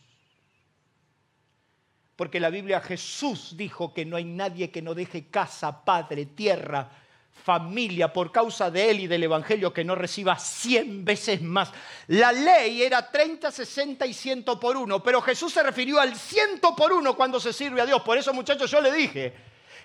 Porque 2.15 2.39
la 2.39 2.51
Biblia 2.51 2.79
Jesús 2.81 3.57
dijo 3.57 3.91
que 3.91 4.05
no 4.05 4.17
hay 4.17 4.25
nadie 4.25 4.69
que 4.69 4.83
no 4.83 4.93
deje 4.93 5.31
casa, 5.31 5.83
padre, 5.83 6.27
tierra, 6.27 6.91
familia 7.31 8.13
por 8.13 8.31
causa 8.31 8.69
de 8.69 8.91
él 8.91 8.99
y 8.99 9.07
del 9.07 9.23
Evangelio 9.23 9.73
que 9.73 9.83
no 9.83 9.95
reciba 9.95 10.37
cien 10.37 11.03
veces 11.03 11.41
más. 11.41 11.71
La 12.05 12.31
ley 12.31 12.83
era 12.83 13.09
30, 13.09 13.49
60 13.49 14.05
y 14.05 14.13
100 14.13 14.43
por 14.43 14.77
uno, 14.77 15.01
pero 15.01 15.23
Jesús 15.23 15.53
se 15.53 15.63
refirió 15.63 15.99
al 15.99 16.15
ciento 16.15 16.75
por 16.75 16.93
uno 16.93 17.17
cuando 17.17 17.39
se 17.39 17.51
sirve 17.51 17.81
a 17.81 17.87
Dios. 17.87 18.03
Por 18.03 18.19
eso 18.19 18.31
muchachos 18.31 18.69
yo 18.69 18.79
le 18.79 18.91
dije, 18.91 19.33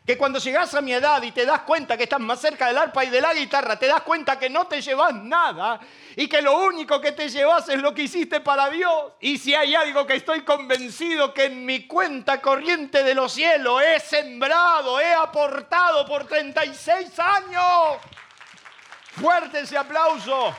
que 0.04 0.18
cuando 0.18 0.40
llegas 0.40 0.74
a 0.74 0.80
mi 0.80 0.92
edad 0.92 1.22
y 1.22 1.30
te 1.30 1.46
das 1.46 1.60
cuenta 1.60 1.96
que 1.96 2.04
estás 2.04 2.18
más 2.18 2.40
cerca 2.40 2.66
del 2.66 2.78
arpa 2.78 3.04
y 3.04 3.10
de 3.10 3.20
la 3.20 3.32
guitarra, 3.32 3.78
te 3.78 3.86
das 3.86 4.02
cuenta 4.02 4.36
que 4.36 4.50
no 4.50 4.66
te 4.66 4.82
llevas 4.82 5.14
nada 5.14 5.78
y 6.16 6.26
que 6.26 6.42
lo 6.42 6.58
único 6.66 7.00
que 7.00 7.12
te 7.12 7.28
llevas 7.28 7.68
es 7.68 7.80
lo 7.80 7.94
que 7.94 8.02
hiciste 8.02 8.40
para 8.40 8.68
Dios. 8.68 9.12
Y 9.20 9.38
si 9.38 9.54
hay 9.54 9.76
algo 9.76 10.04
que 10.04 10.16
estoy 10.16 10.42
convencido 10.42 11.32
que 11.32 11.44
en 11.44 11.64
mi 11.64 11.86
cuenta 11.86 12.40
corriente 12.40 13.04
de 13.04 13.14
los 13.14 13.32
cielos 13.32 13.80
he 13.82 14.00
sembrado, 14.00 15.00
he 15.00 15.12
aportado 15.14 16.04
por 16.04 16.26
36 16.26 17.18
años. 17.20 17.98
Fuerte 19.20 19.60
ese 19.60 19.78
aplauso. 19.78 20.52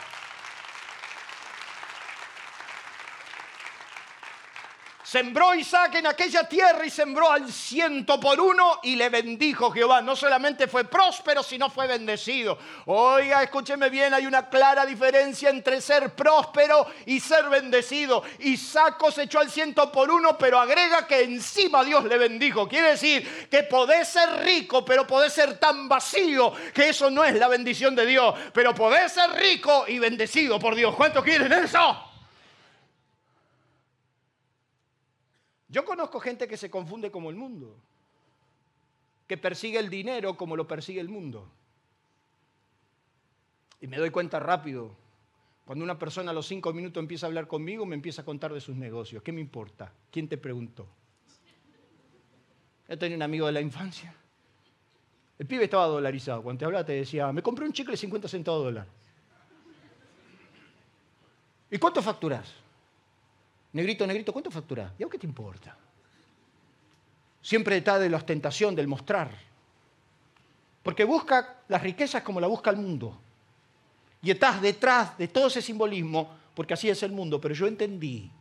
Sembró 5.13 5.54
Isaac 5.54 5.93
en 5.93 6.08
aquella 6.08 6.49
tierra 6.49 6.84
y 6.88 6.89
sembró 6.89 7.30
al 7.30 7.52
ciento 7.52 8.19
por 8.19 8.41
uno 8.41 8.80
y 8.82 8.95
le 8.95 9.10
bendijo 9.10 9.69
Jehová. 9.69 10.02
No 10.02 10.15
solamente 10.15 10.67
fue 10.67 10.86
próspero, 10.86 11.43
sino 11.43 11.69
fue 11.69 11.86
bendecido. 11.86 12.58
Oiga, 12.88 13.43
escúcheme 13.43 13.91
bien, 13.91 14.12
hay 14.15 14.26
una 14.26 14.49
clara 14.49 14.88
diferencia 14.88 15.52
entre 15.52 15.82
ser 15.82 16.15
próspero 16.15 16.88
y 17.06 17.19
ser 17.19 17.47
bendecido. 17.47 18.23
Isaac 18.39 18.97
cosechó 18.97 19.39
al 19.39 19.52
ciento 19.52 19.91
por 19.91 20.10
uno, 20.10 20.36
pero 20.36 20.60
agrega 20.60 21.06
que 21.06 21.21
encima 21.21 21.84
Dios 21.84 22.06
le 22.06 22.17
bendijo. 22.17 22.67
Quiere 22.67 22.89
decir 22.89 23.47
que 23.52 23.62
podés 23.62 24.08
ser 24.08 24.43
rico, 24.43 24.84
pero 24.84 25.06
podés 25.06 25.32
ser 25.32 25.60
tan 25.60 25.88
vacío 25.88 26.52
que 26.73 26.89
eso 26.89 27.12
no 27.12 27.23
es 27.23 27.36
la 27.36 27.49
bendición 27.49 27.95
de 27.95 28.08
Dios. 28.08 28.34
Pero 28.52 28.73
podés 28.73 29.12
ser 29.12 29.30
rico 29.34 29.86
y 29.88 29.99
bendecido 29.99 30.58
por 30.58 30.73
Dios. 30.73 30.95
¿Cuántos 30.95 31.23
quieren 31.23 31.54
eso? 31.54 32.12
Yo 35.73 35.83
conozco 35.83 36.19
gente 36.19 36.47
que 36.47 36.55
se 36.55 36.69
confunde 36.69 37.09
como 37.09 37.31
el 37.31 37.36
mundo, 37.36 37.75
que 39.27 39.39
persigue 39.39 39.79
el 39.79 39.89
dinero 39.89 40.38
como 40.38 40.55
lo 40.55 40.67
persigue 40.67 41.01
el 41.01 41.09
mundo. 41.09 41.49
Y 43.81 43.88
me 43.88 43.97
doy 43.97 44.12
cuenta 44.12 44.39
rápido. 44.39 44.95
Cuando 45.65 45.83
una 45.83 45.97
persona 45.97 46.29
a 46.29 46.33
los 46.36 46.45
cinco 46.45 46.71
minutos 46.73 47.01
empieza 47.01 47.25
a 47.25 47.29
hablar 47.29 47.47
conmigo, 47.47 47.88
me 47.88 47.95
empieza 47.95 48.21
a 48.21 48.25
contar 48.25 48.53
de 48.53 48.62
sus 48.62 48.75
negocios. 48.75 49.23
¿Qué 49.23 49.31
me 49.31 49.41
importa? 49.41 49.91
¿Quién 50.12 50.27
te 50.27 50.38
preguntó? 50.38 50.86
Yo 52.88 52.95
tenía 52.99 53.17
un 53.17 53.23
amigo 53.23 53.47
de 53.47 53.53
la 53.53 53.62
infancia. 53.62 54.13
El 55.39 55.47
pibe 55.47 55.63
estaba 55.63 55.88
dolarizado. 55.88 56.43
Cuando 56.43 56.59
te 56.59 56.65
hablaba 56.65 56.86
te 56.86 56.93
decía, 56.93 57.33
me 57.33 57.41
compré 57.41 57.65
un 57.65 57.73
chicle 57.73 57.93
de 57.93 57.97
50 57.97 58.27
centavos 58.27 58.62
de 58.62 58.65
dólar. 58.65 58.88
¿Y 61.71 61.79
cuánto 61.79 62.03
facturas? 62.03 62.62
Negrito, 63.73 64.05
negrito, 64.05 64.31
¿cuánto 64.31 64.51
factura? 64.51 64.93
¿Y 64.97 65.03
a 65.03 65.09
qué 65.09 65.17
te 65.17 65.25
importa? 65.25 65.75
Siempre 67.41 67.77
está 67.77 67.99
de 67.99 68.09
la 68.09 68.17
ostentación, 68.17 68.75
del 68.75 68.88
mostrar. 68.88 69.31
Porque 70.83 71.03
busca 71.03 71.62
las 71.67 71.81
riquezas 71.81 72.21
como 72.23 72.39
la 72.39 72.47
busca 72.47 72.69
el 72.69 72.77
mundo. 72.77 73.19
Y 74.21 74.31
estás 74.31 74.62
detrás 74.62 75.17
de 75.17 75.27
todo 75.27 75.47
ese 75.47 75.62
simbolismo, 75.62 76.29
porque 76.53 76.75
así 76.75 76.89
es 76.89 77.01
el 77.03 77.12
mundo. 77.12 77.41
Pero 77.41 77.55
yo 77.55 77.67
entendí 77.67 78.31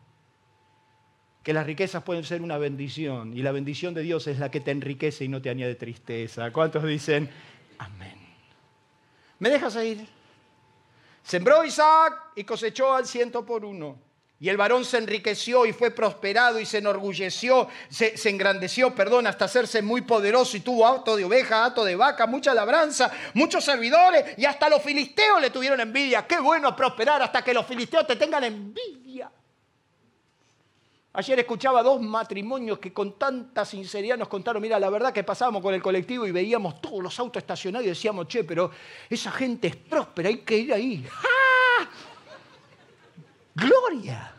que 1.42 1.52
las 1.52 1.66
riquezas 1.66 2.02
pueden 2.02 2.24
ser 2.24 2.42
una 2.42 2.58
bendición. 2.58 3.36
Y 3.36 3.42
la 3.42 3.52
bendición 3.52 3.94
de 3.94 4.02
Dios 4.02 4.26
es 4.26 4.38
la 4.38 4.50
que 4.50 4.60
te 4.60 4.70
enriquece 4.70 5.24
y 5.24 5.28
no 5.28 5.40
te 5.40 5.50
añade 5.50 5.74
tristeza. 5.74 6.52
¿Cuántos 6.52 6.84
dicen 6.84 7.28
amén? 7.78 8.16
¿Me 9.38 9.48
dejas 9.48 9.74
ir? 9.76 10.06
Sembró 11.24 11.64
Isaac 11.64 12.32
y 12.36 12.44
cosechó 12.44 12.94
al 12.94 13.06
ciento 13.06 13.44
por 13.44 13.64
uno. 13.64 14.11
Y 14.42 14.48
el 14.48 14.56
varón 14.56 14.84
se 14.84 14.98
enriqueció 14.98 15.64
y 15.66 15.72
fue 15.72 15.92
prosperado 15.92 16.58
y 16.58 16.66
se 16.66 16.78
enorgulleció, 16.78 17.68
se, 17.88 18.28
engrandeció, 18.28 18.92
perdón, 18.92 19.28
hasta 19.28 19.44
hacerse 19.44 19.82
muy 19.82 20.00
poderoso 20.00 20.56
y 20.56 20.60
tuvo 20.60 20.84
auto 20.84 21.14
de 21.14 21.24
oveja, 21.24 21.64
auto 21.64 21.84
de 21.84 21.94
vaca, 21.94 22.26
mucha 22.26 22.52
labranza, 22.52 23.08
muchos 23.34 23.64
servidores 23.64 24.36
y 24.36 24.44
hasta 24.44 24.68
los 24.68 24.82
filisteos 24.82 25.40
le 25.40 25.50
tuvieron 25.50 25.78
envidia. 25.78 26.26
Qué 26.26 26.40
bueno 26.40 26.74
prosperar 26.74 27.22
hasta 27.22 27.42
que 27.42 27.54
los 27.54 27.64
filisteos 27.64 28.04
te 28.04 28.16
tengan 28.16 28.42
envidia. 28.42 29.30
Ayer 31.12 31.38
escuchaba 31.38 31.80
dos 31.80 32.00
matrimonios 32.00 32.80
que 32.80 32.92
con 32.92 33.16
tanta 33.16 33.64
sinceridad 33.64 34.18
nos 34.18 34.26
contaron, 34.26 34.60
mira, 34.60 34.80
la 34.80 34.90
verdad 34.90 35.12
que 35.12 35.22
pasábamos 35.22 35.62
con 35.62 35.72
el 35.72 35.80
colectivo 35.80 36.26
y 36.26 36.32
veíamos 36.32 36.80
todos 36.80 37.00
los 37.00 37.16
autos 37.20 37.40
estacionados 37.40 37.86
y 37.86 37.90
decíamos, 37.90 38.26
che, 38.26 38.42
pero 38.42 38.72
esa 39.08 39.30
gente 39.30 39.68
es 39.68 39.76
próspera, 39.76 40.30
hay 40.30 40.38
que 40.38 40.58
ir 40.58 40.74
ahí. 40.74 41.06
Gloria. 43.54 44.34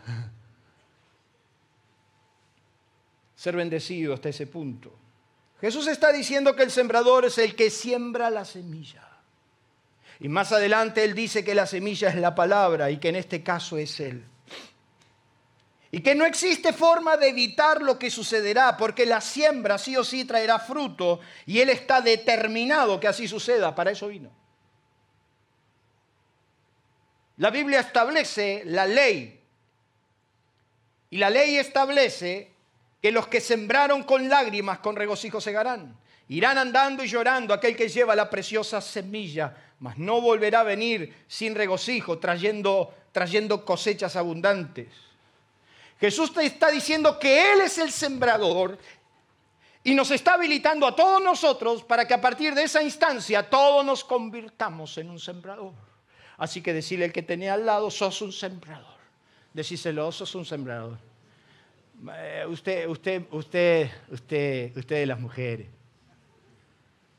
Ser 3.36 3.56
bendecido 3.56 4.14
hasta 4.14 4.30
ese 4.30 4.48
punto. 4.48 4.94
Jesús 5.60 5.88
está 5.88 6.12
diciendo 6.12 6.56
que 6.56 6.64
el 6.64 6.72
sembrador 6.72 7.26
es 7.26 7.38
el 7.38 7.56
que 7.56 7.70
siembra 7.70 8.30
la 8.30 8.46
semilla. 8.46 9.08
Y 10.20 10.30
más 10.30 10.52
adelante 10.52 11.04
él 11.04 11.14
dice 11.14 11.44
que 11.44 11.56
la 11.56 11.66
semilla 11.66 12.10
es 12.10 12.16
la 12.16 12.36
palabra 12.36 12.92
y 12.92 12.98
que 12.98 13.10
en 13.10 13.18
este 13.18 13.44
caso 13.44 13.78
es 13.78 14.00
él. 14.00 14.24
Y 15.92 16.02
que 16.02 16.16
no 16.16 16.26
existe 16.26 16.74
forma 16.74 17.18
de 17.18 17.30
evitar 17.30 17.82
lo 17.82 18.00
que 18.00 18.10
sucederá, 18.10 18.76
porque 18.78 19.06
la 19.06 19.22
siembra 19.22 19.78
sí 19.78 19.96
o 19.96 20.04
sí 20.04 20.26
traerá 20.26 20.58
fruto 20.58 21.20
y 21.46 21.60
él 21.60 21.70
está 21.70 22.02
determinado 22.02 23.00
que 23.00 23.08
así 23.08 23.28
suceda. 23.28 23.76
Para 23.76 23.92
eso 23.92 24.08
vino. 24.08 24.43
La 27.38 27.50
Biblia 27.50 27.80
establece 27.80 28.64
la 28.66 28.86
ley. 28.86 29.40
Y 31.10 31.18
la 31.18 31.30
ley 31.30 31.58
establece 31.58 32.52
que 33.02 33.12
los 33.12 33.28
que 33.28 33.42
sembraron 33.42 34.04
con 34.04 34.30
lágrimas, 34.30 34.80
con 34.80 34.96
regocijo 34.96 35.42
segarán. 35.42 35.98
Irán 36.30 36.58
andando 36.58 37.04
y 37.04 37.08
llorando 37.08 37.54
aquel 37.54 37.76
que 37.76 37.90
lleva 37.90 38.16
la 38.16 38.30
preciosa 38.30 38.82
semilla, 38.82 39.56
mas 39.80 39.98
no 39.98 40.22
volverá 40.22 40.62
a 40.62 40.64
venir 40.64 41.14
sin 41.28 41.54
regocijo, 41.54 42.18
trayendo, 42.18 42.94
trayendo 43.12 43.66
cosechas 43.66 44.16
abundantes. 44.16 44.88
Jesús 46.00 46.34
te 46.34 46.46
está 46.46 46.70
diciendo 46.72 47.20
que 47.20 47.54
Él 47.54 47.62
es 47.62 47.78
el 47.78 47.92
sembrador 47.92 48.78
y 49.84 49.94
nos 49.94 50.12
está 50.12 50.36
habilitando 50.36 50.88
a 50.88 50.96
todos 50.96 51.22
nosotros 51.22 51.84
para 51.84 52.08
que 52.08 52.14
a 52.14 52.22
partir 52.22 52.56
de 52.56 52.64
esa 52.64 52.82
instancia 52.82 53.50
todos 53.50 53.86
nos 53.86 54.04
convirtamos 54.04 54.98
en 54.98 55.10
un 55.10 55.20
sembrador. 55.20 55.74
Así 56.44 56.62
que 56.62 56.74
decirle 56.74 57.06
el 57.06 57.14
que 57.14 57.24
tenía 57.24 57.54
al 57.54 57.66
lado, 57.66 57.90
sos 57.90 58.22
un 58.22 58.34
sembrador. 58.34 58.98
Decíselo, 59.54 60.12
sos 60.12 60.36
un 60.36 60.44
sembrador. 60.44 60.98
Eh, 62.18 62.46
usted, 62.50 62.86
usted, 62.90 63.26
usted, 63.32 63.90
usted, 64.10 64.76
ustedes 64.76 65.08
las 65.08 65.22
mujeres. 65.22 65.68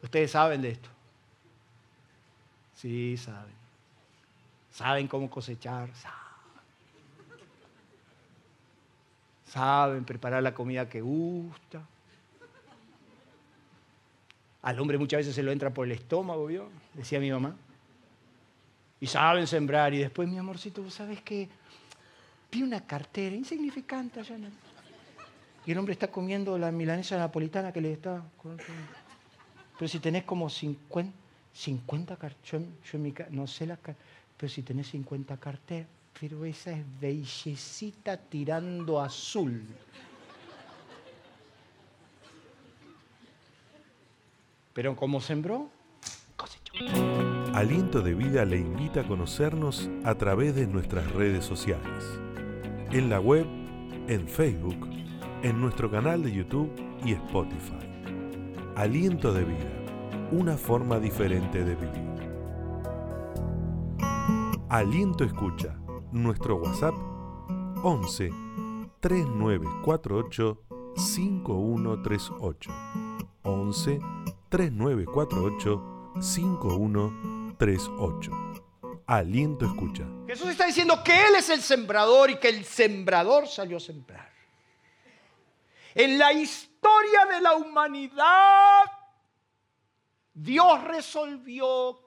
Ustedes 0.02 0.30
saben 0.30 0.60
de 0.60 0.72
esto. 0.72 0.90
Sí, 2.74 3.16
saben. 3.16 3.54
Saben 4.70 5.08
cómo 5.08 5.30
cosechar. 5.30 5.88
Saben. 5.94 6.18
Saben 9.46 10.04
preparar 10.04 10.42
la 10.42 10.52
comida 10.52 10.86
que 10.86 11.00
gusta. 11.00 11.80
Al 14.60 14.78
hombre 14.78 14.98
muchas 14.98 15.20
veces 15.20 15.34
se 15.34 15.42
lo 15.42 15.50
entra 15.50 15.72
por 15.72 15.86
el 15.86 15.92
estómago, 15.92 16.44
¿vio? 16.44 16.68
Decía 16.92 17.20
mi 17.20 17.30
mamá 17.30 17.56
y 19.00 19.06
saben 19.06 19.46
sembrar. 19.46 19.92
Y 19.94 19.98
después, 19.98 20.28
mi 20.28 20.38
amorcito, 20.38 20.88
¿sabes 20.90 21.20
qué? 21.22 21.48
Vi 22.50 22.62
una 22.62 22.80
cartera 22.86 23.34
insignificante 23.34 24.20
allá. 24.20 24.36
En 24.36 24.52
Y 25.66 25.72
el 25.72 25.78
hombre 25.78 25.92
está 25.92 26.08
comiendo 26.08 26.56
la 26.58 26.70
milanesa 26.70 27.18
napolitana 27.18 27.72
que 27.72 27.80
le 27.80 27.92
está... 27.92 28.22
Pero 29.78 29.88
si 29.88 29.98
tenés 29.98 30.24
como 30.24 30.48
50, 30.48 31.12
50 31.52 32.16
carteras, 32.16 32.62
yo, 32.92 32.98
no 33.30 33.46
sé 33.46 33.66
las 33.66 33.78
pero 34.36 34.52
si 34.52 34.62
tenés 34.62 34.88
50 34.88 35.36
carteras, 35.38 35.88
pero 36.18 36.44
esa 36.44 36.72
es 36.72 36.84
bellecita 37.00 38.16
tirando 38.16 39.00
azul. 39.00 39.64
Pero 44.72 44.96
como 44.96 45.20
sembró. 45.20 45.70
Aliento 47.54 48.02
de 48.02 48.14
Vida 48.14 48.44
le 48.44 48.58
invita 48.58 49.02
a 49.02 49.06
conocernos 49.06 49.88
a 50.02 50.16
través 50.16 50.56
de 50.56 50.66
nuestras 50.66 51.08
redes 51.12 51.44
sociales. 51.44 52.20
En 52.90 53.08
la 53.08 53.20
web, 53.20 53.46
en 54.08 54.26
Facebook, 54.26 54.88
en 55.42 55.60
nuestro 55.60 55.88
canal 55.88 56.24
de 56.24 56.32
YouTube 56.32 56.72
y 57.04 57.12
Spotify. 57.12 57.78
Aliento 58.74 59.32
de 59.32 59.44
Vida, 59.44 59.70
una 60.32 60.56
forma 60.56 60.98
diferente 60.98 61.64
de 61.64 61.76
vivir. 61.76 62.12
Aliento 64.68 65.22
Escucha, 65.22 65.78
nuestro 66.10 66.56
WhatsApp 66.56 66.96
11 67.84 68.30
3948 68.98 70.60
5138. 70.96 72.70
11 73.44 74.00
3948 74.48 75.93
5138. 76.20 78.54
Aliento 79.06 79.66
escucha. 79.66 80.04
Jesús 80.26 80.48
está 80.48 80.66
diciendo 80.66 81.02
que 81.04 81.26
Él 81.26 81.34
es 81.36 81.50
el 81.50 81.60
sembrador 81.60 82.30
y 82.30 82.38
que 82.38 82.48
el 82.48 82.64
sembrador 82.64 83.46
salió 83.46 83.76
a 83.76 83.80
sembrar. 83.80 84.32
En 85.94 86.18
la 86.18 86.32
historia 86.32 87.26
de 87.26 87.40
la 87.40 87.54
humanidad, 87.54 88.84
Dios 90.32 90.82
resolvió 90.84 92.00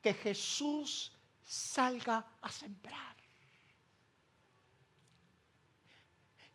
que 0.00 0.14
Jesús 0.14 1.12
salga 1.42 2.24
a 2.40 2.50
sembrar. 2.50 3.14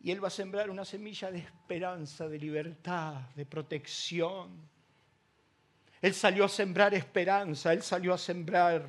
Y 0.00 0.10
Él 0.10 0.22
va 0.22 0.28
a 0.28 0.30
sembrar 0.30 0.70
una 0.70 0.84
semilla 0.84 1.30
de 1.30 1.38
esperanza, 1.38 2.26
de 2.26 2.38
libertad, 2.38 3.28
de 3.36 3.44
protección. 3.44 4.68
Él 6.02 6.14
salió 6.14 6.44
a 6.44 6.48
sembrar 6.48 6.94
esperanza, 6.94 7.72
Él 7.72 7.82
salió 7.82 8.14
a 8.14 8.18
sembrar. 8.18 8.88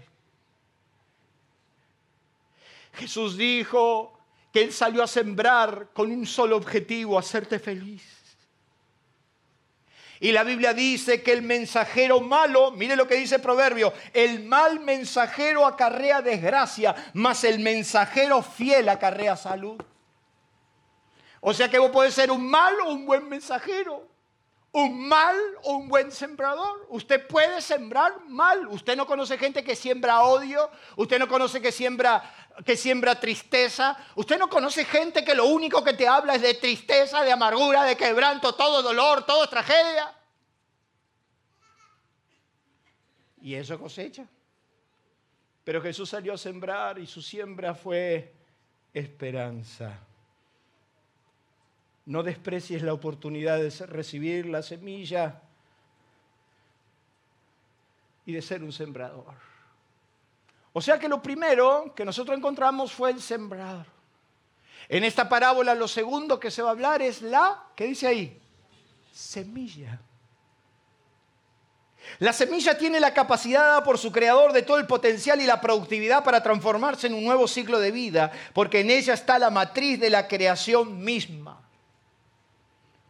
Jesús 2.93 3.37
dijo 3.37 4.17
que 4.51 4.61
Él 4.61 4.73
salió 4.73 5.03
a 5.03 5.07
sembrar 5.07 5.89
con 5.93 6.11
un 6.11 6.25
solo 6.25 6.55
objetivo, 6.55 7.17
hacerte 7.17 7.59
feliz. 7.59 8.21
Y 10.21 10.31
la 10.31 10.43
Biblia 10.43 10.71
dice 10.73 11.23
que 11.23 11.33
el 11.33 11.41
mensajero 11.41 12.21
malo, 12.21 12.69
mire 12.69 12.95
lo 12.95 13.07
que 13.07 13.15
dice 13.15 13.35
el 13.35 13.41
proverbio, 13.41 13.91
el 14.13 14.43
mal 14.43 14.79
mensajero 14.79 15.65
acarrea 15.65 16.21
desgracia, 16.21 16.93
mas 17.13 17.43
el 17.43 17.57
mensajero 17.57 18.43
fiel 18.43 18.87
acarrea 18.87 19.35
salud. 19.35 19.81
O 21.39 21.53
sea 21.55 21.69
que 21.69 21.79
vos 21.79 21.89
podés 21.89 22.13
ser 22.13 22.29
un 22.29 22.47
mal 22.47 22.79
o 22.81 22.91
un 22.91 23.07
buen 23.07 23.27
mensajero, 23.27 24.10
un 24.73 25.07
mal 25.07 25.35
o 25.63 25.73
un 25.73 25.87
buen 25.87 26.11
sembrador. 26.11 26.85
Usted 26.89 27.27
puede 27.27 27.61
sembrar 27.61 28.21
mal. 28.27 28.67
Usted 28.67 28.95
no 28.95 29.05
conoce 29.05 29.37
gente 29.37 29.63
que 29.63 29.75
siembra 29.75 30.23
odio, 30.23 30.69
usted 30.95 31.19
no 31.19 31.27
conoce 31.27 31.61
que 31.61 31.71
siembra 31.71 32.23
que 32.65 32.77
siembra 32.77 33.19
tristeza. 33.19 33.97
Usted 34.15 34.37
no 34.37 34.49
conoce 34.49 34.85
gente 34.85 35.23
que 35.23 35.35
lo 35.35 35.45
único 35.45 35.83
que 35.83 35.93
te 35.93 36.07
habla 36.07 36.35
es 36.35 36.41
de 36.41 36.53
tristeza, 36.53 37.21
de 37.21 37.31
amargura, 37.31 37.83
de 37.83 37.95
quebranto, 37.95 38.53
todo 38.53 38.81
dolor, 38.81 39.25
todo 39.25 39.47
tragedia. 39.47 40.13
Y 43.41 43.55
eso 43.55 43.79
cosecha. 43.79 44.25
Pero 45.63 45.81
Jesús 45.81 46.09
salió 46.09 46.33
a 46.33 46.37
sembrar 46.37 46.99
y 46.99 47.07
su 47.07 47.21
siembra 47.21 47.73
fue 47.73 48.33
esperanza. 48.93 49.99
No 52.05 52.23
desprecies 52.23 52.81
la 52.81 52.93
oportunidad 52.93 53.57
de 53.59 53.69
recibir 53.85 54.47
la 54.47 54.63
semilla 54.63 55.41
y 58.25 58.33
de 58.33 58.41
ser 58.41 58.63
un 58.63 58.71
sembrador. 58.71 59.35
O 60.73 60.81
sea 60.81 60.97
que 60.97 61.09
lo 61.09 61.21
primero 61.21 61.93
que 61.95 62.05
nosotros 62.05 62.37
encontramos 62.37 62.91
fue 62.91 63.11
el 63.11 63.21
sembrador. 63.21 63.85
En 64.89 65.03
esta 65.03 65.27
parábola 65.29 65.75
lo 65.75 65.87
segundo 65.87 66.39
que 66.39 66.51
se 66.51 66.61
va 66.61 66.69
a 66.69 66.71
hablar 66.71 67.01
es 67.01 67.21
la, 67.21 67.63
¿qué 67.75 67.85
dice 67.85 68.07
ahí? 68.07 68.41
Semilla. 69.13 69.99
La 72.19 72.33
semilla 72.33 72.77
tiene 72.77 72.99
la 72.99 73.13
capacidad 73.13 73.61
dada 73.61 73.83
por 73.83 73.97
su 73.97 74.11
creador 74.11 74.53
de 74.53 74.63
todo 74.63 74.77
el 74.77 74.87
potencial 74.87 75.39
y 75.39 75.45
la 75.45 75.61
productividad 75.61 76.23
para 76.23 76.41
transformarse 76.41 77.07
en 77.07 77.13
un 77.13 77.23
nuevo 77.23 77.47
ciclo 77.47 77.79
de 77.79 77.91
vida, 77.91 78.31
porque 78.53 78.81
en 78.81 78.89
ella 78.89 79.13
está 79.13 79.39
la 79.39 79.49
matriz 79.49 79.99
de 79.99 80.09
la 80.09 80.27
creación 80.27 81.03
misma. 81.03 81.61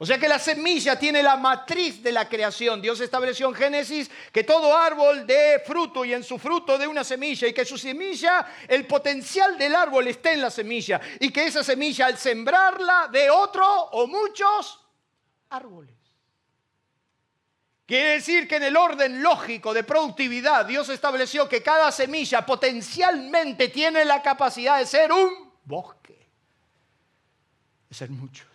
O 0.01 0.05
sea 0.07 0.17
que 0.17 0.27
la 0.27 0.39
semilla 0.39 0.97
tiene 0.97 1.21
la 1.21 1.37
matriz 1.37 2.01
de 2.01 2.11
la 2.11 2.27
creación. 2.27 2.81
Dios 2.81 2.99
estableció 3.01 3.47
en 3.47 3.53
Génesis 3.53 4.09
que 4.31 4.43
todo 4.43 4.75
árbol 4.75 5.27
dé 5.27 5.61
fruto 5.63 6.03
y 6.03 6.11
en 6.11 6.23
su 6.23 6.39
fruto 6.39 6.75
dé 6.79 6.87
una 6.87 7.03
semilla 7.03 7.47
y 7.47 7.53
que 7.53 7.63
su 7.63 7.77
semilla, 7.77 8.47
el 8.67 8.87
potencial 8.87 9.59
del 9.59 9.75
árbol 9.75 10.07
esté 10.07 10.33
en 10.33 10.41
la 10.41 10.49
semilla 10.49 10.99
y 11.19 11.29
que 11.29 11.45
esa 11.45 11.63
semilla 11.63 12.07
al 12.07 12.17
sembrarla 12.17 13.09
dé 13.11 13.29
otro 13.29 13.63
o 13.91 14.07
muchos 14.07 14.83
árboles. 15.51 15.93
Quiere 17.85 18.13
decir 18.13 18.47
que 18.47 18.55
en 18.55 18.63
el 18.63 18.77
orden 18.77 19.21
lógico 19.21 19.71
de 19.71 19.83
productividad 19.83 20.65
Dios 20.65 20.89
estableció 20.89 21.47
que 21.47 21.61
cada 21.61 21.91
semilla 21.91 22.43
potencialmente 22.43 23.67
tiene 23.67 24.03
la 24.03 24.23
capacidad 24.23 24.79
de 24.79 24.87
ser 24.87 25.11
un 25.11 25.51
bosque, 25.63 26.27
de 27.87 27.95
ser 27.95 28.09
mucho. 28.09 28.50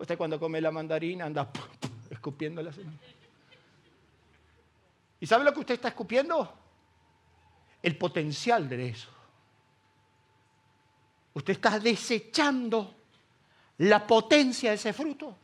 Usted 0.00 0.16
cuando 0.16 0.40
come 0.40 0.62
la 0.62 0.70
mandarina 0.70 1.26
anda 1.26 1.50
escupiendo 2.10 2.62
la 2.62 2.72
semilla. 2.72 2.98
¿Y 5.20 5.26
sabe 5.26 5.44
lo 5.44 5.52
que 5.52 5.60
usted 5.60 5.74
está 5.74 5.88
escupiendo? 5.88 6.56
El 7.82 7.98
potencial 7.98 8.66
de 8.66 8.88
eso. 8.88 9.10
Usted 11.34 11.52
está 11.52 11.78
desechando 11.78 12.94
la 13.76 14.06
potencia 14.06 14.70
de 14.70 14.76
ese 14.76 14.94
fruto. 14.94 15.36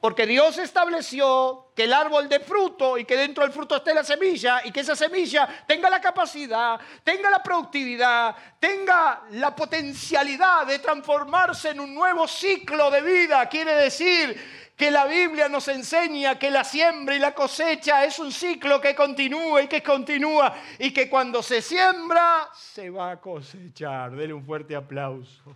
Porque 0.00 0.26
Dios 0.26 0.56
estableció 0.56 1.72
que 1.76 1.84
el 1.84 1.92
árbol 1.92 2.28
de 2.28 2.40
fruto 2.40 2.96
y 2.96 3.04
que 3.04 3.16
dentro 3.16 3.44
del 3.44 3.52
fruto 3.52 3.76
esté 3.76 3.92
la 3.92 4.02
semilla 4.02 4.62
y 4.64 4.72
que 4.72 4.80
esa 4.80 4.96
semilla 4.96 5.46
tenga 5.66 5.90
la 5.90 6.00
capacidad, 6.00 6.80
tenga 7.04 7.28
la 7.28 7.42
productividad, 7.42 8.34
tenga 8.58 9.22
la 9.32 9.54
potencialidad 9.54 10.66
de 10.66 10.78
transformarse 10.78 11.70
en 11.70 11.80
un 11.80 11.94
nuevo 11.94 12.26
ciclo 12.26 12.90
de 12.90 13.02
vida. 13.02 13.46
Quiere 13.50 13.74
decir 13.74 14.72
que 14.74 14.90
la 14.90 15.04
Biblia 15.04 15.50
nos 15.50 15.68
enseña 15.68 16.38
que 16.38 16.50
la 16.50 16.64
siembra 16.64 17.14
y 17.14 17.18
la 17.18 17.34
cosecha 17.34 18.02
es 18.02 18.18
un 18.18 18.32
ciclo 18.32 18.80
que 18.80 18.94
continúa 18.94 19.60
y 19.60 19.68
que 19.68 19.82
continúa 19.82 20.54
y 20.78 20.90
que 20.90 21.10
cuando 21.10 21.42
se 21.42 21.60
siembra 21.60 22.48
se 22.54 22.88
va 22.88 23.10
a 23.10 23.20
cosechar. 23.20 24.12
Dele 24.12 24.32
un 24.32 24.46
fuerte 24.46 24.74
aplauso. 24.74 25.54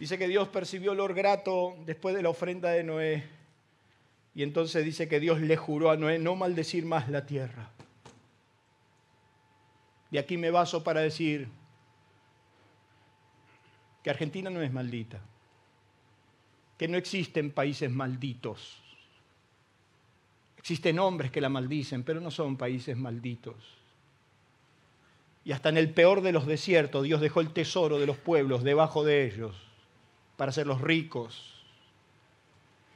Dice 0.00 0.16
que 0.16 0.28
Dios 0.28 0.48
percibió 0.48 0.92
olor 0.92 1.12
grato 1.12 1.76
después 1.84 2.14
de 2.14 2.22
la 2.22 2.30
ofrenda 2.30 2.70
de 2.70 2.82
Noé. 2.82 3.22
Y 4.34 4.42
entonces 4.42 4.82
dice 4.82 5.08
que 5.08 5.20
Dios 5.20 5.42
le 5.42 5.58
juró 5.58 5.90
a 5.90 5.96
Noé 5.98 6.18
no 6.18 6.34
maldecir 6.36 6.86
más 6.86 7.10
la 7.10 7.26
tierra. 7.26 7.70
De 10.10 10.18
aquí 10.18 10.38
me 10.38 10.50
baso 10.50 10.82
para 10.82 11.02
decir 11.02 11.48
que 14.02 14.08
Argentina 14.08 14.48
no 14.48 14.62
es 14.62 14.72
maldita, 14.72 15.20
que 16.78 16.88
no 16.88 16.96
existen 16.96 17.50
países 17.50 17.90
malditos. 17.90 18.82
Existen 20.56 20.98
hombres 20.98 21.30
que 21.30 21.42
la 21.42 21.50
maldicen, 21.50 22.04
pero 22.04 22.22
no 22.22 22.30
son 22.30 22.56
países 22.56 22.96
malditos. 22.96 23.54
Y 25.44 25.52
hasta 25.52 25.68
en 25.68 25.76
el 25.76 25.92
peor 25.92 26.22
de 26.22 26.32
los 26.32 26.46
desiertos 26.46 27.02
Dios 27.02 27.20
dejó 27.20 27.42
el 27.42 27.52
tesoro 27.52 27.98
de 27.98 28.06
los 28.06 28.16
pueblos 28.16 28.64
debajo 28.64 29.04
de 29.04 29.26
ellos 29.26 29.69
para 30.40 30.48
hacerlos 30.48 30.80
ricos. 30.80 31.52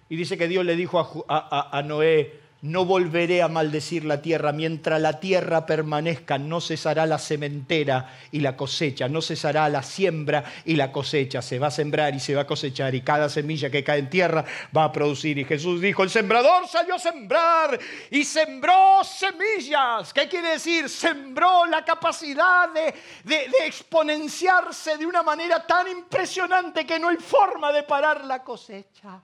Y 0.08 0.16
dice 0.16 0.38
que 0.38 0.48
Dios 0.48 0.64
le 0.64 0.76
dijo 0.76 1.24
a, 1.28 1.82
Noé, 1.84 2.40
no 2.64 2.86
volveré 2.86 3.42
a 3.42 3.48
maldecir 3.48 4.06
la 4.06 4.22
tierra. 4.22 4.50
Mientras 4.50 4.98
la 4.98 5.20
tierra 5.20 5.66
permanezca, 5.66 6.38
no 6.38 6.62
cesará 6.62 7.04
la 7.04 7.18
sementera 7.18 8.10
y 8.32 8.40
la 8.40 8.56
cosecha, 8.56 9.06
no 9.06 9.20
cesará 9.20 9.68
la 9.68 9.82
siembra 9.82 10.44
y 10.64 10.74
la 10.76 10.90
cosecha. 10.90 11.42
Se 11.42 11.58
va 11.58 11.66
a 11.66 11.70
sembrar 11.70 12.14
y 12.14 12.20
se 12.20 12.34
va 12.34 12.42
a 12.42 12.46
cosechar 12.46 12.94
y 12.94 13.02
cada 13.02 13.28
semilla 13.28 13.68
que 13.68 13.84
cae 13.84 13.98
en 13.98 14.08
tierra 14.08 14.46
va 14.74 14.84
a 14.84 14.92
producir. 14.92 15.36
Y 15.36 15.44
Jesús 15.44 15.78
dijo, 15.78 16.02
el 16.02 16.08
sembrador 16.08 16.66
salió 16.66 16.94
a 16.94 16.98
sembrar 16.98 17.78
y 18.10 18.24
sembró 18.24 19.04
semillas. 19.04 20.14
¿Qué 20.14 20.26
quiere 20.26 20.52
decir? 20.52 20.88
Sembró 20.88 21.66
la 21.66 21.84
capacidad 21.84 22.70
de, 22.72 22.94
de 23.24 23.66
exponenciarse 23.66 24.96
de 24.96 25.04
una 25.04 25.22
manera 25.22 25.66
tan 25.66 25.86
impresionante 25.88 26.86
que 26.86 26.98
no 26.98 27.10
hay 27.10 27.18
forma 27.18 27.72
de 27.72 27.82
parar 27.82 28.24
la 28.24 28.42
cosecha. 28.42 29.20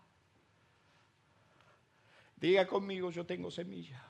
Diga 2.41 2.66
conmigo, 2.66 3.11
yo 3.11 3.26
tengo 3.26 3.51
semilla. 3.51 4.03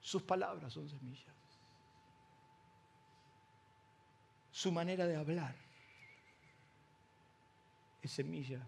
Sus 0.00 0.22
palabras 0.22 0.72
son 0.72 0.88
semillas. 0.88 1.34
Su 4.50 4.70
manera 4.72 5.06
de 5.06 5.16
hablar 5.16 5.54
es 8.00 8.10
semilla. 8.10 8.60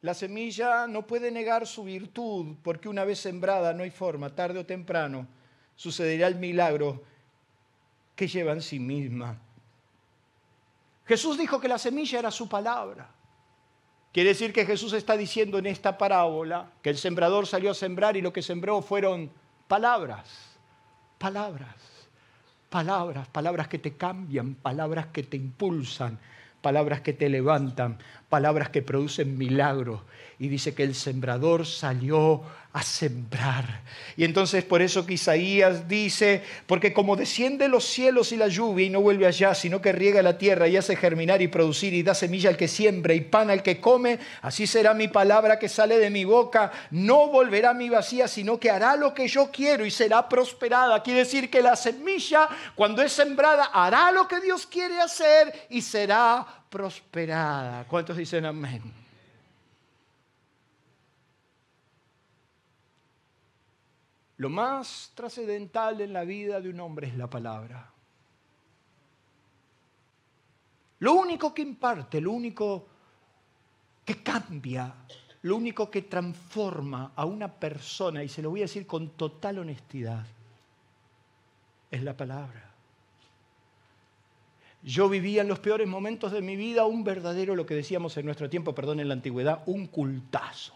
La 0.00 0.14
semilla 0.14 0.86
no 0.86 1.06
puede 1.06 1.30
negar 1.30 1.66
su 1.66 1.84
virtud 1.84 2.56
porque 2.62 2.88
una 2.88 3.04
vez 3.04 3.18
sembrada 3.18 3.72
no 3.72 3.82
hay 3.82 3.90
forma, 3.90 4.34
tarde 4.34 4.58
o 4.60 4.66
temprano 4.66 5.26
sucederá 5.74 6.26
el 6.26 6.36
milagro 6.36 7.02
que 8.14 8.28
lleva 8.28 8.52
en 8.52 8.62
sí 8.62 8.78
misma. 8.78 9.38
Jesús 11.06 11.36
dijo 11.36 11.60
que 11.60 11.68
la 11.68 11.78
semilla 11.78 12.18
era 12.18 12.30
su 12.30 12.48
palabra. 12.48 13.10
Quiere 14.14 14.28
decir 14.28 14.52
que 14.52 14.64
Jesús 14.64 14.92
está 14.92 15.16
diciendo 15.16 15.58
en 15.58 15.66
esta 15.66 15.98
parábola 15.98 16.70
que 16.82 16.90
el 16.90 16.98
sembrador 16.98 17.48
salió 17.48 17.72
a 17.72 17.74
sembrar 17.74 18.16
y 18.16 18.22
lo 18.22 18.32
que 18.32 18.42
sembró 18.42 18.80
fueron 18.80 19.28
palabras, 19.66 20.56
palabras, 21.18 21.74
palabras, 22.70 23.26
palabras 23.26 23.66
que 23.66 23.80
te 23.80 23.96
cambian, 23.96 24.54
palabras 24.54 25.06
que 25.06 25.24
te 25.24 25.36
impulsan, 25.36 26.20
palabras 26.62 27.00
que 27.00 27.12
te 27.12 27.28
levantan, 27.28 27.98
palabras 28.34 28.70
que 28.70 28.82
producen 28.82 29.38
milagros. 29.38 30.00
Y 30.40 30.48
dice 30.48 30.74
que 30.74 30.82
el 30.82 30.96
sembrador 30.96 31.64
salió 31.66 32.42
a 32.74 32.82
sembrar. 32.82 33.82
Y 34.16 34.24
entonces 34.24 34.64
por 34.64 34.82
eso 34.82 35.06
que 35.06 35.14
Isaías 35.14 35.86
dice, 35.86 36.42
porque 36.66 36.92
como 36.92 37.14
desciende 37.14 37.68
los 37.68 37.84
cielos 37.84 38.32
y 38.32 38.36
la 38.36 38.48
lluvia 38.48 38.86
y 38.86 38.90
no 38.90 39.00
vuelve 39.00 39.28
allá, 39.28 39.54
sino 39.54 39.80
que 39.80 39.92
riega 39.92 40.20
la 40.22 40.36
tierra 40.36 40.66
y 40.66 40.76
hace 40.76 40.96
germinar 40.96 41.40
y 41.40 41.46
producir 41.46 41.94
y 41.94 42.02
da 42.02 42.16
semilla 42.16 42.50
al 42.50 42.56
que 42.56 42.66
siembra 42.66 43.14
y 43.14 43.20
pan 43.20 43.48
al 43.48 43.62
que 43.62 43.80
come, 43.80 44.18
así 44.42 44.66
será 44.66 44.92
mi 44.92 45.06
palabra 45.06 45.60
que 45.60 45.68
sale 45.68 45.98
de 45.98 46.10
mi 46.10 46.24
boca, 46.24 46.72
no 46.90 47.28
volverá 47.28 47.70
a 47.70 47.74
mi 47.74 47.88
vacía, 47.88 48.26
sino 48.26 48.58
que 48.58 48.72
hará 48.72 48.96
lo 48.96 49.14
que 49.14 49.28
yo 49.28 49.52
quiero 49.52 49.86
y 49.86 49.92
será 49.92 50.28
prosperada. 50.28 51.00
Quiere 51.04 51.20
decir 51.20 51.48
que 51.48 51.62
la 51.62 51.76
semilla, 51.76 52.48
cuando 52.74 53.02
es 53.02 53.12
sembrada, 53.12 53.66
hará 53.66 54.10
lo 54.10 54.26
que 54.26 54.40
Dios 54.40 54.66
quiere 54.66 55.00
hacer 55.00 55.66
y 55.70 55.80
será 55.80 56.63
prosperada. 56.74 57.86
¿Cuántos 57.86 58.16
dicen 58.16 58.44
amén? 58.44 58.82
Lo 64.38 64.50
más 64.50 65.12
trascendental 65.14 66.00
en 66.00 66.12
la 66.12 66.24
vida 66.24 66.60
de 66.60 66.70
un 66.70 66.80
hombre 66.80 67.06
es 67.06 67.16
la 67.16 67.30
palabra. 67.30 67.92
Lo 70.98 71.12
único 71.12 71.54
que 71.54 71.62
imparte, 71.62 72.20
lo 72.20 72.32
único 72.32 72.88
que 74.04 74.20
cambia, 74.20 74.92
lo 75.42 75.54
único 75.54 75.88
que 75.88 76.02
transforma 76.02 77.12
a 77.14 77.24
una 77.24 77.52
persona, 77.52 78.24
y 78.24 78.28
se 78.28 78.42
lo 78.42 78.50
voy 78.50 78.62
a 78.62 78.64
decir 78.64 78.84
con 78.84 79.10
total 79.10 79.60
honestidad, 79.60 80.26
es 81.88 82.02
la 82.02 82.16
palabra. 82.16 82.73
Yo 84.84 85.08
vivía 85.08 85.40
en 85.40 85.48
los 85.48 85.60
peores 85.60 85.88
momentos 85.88 86.30
de 86.30 86.42
mi 86.42 86.56
vida 86.56 86.84
un 86.84 87.04
verdadero, 87.04 87.56
lo 87.56 87.64
que 87.64 87.74
decíamos 87.74 88.18
en 88.18 88.26
nuestro 88.26 88.50
tiempo, 88.50 88.74
perdón, 88.74 89.00
en 89.00 89.08
la 89.08 89.14
antigüedad, 89.14 89.62
un 89.64 89.86
cultazo. 89.86 90.74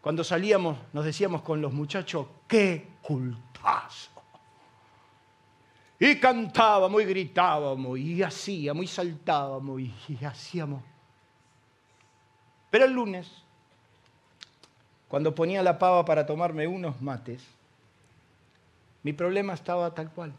Cuando 0.00 0.22
salíamos 0.22 0.78
nos 0.92 1.04
decíamos 1.04 1.42
con 1.42 1.60
los 1.60 1.72
muchachos, 1.72 2.28
qué 2.46 2.86
cultazo. 3.02 4.10
Y 5.98 6.20
cantábamos 6.20 7.02
y 7.02 7.06
gritábamos 7.06 7.98
y 7.98 8.22
hacíamos 8.22 8.84
y 8.84 8.86
saltábamos 8.86 9.80
y, 9.80 10.24
hacíamos. 10.24 10.80
Pero 12.70 12.84
el 12.84 12.92
lunes, 12.92 13.28
cuando 15.08 15.34
ponía 15.34 15.64
la 15.64 15.80
pava 15.80 16.04
para 16.04 16.24
tomarme 16.24 16.68
unos 16.68 17.02
mates, 17.02 17.42
mi 19.02 19.12
problema 19.12 19.54
estaba 19.54 19.92
tal 19.92 20.12
cual. 20.12 20.32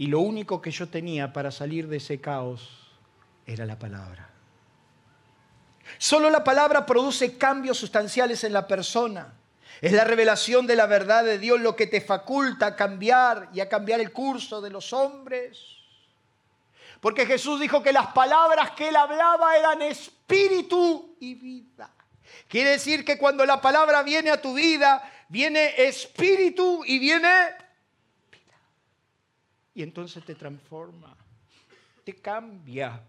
Y 0.00 0.06
lo 0.06 0.20
único 0.20 0.62
que 0.62 0.70
yo 0.70 0.88
tenía 0.88 1.30
para 1.30 1.50
salir 1.50 1.86
de 1.86 1.98
ese 1.98 2.22
caos 2.22 2.88
era 3.44 3.66
la 3.66 3.78
palabra. 3.78 4.30
Solo 5.98 6.30
la 6.30 6.42
palabra 6.42 6.86
produce 6.86 7.36
cambios 7.36 7.76
sustanciales 7.76 8.42
en 8.44 8.54
la 8.54 8.66
persona. 8.66 9.34
Es 9.82 9.92
la 9.92 10.04
revelación 10.04 10.66
de 10.66 10.74
la 10.74 10.86
verdad 10.86 11.22
de 11.22 11.38
Dios 11.38 11.60
lo 11.60 11.76
que 11.76 11.86
te 11.86 12.00
faculta 12.00 12.68
a 12.68 12.76
cambiar 12.76 13.50
y 13.52 13.60
a 13.60 13.68
cambiar 13.68 14.00
el 14.00 14.10
curso 14.10 14.62
de 14.62 14.70
los 14.70 14.94
hombres. 14.94 15.60
Porque 17.02 17.26
Jesús 17.26 17.60
dijo 17.60 17.82
que 17.82 17.92
las 17.92 18.06
palabras 18.14 18.70
que 18.70 18.88
él 18.88 18.96
hablaba 18.96 19.54
eran 19.58 19.82
espíritu 19.82 21.14
y 21.20 21.34
vida. 21.34 21.90
Quiere 22.48 22.70
decir 22.70 23.04
que 23.04 23.18
cuando 23.18 23.44
la 23.44 23.60
palabra 23.60 24.02
viene 24.02 24.30
a 24.30 24.40
tu 24.40 24.54
vida, 24.54 25.26
viene 25.28 25.74
espíritu 25.76 26.84
y 26.86 26.98
viene. 26.98 27.68
Y 29.74 29.82
entonces 29.82 30.24
te 30.24 30.34
transforma, 30.34 31.16
te 32.04 32.14
cambia. 32.14 33.00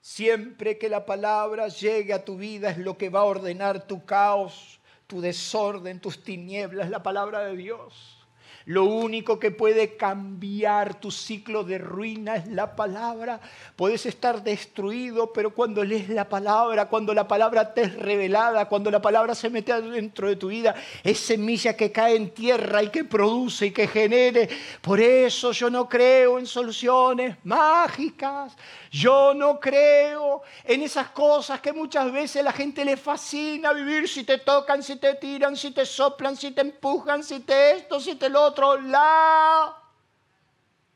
Siempre 0.00 0.78
que 0.78 0.88
la 0.88 1.06
palabra 1.06 1.68
llegue 1.68 2.12
a 2.12 2.24
tu 2.24 2.36
vida 2.36 2.70
es 2.70 2.78
lo 2.78 2.98
que 2.98 3.08
va 3.08 3.20
a 3.20 3.24
ordenar 3.24 3.86
tu 3.86 4.04
caos, 4.04 4.80
tu 5.06 5.20
desorden, 5.20 6.00
tus 6.00 6.24
tinieblas, 6.24 6.90
la 6.90 7.02
palabra 7.02 7.40
de 7.40 7.56
Dios. 7.56 8.21
Lo 8.66 8.84
único 8.84 9.38
que 9.38 9.50
puede 9.50 9.96
cambiar 9.96 11.00
tu 11.00 11.10
ciclo 11.10 11.64
de 11.64 11.78
ruina 11.78 12.36
es 12.36 12.46
la 12.48 12.76
palabra. 12.76 13.40
Puedes 13.76 14.06
estar 14.06 14.42
destruido, 14.42 15.32
pero 15.32 15.52
cuando 15.54 15.82
lees 15.82 16.08
la 16.08 16.28
palabra, 16.28 16.88
cuando 16.88 17.12
la 17.12 17.26
palabra 17.26 17.74
te 17.74 17.82
es 17.82 17.94
revelada, 17.96 18.68
cuando 18.68 18.90
la 18.90 19.02
palabra 19.02 19.34
se 19.34 19.50
mete 19.50 19.80
dentro 19.80 20.28
de 20.28 20.36
tu 20.36 20.48
vida, 20.48 20.74
es 21.02 21.18
semilla 21.18 21.76
que 21.76 21.90
cae 21.90 22.16
en 22.16 22.30
tierra 22.30 22.82
y 22.82 22.90
que 22.90 23.04
produce 23.04 23.66
y 23.66 23.70
que 23.72 23.88
genere. 23.88 24.48
Por 24.80 25.00
eso 25.00 25.52
yo 25.52 25.68
no 25.68 25.88
creo 25.88 26.38
en 26.38 26.46
soluciones 26.46 27.36
mágicas. 27.44 28.56
Yo 28.90 29.32
no 29.34 29.58
creo 29.58 30.42
en 30.64 30.82
esas 30.82 31.08
cosas 31.10 31.60
que 31.60 31.72
muchas 31.72 32.12
veces 32.12 32.44
la 32.44 32.52
gente 32.52 32.84
le 32.84 32.96
fascina 32.96 33.72
vivir, 33.72 34.06
si 34.06 34.22
te 34.22 34.38
tocan, 34.38 34.82
si 34.82 34.96
te 34.96 35.14
tiran, 35.14 35.56
si 35.56 35.70
te 35.70 35.86
soplan, 35.86 36.36
si 36.36 36.50
te 36.50 36.60
empujan, 36.60 37.24
si 37.24 37.40
te 37.40 37.76
esto, 37.76 37.98
si 37.98 38.16
te 38.16 38.28
lo 38.28 38.51
La 38.56 39.76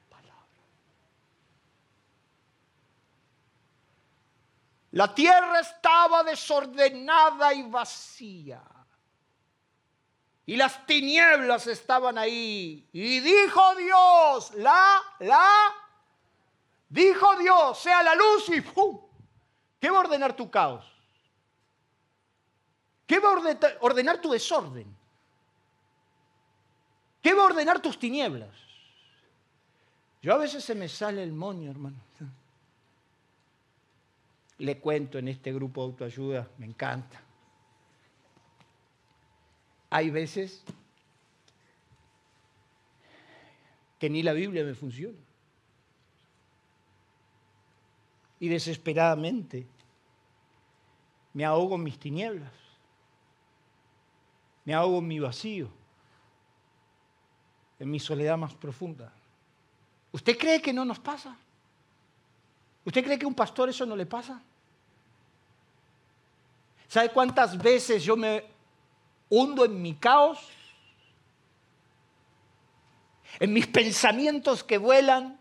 palabra. 0.08 0.62
La 4.92 5.14
tierra 5.14 5.60
estaba 5.60 6.22
desordenada 6.22 7.52
y 7.54 7.62
vacía. 7.62 8.62
Y 10.44 10.56
las 10.56 10.86
tinieblas 10.86 11.66
estaban 11.66 12.18
ahí. 12.18 12.88
Y 12.92 13.20
dijo 13.20 13.74
Dios, 13.74 14.54
la, 14.54 15.02
la, 15.18 15.74
Dijo 16.88 17.36
Dios, 17.36 17.78
sea 17.78 18.02
la 18.02 18.14
luz 18.14 18.48
y 18.48 18.60
¡pum! 18.60 19.00
¿Qué 19.80 19.90
va 19.90 19.98
a 19.98 20.00
ordenar 20.00 20.36
tu 20.36 20.50
caos? 20.50 20.84
¿Qué 23.06 23.18
va 23.18 23.30
a 23.30 23.76
ordenar 23.80 24.20
tu 24.20 24.30
desorden? 24.30 24.95
¿Qué 27.26 27.34
va 27.34 27.42
a 27.42 27.46
ordenar 27.46 27.82
tus 27.82 27.98
tinieblas? 27.98 28.54
Yo 30.22 30.32
a 30.32 30.38
veces 30.38 30.62
se 30.62 30.76
me 30.76 30.88
sale 30.88 31.24
el 31.24 31.32
moño, 31.32 31.68
hermano. 31.68 31.96
Le 34.58 34.78
cuento 34.78 35.18
en 35.18 35.26
este 35.26 35.52
grupo 35.52 35.80
de 35.80 35.86
autoayuda, 35.88 36.48
me 36.56 36.66
encanta. 36.66 37.20
Hay 39.90 40.10
veces 40.10 40.62
que 43.98 44.08
ni 44.08 44.22
la 44.22 44.32
Biblia 44.32 44.62
me 44.62 44.74
funciona 44.74 45.18
y 48.38 48.46
desesperadamente 48.46 49.66
me 51.34 51.44
ahogo 51.44 51.74
en 51.74 51.82
mis 51.82 51.98
tinieblas, 51.98 52.52
me 54.64 54.74
ahogo 54.74 54.98
en 54.98 55.08
mi 55.08 55.18
vacío, 55.18 55.75
en 57.78 57.90
mi 57.90 58.00
soledad 58.00 58.36
más 58.36 58.54
profunda. 58.54 59.12
¿Usted 60.12 60.36
cree 60.38 60.62
que 60.62 60.72
no 60.72 60.84
nos 60.84 60.98
pasa? 60.98 61.36
¿Usted 62.84 63.04
cree 63.04 63.18
que 63.18 63.24
a 63.24 63.28
un 63.28 63.34
pastor 63.34 63.68
eso 63.68 63.84
no 63.84 63.96
le 63.96 64.06
pasa? 64.06 64.40
¿Sabe 66.88 67.10
cuántas 67.10 67.58
veces 67.58 68.04
yo 68.04 68.16
me 68.16 68.44
hundo 69.28 69.64
en 69.64 69.82
mi 69.82 69.94
caos? 69.94 70.48
En 73.38 73.52
mis 73.52 73.66
pensamientos 73.66 74.64
que 74.64 74.78
vuelan, 74.78 75.38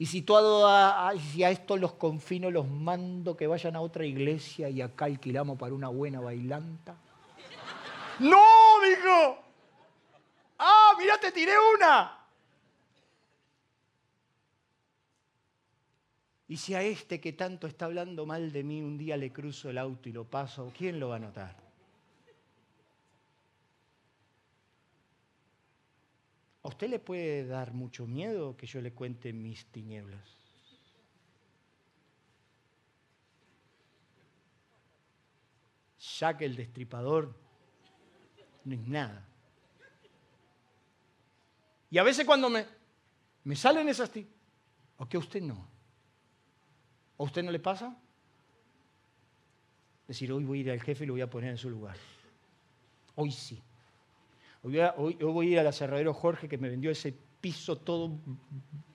y 0.00 0.06
situado 0.06 0.66
a, 0.66 1.12
si 1.30 1.44
a 1.44 1.50
esto 1.50 1.76
los 1.76 1.92
confino, 1.92 2.50
los 2.50 2.66
mando 2.66 3.36
que 3.36 3.46
vayan 3.46 3.76
a 3.76 3.82
otra 3.82 4.06
iglesia 4.06 4.70
y 4.70 4.80
acá 4.80 5.04
alquilamos 5.04 5.58
para 5.58 5.74
una 5.74 5.88
buena 5.88 6.20
bailanta. 6.20 6.96
¡No, 8.18 8.42
dijo! 8.82 9.49
¡Ah, 10.62 10.94
mira, 10.98 11.18
te 11.18 11.32
tiré 11.32 11.54
una! 11.74 12.18
Y 16.48 16.58
si 16.58 16.74
a 16.74 16.82
este 16.82 17.18
que 17.18 17.32
tanto 17.32 17.66
está 17.66 17.86
hablando 17.86 18.26
mal 18.26 18.52
de 18.52 18.62
mí 18.62 18.82
un 18.82 18.98
día 18.98 19.16
le 19.16 19.32
cruzo 19.32 19.70
el 19.70 19.78
auto 19.78 20.10
y 20.10 20.12
lo 20.12 20.24
paso, 20.24 20.70
¿quién 20.76 21.00
lo 21.00 21.08
va 21.08 21.16
a 21.16 21.20
notar? 21.20 21.56
¿A 26.62 26.68
usted 26.68 26.90
le 26.90 26.98
puede 26.98 27.46
dar 27.46 27.72
mucho 27.72 28.06
miedo 28.06 28.54
que 28.54 28.66
yo 28.66 28.82
le 28.82 28.92
cuente 28.92 29.32
mis 29.32 29.64
tinieblas? 29.66 30.28
Ya 36.18 36.36
que 36.36 36.44
el 36.44 36.54
destripador 36.54 37.34
no 38.66 38.74
es 38.74 38.86
nada. 38.86 39.29
Y 41.90 41.98
a 41.98 42.02
veces 42.02 42.24
cuando 42.24 42.48
me, 42.48 42.64
me 43.44 43.56
salen 43.56 43.88
esas 43.88 44.10
tinieblas, 44.10 44.38
¿o 44.98 45.08
que 45.08 45.16
a 45.16 45.20
usted 45.20 45.42
no? 45.42 45.66
¿A 47.18 47.22
usted 47.24 47.42
no 47.42 47.50
le 47.50 47.58
pasa? 47.58 47.96
Decir, 50.06 50.32
hoy 50.32 50.44
voy 50.44 50.58
a 50.58 50.60
ir 50.62 50.70
al 50.70 50.80
jefe 50.80 51.04
y 51.04 51.06
lo 51.06 51.14
voy 51.14 51.20
a 51.20 51.30
poner 51.30 51.50
en 51.50 51.58
su 51.58 51.68
lugar. 51.68 51.96
Hoy 53.16 53.30
sí. 53.30 53.60
Hoy, 54.62 55.14
voy 55.16 55.48
a 55.48 55.50
ir 55.50 55.58
al 55.58 55.66
aserradero 55.66 56.14
Jorge 56.14 56.48
que 56.48 56.58
me 56.58 56.68
vendió 56.68 56.90
ese 56.90 57.14
piso 57.40 57.76
todo 57.76 58.18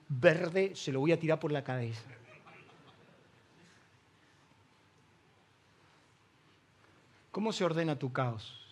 verde, 0.08 0.74
se 0.74 0.92
lo 0.92 1.00
voy 1.00 1.12
a 1.12 1.18
tirar 1.18 1.40
por 1.40 1.52
la 1.52 1.64
cabeza. 1.64 2.08
¿Cómo 7.32 7.52
se 7.52 7.64
ordena 7.64 7.98
tu 7.98 8.12
caos? 8.12 8.65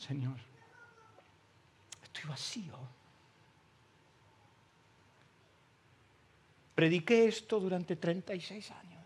Señor, 0.00 0.38
estoy 2.02 2.24
vacío. 2.28 2.74
Prediqué 6.74 7.26
esto 7.26 7.60
durante 7.60 7.96
36 7.96 8.70
años. 8.70 9.04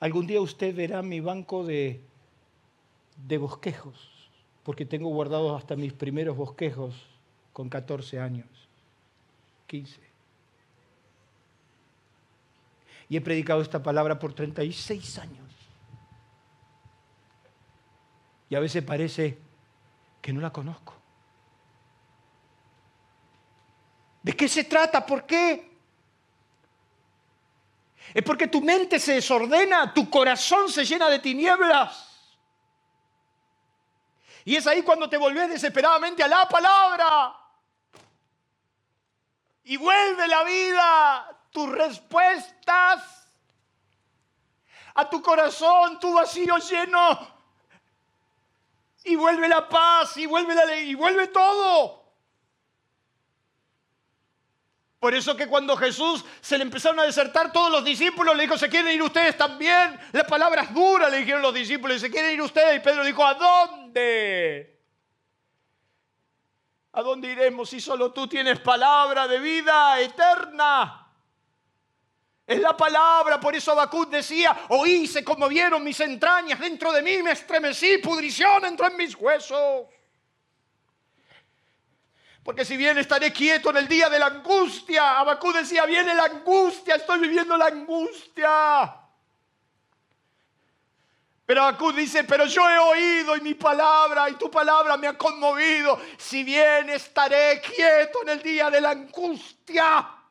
Algún 0.00 0.26
día 0.26 0.42
usted 0.42 0.74
verá 0.74 1.00
mi 1.00 1.20
banco 1.20 1.64
de, 1.64 2.02
de 3.26 3.38
bosquejos, 3.38 4.10
porque 4.62 4.84
tengo 4.84 5.08
guardados 5.08 5.58
hasta 5.58 5.76
mis 5.76 5.94
primeros 5.94 6.36
bosquejos 6.36 6.94
con 7.54 7.70
14 7.70 8.18
años, 8.20 8.68
15. 9.66 9.98
Y 13.08 13.16
he 13.16 13.20
predicado 13.22 13.62
esta 13.62 13.82
palabra 13.82 14.18
por 14.18 14.34
36 14.34 15.18
años. 15.18 15.51
Y 18.52 18.54
a 18.54 18.60
veces 18.60 18.84
parece 18.84 19.38
que 20.20 20.30
no 20.30 20.42
la 20.42 20.52
conozco. 20.52 20.94
¿De 24.22 24.36
qué 24.36 24.46
se 24.46 24.64
trata? 24.64 25.06
¿Por 25.06 25.24
qué? 25.24 25.78
Es 28.12 28.22
porque 28.22 28.48
tu 28.48 28.60
mente 28.60 28.98
se 28.98 29.14
desordena, 29.14 29.94
tu 29.94 30.10
corazón 30.10 30.68
se 30.68 30.84
llena 30.84 31.08
de 31.08 31.20
tinieblas. 31.20 32.28
Y 34.44 34.54
es 34.56 34.66
ahí 34.66 34.82
cuando 34.82 35.08
te 35.08 35.16
volvés 35.16 35.48
desesperadamente 35.48 36.22
a 36.22 36.28
la 36.28 36.46
palabra. 36.46 37.34
Y 39.64 39.78
vuelve 39.78 40.28
la 40.28 40.44
vida, 40.44 41.40
tus 41.50 41.70
respuestas 41.70 43.30
a 44.94 45.08
tu 45.08 45.22
corazón, 45.22 45.98
tu 45.98 46.12
vacío 46.12 46.58
lleno. 46.58 47.40
Y 49.04 49.16
vuelve 49.16 49.48
la 49.48 49.68
paz, 49.68 50.16
y 50.16 50.26
vuelve 50.26 50.54
la 50.54 50.64
ley, 50.64 50.90
y 50.90 50.94
vuelve 50.94 51.28
todo. 51.28 52.02
Por 55.02 55.14
eso 55.14 55.36
que 55.36 55.48
cuando 55.48 55.76
Jesús 55.76 56.24
se 56.40 56.56
le 56.56 56.62
empezaron 56.62 57.00
a 57.00 57.02
desertar 57.02 57.52
todos 57.52 57.72
los 57.72 57.84
discípulos, 57.84 58.36
le 58.36 58.44
dijo, 58.44 58.56
¿se 58.56 58.68
quieren 58.68 58.94
ir 58.94 59.02
ustedes 59.02 59.36
también? 59.36 59.98
La 60.12 60.24
palabra 60.24 60.62
es 60.62 60.72
dura, 60.72 61.08
le 61.08 61.16
dijeron 61.18 61.42
los 61.42 61.52
discípulos, 61.52 62.00
¿se 62.00 62.08
quieren 62.08 62.34
ir 62.34 62.40
ustedes? 62.40 62.76
Y 62.76 62.80
Pedro 62.80 63.04
dijo, 63.04 63.26
¿a 63.26 63.34
dónde? 63.34 64.80
¿A 66.92 67.02
dónde 67.02 67.32
iremos 67.32 67.70
si 67.70 67.80
solo 67.80 68.12
tú 68.12 68.28
tienes 68.28 68.60
palabra 68.60 69.26
de 69.26 69.40
vida 69.40 69.98
eterna? 70.00 71.01
Es 72.52 72.60
la 72.60 72.76
palabra, 72.76 73.40
por 73.40 73.56
eso 73.56 73.72
Habacuc 73.72 74.10
decía, 74.10 74.54
oí, 74.68 75.06
se 75.06 75.24
conmovieron 75.24 75.82
mis 75.82 75.98
entrañas, 76.00 76.60
dentro 76.60 76.92
de 76.92 77.00
mí 77.00 77.22
me 77.22 77.32
estremecí, 77.32 77.96
pudrición 77.96 78.66
entró 78.66 78.88
en 78.88 78.96
mis 78.98 79.16
huesos. 79.16 79.86
Porque 82.42 82.66
si 82.66 82.76
bien 82.76 82.98
estaré 82.98 83.32
quieto 83.32 83.70
en 83.70 83.78
el 83.78 83.88
día 83.88 84.10
de 84.10 84.18
la 84.18 84.26
angustia, 84.26 85.18
Abacú 85.18 85.50
decía, 85.50 85.86
viene 85.86 86.14
la 86.14 86.24
angustia, 86.24 86.96
estoy 86.96 87.20
viviendo 87.20 87.56
la 87.56 87.68
angustia. 87.68 88.96
Pero 91.46 91.62
Abacú 91.62 91.90
dice, 91.92 92.24
pero 92.24 92.44
yo 92.44 92.68
he 92.68 92.78
oído 92.78 93.34
y 93.34 93.40
mi 93.40 93.54
palabra 93.54 94.28
y 94.28 94.34
tu 94.34 94.50
palabra 94.50 94.98
me 94.98 95.06
ha 95.06 95.16
conmovido. 95.16 95.98
Si 96.18 96.44
bien 96.44 96.90
estaré 96.90 97.62
quieto 97.62 98.20
en 98.24 98.28
el 98.28 98.42
día 98.42 98.68
de 98.68 98.82
la 98.82 98.90
angustia, 98.90 100.21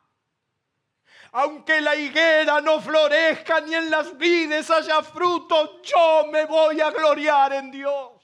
aunque 1.32 1.80
la 1.80 1.96
higuera 1.96 2.60
no 2.60 2.80
florezca 2.80 3.60
ni 3.60 3.74
en 3.74 3.90
las 3.90 4.16
vides 4.16 4.70
haya 4.70 5.02
fruto, 5.02 5.82
yo 5.82 6.26
me 6.30 6.44
voy 6.46 6.80
a 6.80 6.90
gloriar 6.90 7.52
en 7.54 7.70
Dios 7.70 8.22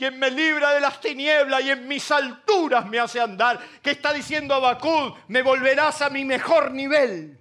quien 0.00 0.18
me 0.18 0.30
libra 0.30 0.72
de 0.72 0.80
las 0.80 0.98
tinieblas 0.98 1.62
y 1.62 1.72
en 1.72 1.86
mis 1.86 2.10
alturas 2.10 2.88
me 2.88 2.98
hace 2.98 3.20
andar. 3.20 3.60
¿Qué 3.82 3.90
está 3.90 4.14
diciendo 4.14 4.54
Abacud? 4.54 5.12
Me 5.28 5.42
volverás 5.42 6.00
a 6.00 6.08
mi 6.08 6.24
mejor 6.24 6.70
nivel. 6.70 7.38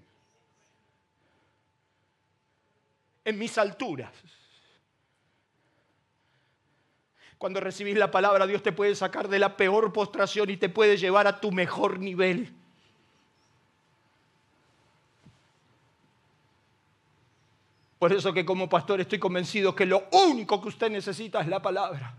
En 3.23 3.39
mis 3.39 3.57
alturas. 3.57 4.11
Cuando 7.37 7.61
recibís 7.61 7.95
la 7.95 8.11
palabra, 8.11 8.45
Dios 8.45 8.61
te 8.61 8.73
puede 8.73 8.93
sacar 8.93 9.29
de 9.29 9.39
la 9.39 9.55
peor 9.55 9.93
postración 9.93 10.49
y 10.49 10.57
te 10.57 10.67
puede 10.67 10.97
llevar 10.97 11.27
a 11.27 11.39
tu 11.39 11.53
mejor 11.53 11.97
nivel. 11.97 12.58
Por 17.99 18.13
eso 18.13 18.31
que 18.31 18.45
como 18.45 18.69
pastor 18.69 19.01
estoy 19.01 19.19
convencido 19.19 19.75
que 19.75 19.85
lo 19.85 20.07
único 20.11 20.61
que 20.61 20.69
usted 20.69 20.89
necesita 20.89 21.41
es 21.41 21.47
la 21.47 21.61
palabra. 21.61 22.15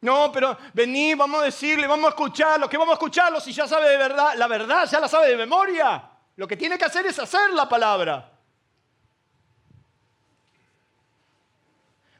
No, 0.00 0.30
pero 0.30 0.56
vení, 0.72 1.14
vamos 1.14 1.42
a 1.42 1.46
decirle, 1.46 1.88
vamos 1.88 2.06
a 2.06 2.10
escucharlo. 2.10 2.68
¿Qué 2.68 2.76
vamos 2.76 2.92
a 2.92 2.94
escucharlo 2.94 3.40
si 3.40 3.52
ya 3.52 3.66
sabe 3.66 3.88
de 3.88 3.96
verdad? 3.96 4.34
La 4.36 4.46
verdad 4.46 4.88
ya 4.88 5.00
la 5.00 5.08
sabe 5.08 5.28
de 5.30 5.36
memoria. 5.36 6.08
Lo 6.36 6.46
que 6.46 6.56
tiene 6.56 6.78
que 6.78 6.84
hacer 6.84 7.04
es 7.06 7.18
hacer 7.18 7.50
la 7.50 7.68
palabra. 7.68 8.32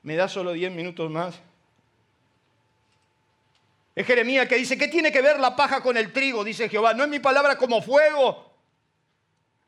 ¿Me 0.03 0.17
da 0.17 0.29
solo 0.29 0.53
10 0.53 0.73
minutos 0.73 1.09
más? 1.09 1.39
Es 3.95 4.05
Jeremías 4.05 4.49
que 4.49 4.57
dice, 4.57 4.77
¿qué 4.77 4.89
tiene 4.89 5.13
que 5.13 5.23
ver 5.23 5.39
la 5.39 5.55
paja 5.55 5.81
con 5.81 5.97
el 5.97 6.13
trigo? 6.13 6.43
Dice 6.43 6.69
Jehová, 6.69 6.95
¿no 6.95 7.05
es 7.05 7.09
mi 7.09 7.21
palabra 7.21 7.57
como 7.57 7.81
fuego? 7.81 8.56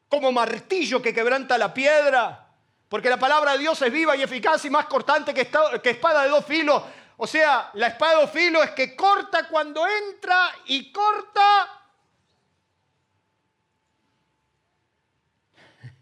Como 0.09 0.33
martillo 0.33 1.03
que 1.03 1.15
quebranta 1.15 1.59
la 1.59 1.73
piedra. 1.73 2.47
Porque 2.89 3.11
la 3.11 3.19
palabra 3.19 3.53
de 3.53 3.59
Dios 3.59 3.81
es 3.83 3.93
viva 3.93 4.17
y 4.17 4.23
eficaz 4.23 4.65
y 4.65 4.71
más 4.71 4.87
cortante 4.87 5.35
que 5.35 5.43
espada 5.91 6.23
de 6.23 6.29
dos 6.31 6.45
filos 6.45 6.83
o 7.21 7.27
sea, 7.27 7.71
la 7.75 7.89
espada 7.89 8.21
de 8.21 8.29
filo 8.29 8.63
es 8.63 8.71
que 8.71 8.95
corta 8.95 9.49
cuando 9.49 9.85
entra 9.89 10.51
y 10.67 10.93
corta. 10.93 11.83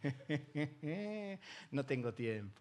no 1.71 1.87
tengo 1.87 2.13
tiempo. 2.13 2.61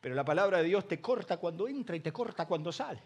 Pero 0.00 0.14
la 0.14 0.24
palabra 0.24 0.58
de 0.58 0.64
Dios 0.64 0.88
te 0.88 1.02
corta 1.02 1.36
cuando 1.36 1.68
entra 1.68 1.96
y 1.96 2.00
te 2.00 2.12
corta 2.12 2.46
cuando 2.46 2.72
sale. 2.72 3.02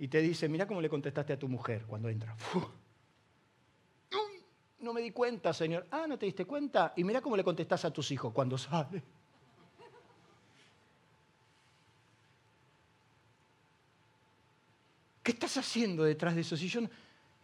Y 0.00 0.08
te 0.08 0.20
dice, 0.20 0.48
mira 0.48 0.66
cómo 0.66 0.80
le 0.80 0.88
contestaste 0.88 1.32
a 1.32 1.38
tu 1.38 1.46
mujer 1.46 1.84
cuando 1.86 2.08
entra. 2.08 2.34
No 4.82 4.92
me 4.92 5.00
di 5.00 5.12
cuenta, 5.12 5.52
Señor. 5.52 5.86
Ah, 5.90 6.06
¿no 6.08 6.18
te 6.18 6.26
diste 6.26 6.44
cuenta? 6.44 6.92
Y 6.96 7.04
mira 7.04 7.20
cómo 7.20 7.36
le 7.36 7.44
contestas 7.44 7.84
a 7.84 7.90
tus 7.92 8.10
hijos 8.10 8.32
cuando 8.32 8.58
sale. 8.58 9.02
¿Qué 15.22 15.30
estás 15.30 15.56
haciendo 15.56 16.02
detrás 16.02 16.34
de 16.34 16.40
eso? 16.40 16.56
Si 16.56 16.70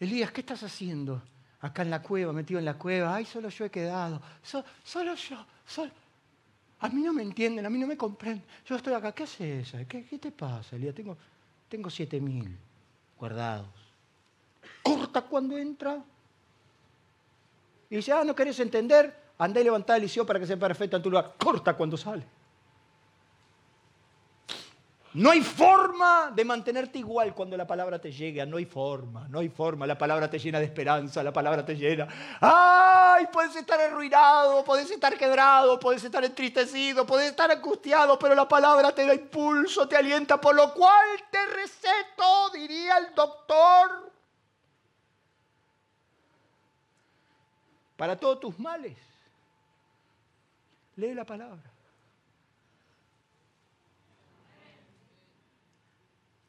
Elías, 0.01 0.33
¿qué 0.33 0.41
estás 0.41 0.65
haciendo? 0.65 1.23
Acá 1.61 1.83
en 1.83 1.91
la 1.91 2.03
cueva, 2.03 2.33
metido 2.33 2.59
en 2.59 2.65
la 2.65 2.75
cueva. 2.75 3.15
Ay, 3.15 3.25
solo 3.25 3.49
yo 3.49 3.65
he 3.65 3.71
quedado. 3.71 4.21
solo 4.83 5.15
yo. 5.15 5.47
A 6.81 6.89
mí 6.89 7.03
no 7.03 7.13
me 7.13 7.23
entienden, 7.23 7.65
a 7.67 7.71
mí 7.71 7.79
no 7.79 7.87
me 7.87 7.97
comprenden. 7.97 8.45
Yo 8.67 8.75
estoy 8.75 8.95
acá. 8.95 9.13
¿Qué 9.13 9.23
haces? 9.25 9.73
¿Qué, 9.89 10.05
qué 10.05 10.19
te 10.19 10.33
pasa, 10.33 10.75
Elías? 10.75 10.95
Tengo, 10.95 11.17
tengo 11.69 11.89
siete 11.89 12.21
mil 12.21 12.57
guardados. 13.17 13.69
Corta 14.83 15.23
cuando 15.23 15.57
entra. 15.57 16.03
Y 17.91 17.97
dice, 17.97 18.13
ah, 18.13 18.25
¿no 18.25 18.35
querés 18.35 18.61
entender? 18.61 19.15
Andá 19.39 19.61
y 19.61 19.65
levantá 19.65 19.97
el 19.97 20.03
liceo 20.03 20.27
para 20.27 20.39
que 20.39 20.47
sea 20.47 20.57
perfecto 20.57 20.97
en 20.97 21.03
tu 21.03 21.11
lugar. 21.11 21.35
Corta 21.39 21.75
cuando 21.75 21.97
sale. 21.97 22.25
No 25.15 25.31
hay 25.31 25.41
forma 25.41 26.31
de 26.35 26.45
mantenerte 26.45 26.99
igual 26.99 27.35
cuando 27.35 27.57
la 27.57 27.67
palabra 27.67 27.99
te 27.99 28.13
llega. 28.13 28.45
No 28.45 28.59
hay 28.59 28.67
forma, 28.67 29.27
no 29.29 29.39
hay 29.39 29.49
forma. 29.49 29.87
La 29.87 29.97
palabra 29.97 30.29
te 30.29 30.39
llena 30.39 30.59
de 30.59 30.67
esperanza, 30.67 31.23
la 31.23 31.33
palabra 31.33 31.65
te 31.65 31.75
llena. 31.75 32.07
¡Ay! 32.41 33.27
Puedes 33.33 33.57
estar 33.57 33.81
arruinado, 33.81 34.63
puedes 34.65 34.91
estar 34.91 35.17
quebrado, 35.17 35.79
puedes 35.81 36.05
estar 36.05 36.23
entristecido, 36.25 37.07
puedes 37.07 37.31
estar 37.31 37.51
angustiado, 37.51 38.19
pero 38.19 38.35
la 38.35 38.47
palabra 38.47 38.93
te 38.93 39.07
da 39.07 39.15
impulso, 39.15 39.89
te 39.89 39.97
alienta, 39.97 40.41
por 40.41 40.55
lo 40.55 40.75
cual 40.75 41.09
te 41.31 41.47
receto, 41.47 42.51
diría 42.53 42.99
el 42.99 43.15
doctor, 43.15 44.13
para 47.99 48.17
todos 48.17 48.39
tus 48.39 48.59
males. 48.61 48.97
Lee 50.95 51.15
la 51.15 51.25
palabra. 51.27 51.69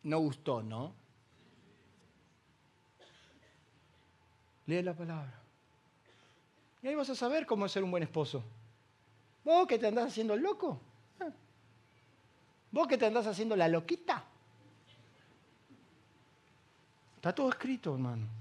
No 0.03 0.19
gustó, 0.19 0.61
¿no? 0.61 0.93
Lee 4.67 4.83
la 4.83 4.93
palabra. 4.93 5.33
Y 6.83 6.87
ahí 6.87 6.95
vas 6.95 7.09
a 7.09 7.15
saber 7.15 7.47
cómo 7.47 7.67
ser 7.67 7.83
un 7.83 7.89
buen 7.89 8.03
esposo. 8.03 8.43
Vos 9.43 9.67
que 9.67 9.79
te 9.79 9.87
andás 9.87 10.09
haciendo 10.09 10.35
el 10.35 10.41
loco. 10.41 10.79
Ah. 11.19 11.31
Vos 12.69 12.87
que 12.87 12.99
te 12.99 13.07
andás 13.07 13.25
haciendo 13.25 13.55
la 13.55 13.67
loquita. 13.67 14.23
Está 17.15 17.33
todo 17.33 17.49
escrito, 17.49 17.95
hermano. 17.95 18.38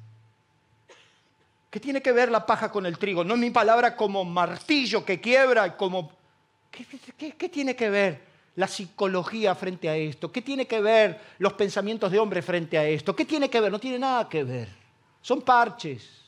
¿Qué 1.70 1.80
tiene 1.80 2.00
que 2.00 2.12
ver 2.12 2.30
la 2.30 2.46
paja 2.46 2.70
con 2.70 2.86
el 2.86 2.98
trigo? 2.98 3.24
No 3.24 3.34
es 3.34 3.40
mi 3.40 3.50
palabra 3.50 3.94
como 3.94 4.24
martillo 4.24 5.04
que 5.04 5.20
quiebra, 5.20 5.76
como... 5.76 6.10
¿Qué, 6.70 7.32
qué 7.32 7.48
tiene 7.48 7.74
que 7.76 7.90
ver 7.90 8.22
la 8.56 8.66
psicología 8.66 9.54
frente 9.54 9.88
a 9.88 9.96
esto? 9.96 10.32
¿Qué 10.32 10.42
tiene 10.42 10.66
que 10.66 10.80
ver 10.80 11.20
los 11.38 11.52
pensamientos 11.54 12.10
de 12.10 12.18
hombre 12.18 12.42
frente 12.42 12.78
a 12.78 12.86
esto? 12.86 13.14
¿Qué 13.14 13.24
tiene 13.24 13.50
que 13.50 13.60
ver? 13.60 13.70
No 13.70 13.78
tiene 13.78 13.98
nada 13.98 14.28
que 14.28 14.44
ver. 14.44 14.68
Son 15.20 15.42
parches. 15.42 16.18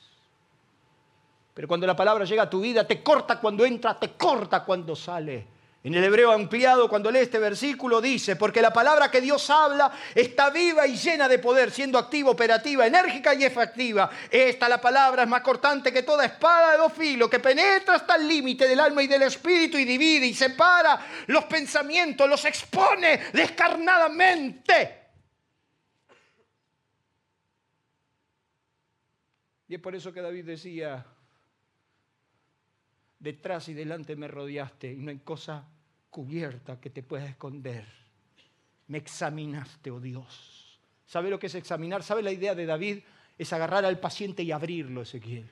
Pero 1.55 1.69
cuando 1.69 1.87
la 1.87 1.97
palabra 1.97 2.25
llega 2.25 2.45
a 2.45 2.51
tu 2.51 2.61
vida, 2.61 2.87
te 2.87 3.03
corta 3.03 3.41
cuando 3.41 3.65
entra, 3.65 3.99
te 3.99 4.13
corta 4.13 4.65
cuando 4.65 4.95
sale. 4.95 5.47
En 5.83 5.95
el 5.95 6.05
hebreo 6.05 6.31
ampliado, 6.31 6.91
cuando 6.91 7.11
lee 7.11 7.21
este 7.21 7.39
versículo, 7.39 8.03
dice, 8.03 8.37
porque 8.37 8.61
la 8.61 8.71
palabra 8.71 9.11
que 9.11 9.23
Dios 9.23 9.49
habla 9.49 9.91
está 10.15 10.51
viva 10.51 10.87
y 10.87 10.95
llena 10.95 11.27
de 11.27 11.39
poder, 11.39 11.71
siendo 11.71 11.99
activa, 11.99 12.31
operativa, 12.31 12.87
enérgica 12.87 13.33
y 13.33 13.45
efectiva. 13.45 14.11
Esta, 14.31 14.69
la 14.69 14.79
palabra, 14.79 15.23
es 15.23 15.29
más 15.29 15.41
cortante 15.41 15.91
que 15.91 16.03
toda 16.03 16.27
espada 16.27 16.73
de 16.73 16.77
dos 16.77 16.93
filos, 16.93 17.31
que 17.31 17.39
penetra 17.39 17.95
hasta 17.95 18.17
el 18.17 18.29
límite 18.29 18.69
del 18.69 18.79
alma 18.79 19.03
y 19.03 19.07
del 19.07 19.23
espíritu 19.23 19.79
y 19.79 19.87
divide 19.87 20.27
y 20.27 20.35
separa 20.35 21.01
los 21.29 21.45
pensamientos, 21.45 22.29
los 22.29 22.45
expone 22.45 23.19
descarnadamente. 23.33 24.99
Y 29.67 29.77
es 29.77 29.81
por 29.81 29.95
eso 29.95 30.13
que 30.13 30.21
David 30.21 30.45
decía, 30.45 31.07
detrás 33.21 33.69
y 33.69 33.75
delante 33.75 34.17
me 34.17 34.27
rodeaste 34.27 34.93
y 34.93 34.97
no 34.97 35.11
hay 35.11 35.19
cosa 35.19 35.65
cubierta 36.11 36.81
que 36.81 36.91
te 36.91 37.03
pueda 37.03 37.27
esconder. 37.27 37.85
Me 38.89 38.99
examinaste, 38.99 39.91
oh 39.91 40.01
Dios. 40.01 40.81
¿Sabe 41.07 41.31
lo 41.31 41.39
que 41.39 41.47
es 41.47 41.55
examinar? 41.55 42.03
¿Sabe 42.03 42.23
la 42.23 42.33
idea 42.33 42.55
de 42.55 42.67
David? 42.67 42.99
Es 43.39 43.53
agarrar 43.53 43.85
al 43.85 44.01
paciente 44.01 44.43
y 44.43 44.51
abrirlo, 44.51 45.03
Ezequiel. 45.03 45.49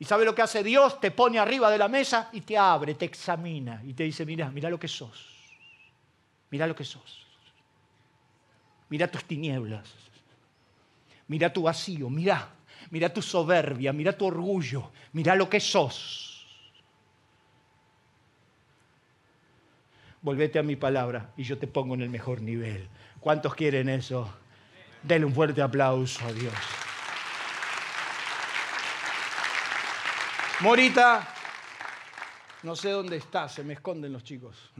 ¿Y 0.00 0.04
sabe 0.04 0.24
lo 0.24 0.34
que 0.34 0.42
hace 0.42 0.62
Dios? 0.62 1.00
Te 1.00 1.10
pone 1.10 1.38
arriba 1.38 1.70
de 1.70 1.78
la 1.78 1.88
mesa 1.88 2.30
y 2.32 2.40
te 2.42 2.56
abre, 2.56 2.94
te 2.94 3.04
examina 3.04 3.82
y 3.84 3.94
te 3.94 4.04
dice, 4.04 4.24
mira, 4.24 4.50
mira 4.50 4.70
lo 4.70 4.78
que 4.78 4.88
sos. 4.88 5.36
Mira 6.50 6.66
lo 6.66 6.74
que 6.74 6.84
sos. 6.84 7.26
Mira 8.88 9.10
tus 9.10 9.24
tinieblas. 9.24 9.92
Mira 11.26 11.52
tu 11.52 11.62
vacío, 11.62 12.08
mira 12.08 12.57
mira 12.90 13.12
tu 13.12 13.22
soberbia, 13.22 13.92
mira 13.92 14.16
tu 14.16 14.26
orgullo, 14.26 14.90
mira 15.12 15.34
lo 15.34 15.48
que 15.48 15.60
sos. 15.60 16.46
Volvete 20.20 20.58
a 20.58 20.62
mi 20.62 20.76
palabra 20.76 21.32
y 21.36 21.44
yo 21.44 21.58
te 21.58 21.66
pongo 21.66 21.94
en 21.94 22.02
el 22.02 22.10
mejor 22.10 22.40
nivel. 22.40 22.88
¿Cuántos 23.20 23.54
quieren 23.54 23.88
eso? 23.88 24.32
Denle 25.02 25.26
un 25.26 25.34
fuerte 25.34 25.62
aplauso 25.62 26.24
a 26.26 26.32
Dios. 26.32 26.54
Morita, 30.60 31.26
no 32.64 32.74
sé 32.74 32.90
dónde 32.90 33.16
está, 33.16 33.48
se 33.48 33.62
me 33.62 33.74
esconden 33.74 34.12
los 34.12 34.24
chicos. 34.24 34.72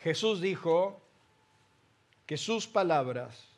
Jesús 0.00 0.40
dijo 0.40 1.00
que 2.26 2.36
sus 2.36 2.68
palabras 2.68 3.51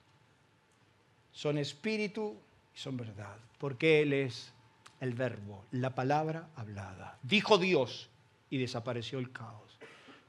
son 1.35 1.59
espíritu 1.59 2.37
y 2.75 2.79
son 2.79 2.97
verdad, 2.97 3.37
porque 3.59 4.01
Él 4.01 4.13
es 4.13 4.53
el 5.01 5.13
verbo, 5.15 5.65
la 5.73 5.95
palabra 5.95 6.49
hablada. 6.55 7.19
Dijo 7.23 7.59
Dios 7.59 8.09
y 8.49 8.59
desapareció 8.59 9.19
el 9.19 9.33
caos. 9.33 9.77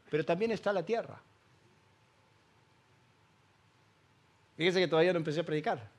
Pero 0.09 0.25
también 0.25 0.51
está 0.51 0.73
la 0.73 0.83
tierra. 0.83 1.21
Fíjense 4.57 4.79
que 4.79 4.87
todavía 4.87 5.13
no 5.13 5.19
empecé 5.19 5.41
a 5.41 5.45
predicar. 5.45 5.89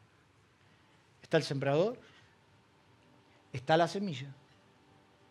Está 1.23 1.37
el 1.37 1.45
sembrador, 1.45 1.99
está 3.53 3.77
la 3.77 3.87
semilla. 3.87 4.29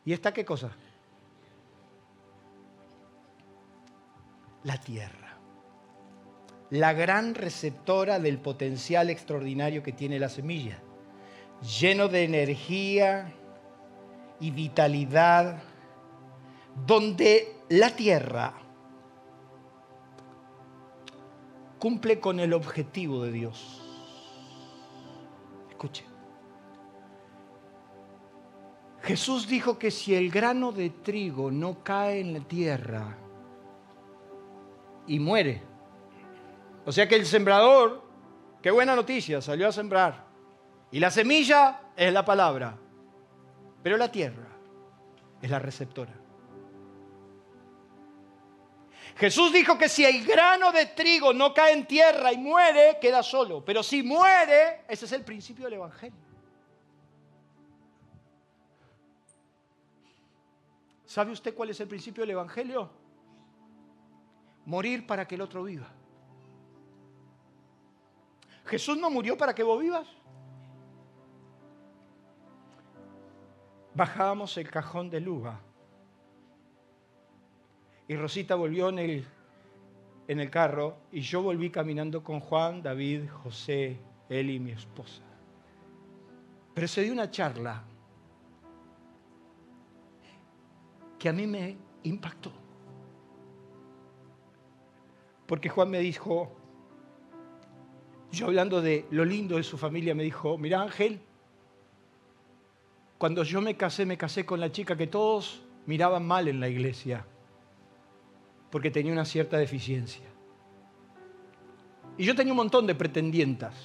¿Y 0.05 0.13
está 0.13 0.34
qué 0.34 0.45
cosa? 0.45 0.71
La 4.63 4.80
tierra 4.80 5.24
la 6.70 6.93
gran 6.93 7.36
receptora 7.36 8.20
del 8.20 8.39
potencial 8.39 9.09
extraordinario 9.09 9.84
que 9.84 9.91
tiene 9.91 10.20
la 10.20 10.30
semilla, 10.30 10.80
lleno 11.80 12.07
de 12.07 12.24
energía 12.24 13.34
y 14.39 14.51
vitalidad, 14.51 15.61
donde 16.86 17.55
la 17.70 17.95
tierra 17.95 18.53
cumple 21.80 22.20
con 22.20 22.39
el 22.39 22.53
objetivo 22.53 23.24
de 23.24 23.32
Dios. 23.32 23.82
Escuche. 25.70 26.05
Jesús 29.03 29.47
dijo 29.47 29.78
que 29.78 29.91
si 29.91 30.16
el 30.16 30.32
grano 30.32 30.72
de 30.72 30.89
trigo 30.89 31.51
no 31.51 31.84
cae 31.84 32.22
en 32.22 32.34
la 32.34 32.39
tierra 32.39 33.16
y 35.05 35.20
muere, 35.20 35.74
o 36.86 36.91
sea 36.91 37.07
que 37.07 37.15
el 37.15 37.25
sembrador, 37.25 38.03
qué 38.61 38.71
buena 38.71 38.95
noticia, 38.95 39.41
salió 39.41 39.67
a 39.67 39.71
sembrar. 39.71 40.25
Y 40.91 40.99
la 40.99 41.09
semilla 41.09 41.81
es 41.95 42.13
la 42.13 42.23
palabra. 42.23 42.77
Pero 43.81 43.97
la 43.97 44.11
tierra 44.11 44.47
es 45.41 45.49
la 45.49 45.59
receptora. 45.59 46.13
Jesús 49.17 49.53
dijo 49.53 49.77
que 49.77 49.88
si 49.88 50.03
el 50.03 50.25
grano 50.25 50.71
de 50.71 50.88
trigo 50.88 51.33
no 51.33 51.53
cae 51.53 51.73
en 51.73 51.88
tierra 51.88 52.33
y 52.33 52.38
muere, 52.38 52.97
queda 52.99 53.23
solo. 53.23 53.63
Pero 53.63 53.81
si 53.81 54.03
muere, 54.03 54.81
ese 54.88 55.05
es 55.05 55.11
el 55.13 55.23
principio 55.23 55.65
del 55.65 55.75
Evangelio. 55.75 56.19
¿Sabe 61.05 61.31
usted 61.31 61.55
cuál 61.55 61.69
es 61.69 61.79
el 61.79 61.88
principio 61.88 62.23
del 62.23 62.31
Evangelio? 62.31 62.89
Morir 64.65 65.07
para 65.07 65.25
que 65.25 65.36
el 65.36 65.41
otro 65.41 65.63
viva. 65.63 65.89
Jesús 68.66 68.97
no 68.97 69.09
murió 69.09 69.38
para 69.38 69.53
que 69.53 69.63
vos 69.63 69.80
vivas. 69.80 70.07
Bajábamos 73.93 74.57
el 74.57 74.70
cajón 74.70 75.09
de 75.09 75.22
Luga. 75.22 75.59
Y 78.07 78.16
Rosita 78.16 78.55
volvió 78.55 78.89
en 78.89 78.99
el, 78.99 79.28
en 80.28 80.39
el 80.39 80.49
carro 80.49 80.97
y 81.11 81.22
yo 81.22 81.41
volví 81.41 81.70
caminando 81.70 82.24
con 82.24 82.39
Juan, 82.39 82.82
David, 82.82 83.30
José, 83.43 83.97
él 84.30 84.49
y 84.49 84.59
mi 84.59 84.72
esposa. 84.72 85.24
Pero 86.74 86.88
se 86.88 87.03
dio 87.03 87.13
una 87.13 87.32
charla 87.32 87.84
que 91.18 91.30
a 91.30 91.34
mí 91.34 91.47
me 91.47 91.78
impactó. 92.03 92.51
Porque 95.47 95.70
Juan 95.70 95.89
me 95.89 95.99
dijo, 95.99 96.51
yo 98.32 98.47
hablando 98.47 98.82
de 98.82 99.05
lo 99.11 99.23
lindo 99.26 99.57
de 99.57 99.63
su 99.63 99.78
familia, 99.78 100.13
me 100.15 100.23
dijo, 100.23 100.57
mira 100.57 100.82
Ángel, 100.82 101.19
cuando 103.17 103.43
yo 103.43 103.61
me 103.61 103.76
casé, 103.78 104.05
me 104.05 104.17
casé 104.17 104.45
con 104.45 104.59
la 104.59 104.71
chica 104.71 104.97
que 104.97 105.07
todos 105.07 105.61
miraban 105.86 106.26
mal 106.26 106.47
en 106.47 106.59
la 106.59 106.67
iglesia, 106.67 107.26
porque 108.69 108.91
tenía 108.91 109.13
una 109.13 109.26
cierta 109.26 109.57
deficiencia. 109.57 110.26
Y 112.17 112.26
yo 112.26 112.36
tenía 112.36 112.53
un 112.53 112.57
montón 112.57 112.88
de 112.88 112.95
pretendientas, 112.95 113.76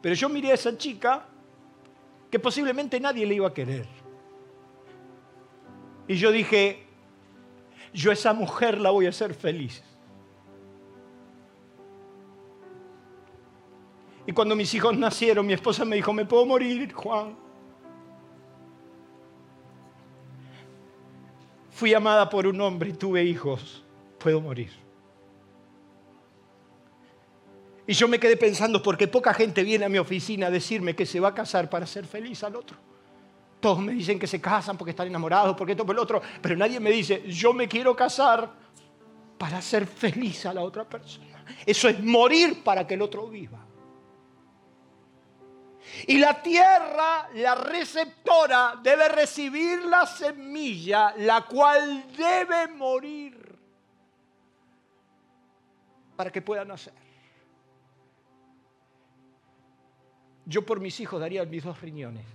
pero 0.00 0.14
yo 0.14 0.28
miré 0.28 0.50
a 0.50 0.54
esa 0.54 0.76
chica 0.76 1.26
que 2.30 2.38
posiblemente 2.38 3.00
nadie 3.00 3.26
le 3.26 3.34
iba 3.34 3.48
a 3.48 3.54
querer. 3.54 3.86
Y 6.06 6.16
yo 6.16 6.30
dije, 6.30 6.84
yo 7.92 8.10
a 8.10 8.14
esa 8.14 8.32
mujer 8.32 8.80
la 8.80 8.90
voy 8.90 9.06
a 9.06 9.10
hacer 9.10 9.34
feliz. 9.34 9.82
Y 14.26 14.32
cuando 14.32 14.56
mis 14.56 14.72
hijos 14.74 14.96
nacieron, 14.96 15.46
mi 15.46 15.52
esposa 15.52 15.84
me 15.84 15.96
dijo, 15.96 16.12
¿me 16.12 16.24
puedo 16.24 16.46
morir, 16.46 16.92
Juan? 16.92 17.36
Fui 21.70 21.92
amada 21.92 22.30
por 22.30 22.46
un 22.46 22.60
hombre 22.60 22.90
y 22.90 22.92
tuve 22.92 23.24
hijos, 23.24 23.84
puedo 24.18 24.40
morir. 24.40 24.70
Y 27.86 27.92
yo 27.92 28.08
me 28.08 28.18
quedé 28.18 28.36
pensando, 28.36 28.82
porque 28.82 29.08
poca 29.08 29.34
gente 29.34 29.62
viene 29.62 29.84
a 29.84 29.88
mi 29.88 29.98
oficina 29.98 30.46
a 30.46 30.50
decirme 30.50 30.94
que 30.94 31.04
se 31.04 31.20
va 31.20 31.28
a 31.28 31.34
casar 31.34 31.68
para 31.68 31.86
ser 31.86 32.06
feliz 32.06 32.42
al 32.44 32.56
otro. 32.56 32.78
Todos 33.60 33.80
me 33.80 33.92
dicen 33.92 34.18
que 34.18 34.26
se 34.26 34.40
casan 34.40 34.78
porque 34.78 34.90
están 34.90 35.08
enamorados, 35.08 35.56
porque 35.56 35.72
esto, 35.72 35.84
por 35.84 35.94
el 35.94 35.98
otro, 35.98 36.22
pero 36.40 36.56
nadie 36.56 36.80
me 36.80 36.90
dice, 36.90 37.24
yo 37.26 37.52
me 37.52 37.68
quiero 37.68 37.94
casar 37.94 38.50
para 39.36 39.60
ser 39.60 39.86
feliz 39.86 40.46
a 40.46 40.54
la 40.54 40.62
otra 40.62 40.84
persona. 40.88 41.44
Eso 41.66 41.88
es 41.88 42.02
morir 42.02 42.62
para 42.62 42.86
que 42.86 42.94
el 42.94 43.02
otro 43.02 43.26
viva. 43.26 43.66
Y 46.06 46.18
la 46.18 46.42
tierra, 46.42 47.28
la 47.34 47.54
receptora, 47.54 48.80
debe 48.82 49.08
recibir 49.08 49.84
la 49.84 50.06
semilla, 50.06 51.14
la 51.16 51.42
cual 51.42 52.04
debe 52.16 52.68
morir 52.68 53.58
para 56.16 56.30
que 56.30 56.42
pueda 56.42 56.64
nacer. 56.64 56.92
Yo 60.46 60.64
por 60.66 60.80
mis 60.80 61.00
hijos 61.00 61.20
daría 61.20 61.44
mis 61.44 61.64
dos 61.64 61.80
riñones, 61.80 62.26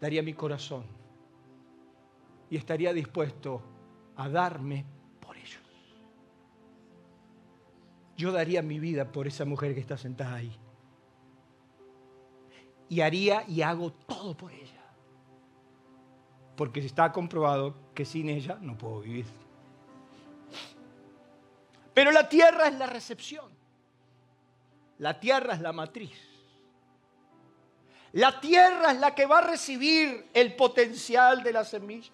daría 0.00 0.22
mi 0.22 0.32
corazón 0.32 0.86
y 2.48 2.56
estaría 2.56 2.92
dispuesto 2.92 3.62
a 4.16 4.28
darme 4.28 4.86
por 5.20 5.36
ellos. 5.36 5.60
Yo 8.16 8.32
daría 8.32 8.62
mi 8.62 8.78
vida 8.78 9.10
por 9.10 9.26
esa 9.26 9.44
mujer 9.44 9.74
que 9.74 9.80
está 9.80 9.98
sentada 9.98 10.36
ahí 10.36 10.58
y 12.88 13.00
haría 13.00 13.44
y 13.48 13.62
hago 13.62 13.92
todo 13.92 14.36
por 14.36 14.52
ella. 14.52 14.82
Porque 16.56 16.80
está 16.80 17.12
comprobado 17.12 17.74
que 17.94 18.04
sin 18.04 18.28
ella 18.28 18.58
no 18.60 18.76
puedo 18.78 19.00
vivir. 19.00 19.26
Pero 21.92 22.10
la 22.10 22.28
tierra 22.28 22.68
es 22.68 22.74
la 22.74 22.86
recepción. 22.86 23.52
La 24.98 25.18
tierra 25.18 25.54
es 25.54 25.60
la 25.60 25.72
matriz. 25.72 26.18
La 28.12 28.40
tierra 28.40 28.92
es 28.92 29.00
la 29.00 29.14
que 29.14 29.26
va 29.26 29.38
a 29.38 29.46
recibir 29.48 30.28
el 30.32 30.54
potencial 30.54 31.42
de 31.42 31.52
la 31.52 31.64
semilla. 31.64 32.12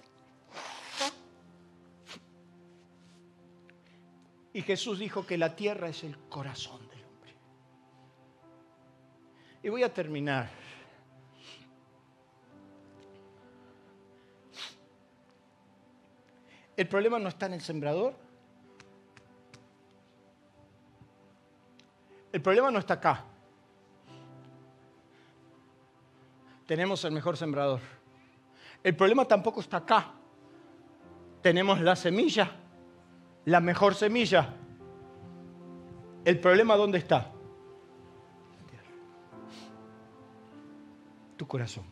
Y 4.52 4.62
Jesús 4.62 4.98
dijo 4.98 5.26
que 5.26 5.38
la 5.38 5.54
tierra 5.54 5.88
es 5.88 6.02
el 6.02 6.16
corazón 6.28 6.88
del 6.88 7.04
hombre. 7.04 7.34
Y 9.62 9.68
voy 9.68 9.82
a 9.82 9.92
terminar. 9.92 10.59
El 16.80 16.88
problema 16.88 17.18
no 17.18 17.28
está 17.28 17.44
en 17.44 17.52
el 17.52 17.60
sembrador. 17.60 18.14
El 22.32 22.40
problema 22.40 22.70
no 22.70 22.78
está 22.78 22.94
acá. 22.94 23.22
Tenemos 26.64 27.04
el 27.04 27.12
mejor 27.12 27.36
sembrador. 27.36 27.80
El 28.82 28.96
problema 28.96 29.26
tampoco 29.26 29.60
está 29.60 29.76
acá. 29.76 30.10
Tenemos 31.42 31.82
la 31.82 31.94
semilla, 31.94 32.50
la 33.44 33.60
mejor 33.60 33.94
semilla. 33.94 34.54
El 36.24 36.40
problema 36.40 36.76
dónde 36.76 36.96
está? 36.96 37.30
Tu 41.36 41.46
corazón. 41.46 41.84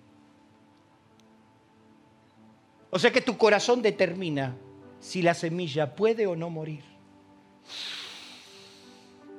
O 2.88 2.98
sea 2.98 3.12
que 3.12 3.20
tu 3.20 3.36
corazón 3.36 3.82
determina 3.82 4.56
si 5.00 5.22
la 5.22 5.34
semilla 5.34 5.94
puede 5.94 6.26
o 6.26 6.36
no 6.36 6.50
morir. 6.50 6.84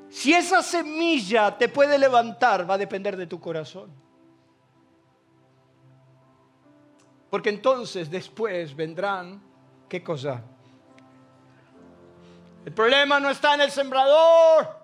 Si 0.10 0.34
esa 0.34 0.62
semilla 0.62 1.57
te 1.57 1.70
puede 1.70 1.97
levantar, 1.97 2.70
va 2.70 2.74
a 2.74 2.78
depender 2.78 3.16
de 3.16 3.28
tu 3.28 3.39
corazón. 3.39 3.91
Porque 7.30 7.49
entonces 7.49 8.10
después 8.10 8.76
vendrán, 8.76 9.41
¿qué 9.88 10.03
cosa? 10.03 10.43
El 12.66 12.74
problema 12.74 13.20
no 13.20 13.30
está 13.30 13.53
en 13.53 13.62
el 13.62 13.72
sembrador. 13.72 14.80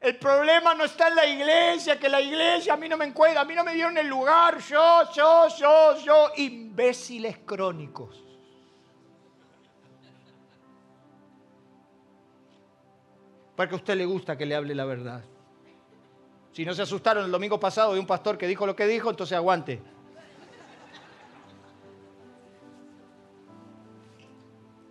El 0.00 0.16
problema 0.16 0.74
no 0.74 0.84
está 0.84 1.08
en 1.08 1.16
la 1.16 1.26
iglesia, 1.26 1.98
que 1.98 2.08
la 2.08 2.20
iglesia 2.20 2.74
a 2.74 2.76
mí 2.76 2.88
no 2.88 2.96
me 2.96 3.04
encuentra, 3.04 3.40
a 3.40 3.44
mí 3.44 3.54
no 3.54 3.64
me 3.64 3.74
dieron 3.74 3.98
el 3.98 4.06
lugar, 4.06 4.58
yo, 4.58 5.10
yo, 5.12 5.48
yo, 5.56 5.98
yo, 6.04 6.30
imbéciles 6.36 7.38
crónicos. 7.38 8.27
Porque 13.58 13.74
a 13.74 13.78
usted 13.78 13.96
le 13.96 14.06
gusta 14.06 14.38
que 14.38 14.46
le 14.46 14.54
hable 14.54 14.72
la 14.72 14.84
verdad. 14.84 15.24
Si 16.52 16.64
no 16.64 16.72
se 16.74 16.82
asustaron 16.82 17.24
el 17.24 17.32
domingo 17.32 17.58
pasado 17.58 17.92
de 17.92 17.98
un 17.98 18.06
pastor 18.06 18.38
que 18.38 18.46
dijo 18.46 18.64
lo 18.68 18.76
que 18.76 18.86
dijo, 18.86 19.10
entonces 19.10 19.36
aguante. 19.36 19.82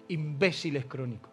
Imbéciles 0.10 0.86
crónicos. 0.86 1.32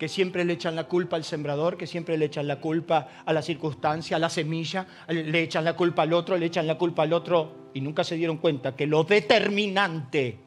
Que 0.00 0.08
siempre 0.08 0.44
le 0.44 0.54
echan 0.54 0.74
la 0.74 0.88
culpa 0.88 1.14
al 1.14 1.22
sembrador, 1.22 1.76
que 1.76 1.86
siempre 1.86 2.18
le 2.18 2.24
echan 2.24 2.48
la 2.48 2.60
culpa 2.60 3.06
a 3.24 3.32
la 3.32 3.40
circunstancia, 3.40 4.16
a 4.16 4.18
la 4.18 4.30
semilla, 4.30 4.84
le 5.06 5.42
echan 5.42 5.64
la 5.64 5.76
culpa 5.76 6.02
al 6.02 6.12
otro, 6.12 6.36
le 6.36 6.46
echan 6.46 6.66
la 6.66 6.76
culpa 6.76 7.04
al 7.04 7.12
otro 7.12 7.70
y 7.72 7.80
nunca 7.80 8.02
se 8.02 8.16
dieron 8.16 8.38
cuenta 8.38 8.74
que 8.74 8.88
lo 8.88 9.04
determinante 9.04 10.40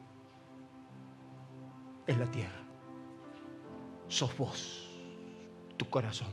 es 2.06 2.18
la 2.18 2.30
tierra 2.30 2.57
sos 4.08 4.36
vos, 4.36 4.88
tu 5.76 5.88
corazón. 5.88 6.28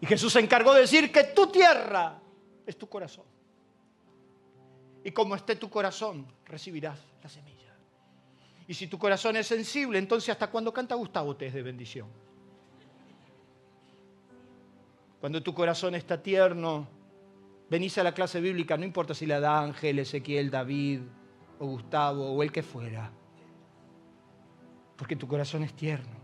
Y 0.00 0.06
Jesús 0.06 0.32
se 0.32 0.40
encargó 0.40 0.74
de 0.74 0.82
decir 0.82 1.10
que 1.10 1.24
tu 1.24 1.48
tierra 1.48 2.20
es 2.66 2.76
tu 2.76 2.88
corazón. 2.88 3.24
Y 5.02 5.10
como 5.10 5.34
esté 5.34 5.56
tu 5.56 5.70
corazón, 5.70 6.26
recibirás 6.44 7.00
la 7.22 7.28
semilla. 7.28 7.74
Y 8.66 8.74
si 8.74 8.86
tu 8.86 8.98
corazón 8.98 9.36
es 9.36 9.46
sensible, 9.46 9.98
entonces 9.98 10.28
hasta 10.28 10.50
cuando 10.50 10.72
canta 10.72 10.94
Gustavo 10.94 11.34
te 11.34 11.46
es 11.46 11.54
de 11.54 11.62
bendición. 11.62 12.08
Cuando 15.20 15.42
tu 15.42 15.52
corazón 15.52 15.94
está 15.94 16.22
tierno, 16.22 16.86
venís 17.70 17.98
a 17.98 18.04
la 18.04 18.12
clase 18.12 18.40
bíblica, 18.40 18.76
no 18.76 18.84
importa 18.84 19.14
si 19.14 19.26
la 19.26 19.40
da 19.40 19.60
Ángel, 19.60 19.98
Ezequiel, 19.98 20.50
David 20.50 21.00
o 21.58 21.66
Gustavo 21.66 22.30
o 22.30 22.42
el 22.42 22.52
que 22.52 22.62
fuera 22.62 23.10
porque 24.98 25.14
tu 25.14 25.28
corazón 25.28 25.62
es 25.62 25.74
tierno. 25.74 26.18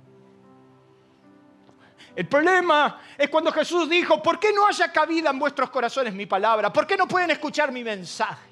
El 2.17 2.27
problema 2.27 3.01
es 3.17 3.31
cuando 3.31 3.53
Jesús 3.53 3.89
dijo, 3.89 4.21
¿por 4.21 4.41
qué 4.41 4.53
no 4.53 4.67
haya 4.67 4.91
cabida 4.93 5.31
en 5.31 5.39
vuestros 5.39 5.71
corazones 5.71 6.13
mi 6.13 6.27
palabra? 6.27 6.73
¿Por 6.73 6.85
qué 6.85 6.97
no 6.97 7.07
pueden 7.07 7.31
escuchar 7.31 7.71
mi 7.71 7.85
mensaje? 7.85 8.51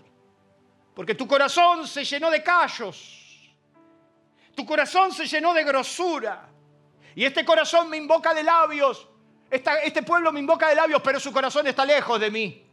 Porque 0.95 1.17
tu 1.17 1.27
corazón 1.27 1.89
se 1.89 2.05
llenó 2.05 2.31
de 2.31 2.43
callos, 2.43 3.53
tu 4.55 4.65
corazón 4.65 5.13
se 5.13 5.27
llenó 5.27 5.53
de 5.53 5.65
grosura, 5.65 6.49
y 7.17 7.25
este 7.25 7.45
corazón 7.45 7.91
me 7.91 7.97
invoca 7.97 8.33
de 8.33 8.45
labios, 8.45 9.09
este 9.51 10.03
pueblo 10.03 10.33
me 10.33 10.41
invoca 10.41 10.69
de 10.69 10.77
labios, 10.77 11.03
pero 11.03 11.19
su 11.19 11.33
corazón 11.33 11.67
está 11.67 11.85
lejos 11.85 12.21
de 12.21 12.31
mí. 12.31 12.67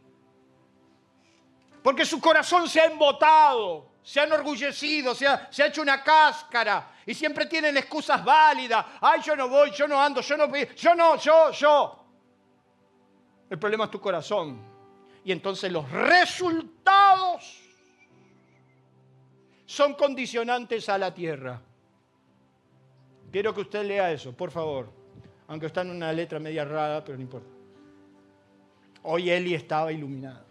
Porque 1.82 2.04
su 2.04 2.20
corazón 2.20 2.68
se 2.68 2.80
ha 2.80 2.84
embotado 2.84 3.89
se 4.02 4.20
han 4.20 4.28
enorgullecido, 4.28 5.14
se 5.14 5.26
ha, 5.26 5.52
se 5.52 5.62
ha, 5.62 5.66
hecho 5.66 5.82
una 5.82 6.02
cáscara 6.02 6.94
y 7.04 7.14
siempre 7.14 7.46
tienen 7.46 7.76
excusas 7.76 8.24
válidas. 8.24 8.84
Ay, 9.00 9.20
yo 9.22 9.36
no 9.36 9.48
voy, 9.48 9.70
yo 9.72 9.86
no 9.86 10.00
ando, 10.00 10.20
yo 10.20 10.36
no, 10.36 10.50
yo 10.74 10.94
no, 10.94 11.16
yo, 11.16 11.50
yo. 11.52 12.04
El 13.50 13.58
problema 13.58 13.84
es 13.84 13.90
tu 13.90 14.00
corazón. 14.00 14.60
Y 15.24 15.32
entonces 15.32 15.70
los 15.70 15.90
resultados 15.90 17.60
son 19.66 19.94
condicionantes 19.94 20.88
a 20.88 20.96
la 20.96 21.12
tierra. 21.12 21.60
Quiero 23.30 23.54
que 23.54 23.60
usted 23.60 23.84
lea 23.84 24.10
eso, 24.10 24.32
por 24.32 24.50
favor. 24.50 24.90
Aunque 25.48 25.66
está 25.66 25.82
en 25.82 25.90
una 25.90 26.12
letra 26.12 26.38
media 26.38 26.64
rara, 26.64 27.04
pero 27.04 27.18
no 27.18 27.22
importa. 27.22 27.48
Hoy 29.02 29.30
Eli 29.30 29.54
estaba 29.54 29.92
iluminado. 29.92 30.49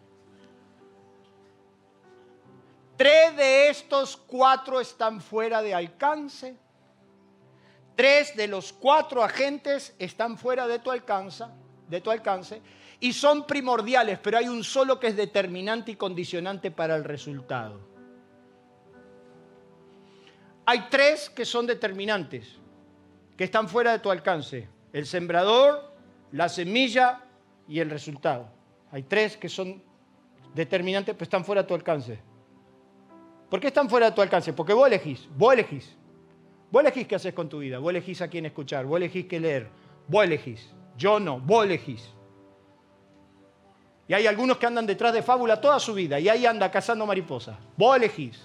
Tres 3.00 3.38
de 3.38 3.70
estos 3.70 4.18
cuatro 4.18 4.82
están 4.82 5.22
fuera 5.22 5.62
de 5.62 5.74
alcance. 5.74 6.58
Tres 7.95 8.36
de 8.36 8.45
los 8.45 8.74
cuatro 8.74 9.24
agentes 9.24 9.95
están 9.97 10.38
fuera 10.38 10.68
de 10.68 10.80
tu 10.80 10.91
alcance, 10.91 11.45
de 11.88 12.02
tu 12.02 12.12
alcance 12.12 12.62
y 13.00 13.14
son 13.14 13.47
primordiales, 13.47 14.20
pero 14.20 14.38
hay 14.38 14.50
un 14.50 14.66
solo 14.66 15.00
que 15.00 15.08
es 15.08 15.16
determinante 15.16 15.91
y 15.91 15.95
condicionante 15.95 16.72
para 16.72 16.97
el 16.97 17.06
resultado. 17.06 17.80
Hay 20.66 20.88
tres 20.89 21.30
que 21.30 21.45
son 21.45 21.66
determinantes, 21.68 22.58
que 23.38 23.45
están 23.45 23.70
fuera 23.70 23.93
de 23.93 24.00
tu 24.00 24.12
alcance. 24.12 24.68
El 24.91 25.06
sembrador, 25.06 25.93
la 26.34 26.50
semilla 26.50 27.22
y 27.66 27.80
el 27.80 27.89
resultado. 27.89 28.50
Hay 28.91 29.04
tres 29.04 29.38
que 29.38 29.47
son 29.47 29.82
determinantes, 30.54 31.16
pero 31.16 31.24
están 31.24 31.45
fuera 31.45 31.62
de 31.62 31.68
tu 31.70 31.76
alcance. 31.76 32.28
¿Por 33.50 33.60
qué 33.60 33.68
están 33.68 33.89
fuera 33.89 34.08
de 34.08 34.12
tu 34.16 34.22
alcance? 34.22 34.54
Porque 34.54 34.74
vos 34.74 34.88
elegís, 34.88 35.28
vos 35.36 35.54
elegís. 35.54 35.95
Vos 36.72 36.82
elegís 36.82 37.08
qué 37.08 37.16
haces 37.16 37.34
con 37.34 37.50
tu 37.50 37.60
vida, 37.60 37.80
vos 37.80 37.89
elegís 37.89 38.22
a 38.22 38.28
quién 38.28 38.45
escuchar, 38.45 38.86
vos 38.86 38.97
elegís 38.97 39.26
qué 39.26 39.39
leer, 39.39 39.70
vos 40.08 40.24
elegís. 40.24 40.70
Yo 40.95 41.20
no, 41.20 41.39
vos 41.39 41.66
elegís. 41.66 42.14
Y 44.08 44.14
hay 44.14 44.28
algunos 44.28 44.58
que 44.58 44.66
andan 44.66 44.86
detrás 44.86 45.14
de 45.14 45.24
fábula 45.24 45.60
toda 45.60 45.80
su 45.80 45.93
vida 45.93 46.20
y 46.20 46.30
ahí 46.30 46.45
anda 46.45 46.70
cazando 46.70 47.06
mariposas. 47.06 47.58
Vos 47.76 47.95
elegís. 47.95 48.39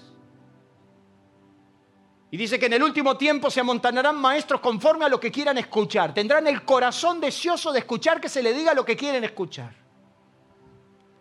Y 2.31 2.37
dice 2.37 2.59
que 2.59 2.65
en 2.65 2.73
el 2.73 2.83
último 2.83 3.15
tiempo 3.15 3.49
se 3.49 3.59
amontonarán 3.59 4.15
maestros 4.17 4.59
conforme 4.59 5.05
a 5.05 5.09
lo 5.09 5.19
que 5.19 5.31
quieran 5.31 5.57
escuchar. 5.57 6.13
Tendrán 6.13 6.47
el 6.47 6.63
corazón 6.63 7.21
deseoso 7.21 7.71
de 7.71 7.79
escuchar 7.79 8.19
que 8.19 8.29
se 8.29 8.41
le 8.41 8.53
diga 8.53 8.73
lo 8.73 8.83
que 8.83 8.97
quieren 8.97 9.23
escuchar. 9.23 9.73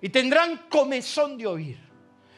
Y 0.01 0.09
tendrán 0.09 0.66
comezón 0.68 1.39
de 1.39 1.47
oír. 1.47 1.84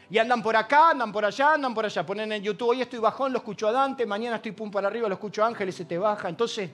Y 0.09 0.19
andan 0.19 0.43
por 0.43 0.55
acá, 0.57 0.91
andan 0.91 1.13
por 1.13 1.25
allá, 1.25 1.55
andan 1.55 1.75
por 1.75 1.85
allá. 1.85 2.07
Ponen 2.07 2.31
en 2.33 2.43
YouTube, 2.43 2.69
hoy 2.69 2.83
estoy 2.83 2.99
bajón, 2.99 3.33
lo 3.33 3.39
escucho 3.39 3.69
a 3.69 3.73
Dante, 3.73 4.07
mañana 4.07 4.37
estoy 4.37 4.53
pum 4.53 4.71
para 4.71 4.89
arriba, 4.89 5.09
lo 5.09 5.15
escucho 5.15 5.43
a 5.43 5.49
Ángel 5.49 5.69
y 5.69 5.73
se 5.73 5.85
te 5.85 5.99
baja. 5.99 6.29
Entonces, 6.29 6.71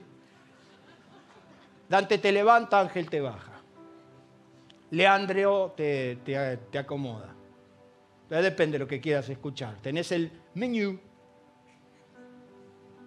Dante 1.89 2.17
te 2.17 2.31
levanta, 2.31 2.79
Ángel 2.79 3.09
te 3.09 3.21
baja. 3.21 3.51
Leandro 4.91 5.73
te, 5.75 6.17
te, 6.23 6.57
te 6.57 6.77
acomoda. 6.77 7.33
Depende 8.29 8.77
de 8.77 8.79
lo 8.79 8.87
que 8.87 9.01
quieras 9.01 9.29
escuchar. 9.29 9.75
Tenés 9.81 10.11
el 10.11 10.31
menú 10.55 10.99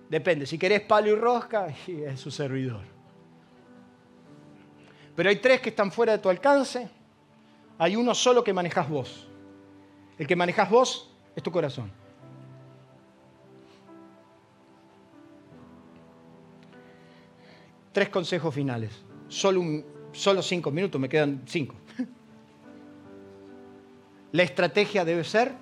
Depende, 0.08 0.46
si 0.46 0.58
querés 0.58 0.82
palo 0.82 1.08
y 1.08 1.14
rosca, 1.14 1.66
es 1.86 2.20
su 2.20 2.30
servidor. 2.30 2.82
Pero 5.14 5.28
hay 5.28 5.36
tres 5.36 5.60
que 5.60 5.70
están 5.70 5.90
fuera 5.90 6.12
de 6.12 6.18
tu 6.18 6.28
alcance. 6.28 6.88
Hay 7.78 7.96
uno 7.96 8.14
solo 8.14 8.44
que 8.44 8.52
manejas 8.52 8.88
vos. 8.88 9.28
El 10.18 10.26
que 10.26 10.36
manejas 10.36 10.70
vos 10.70 11.10
es 11.34 11.42
tu 11.42 11.50
corazón. 11.50 11.90
Tres 17.92 18.08
consejos 18.08 18.54
finales. 18.54 18.90
Solo, 19.28 19.62
solo 20.12 20.42
cinco 20.42 20.70
minutos, 20.70 21.00
me 21.00 21.08
quedan 21.08 21.42
cinco. 21.46 21.74
La 24.32 24.42
estrategia 24.42 25.04
debe 25.04 25.24
ser 25.24 25.52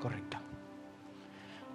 correcta. 0.00 0.40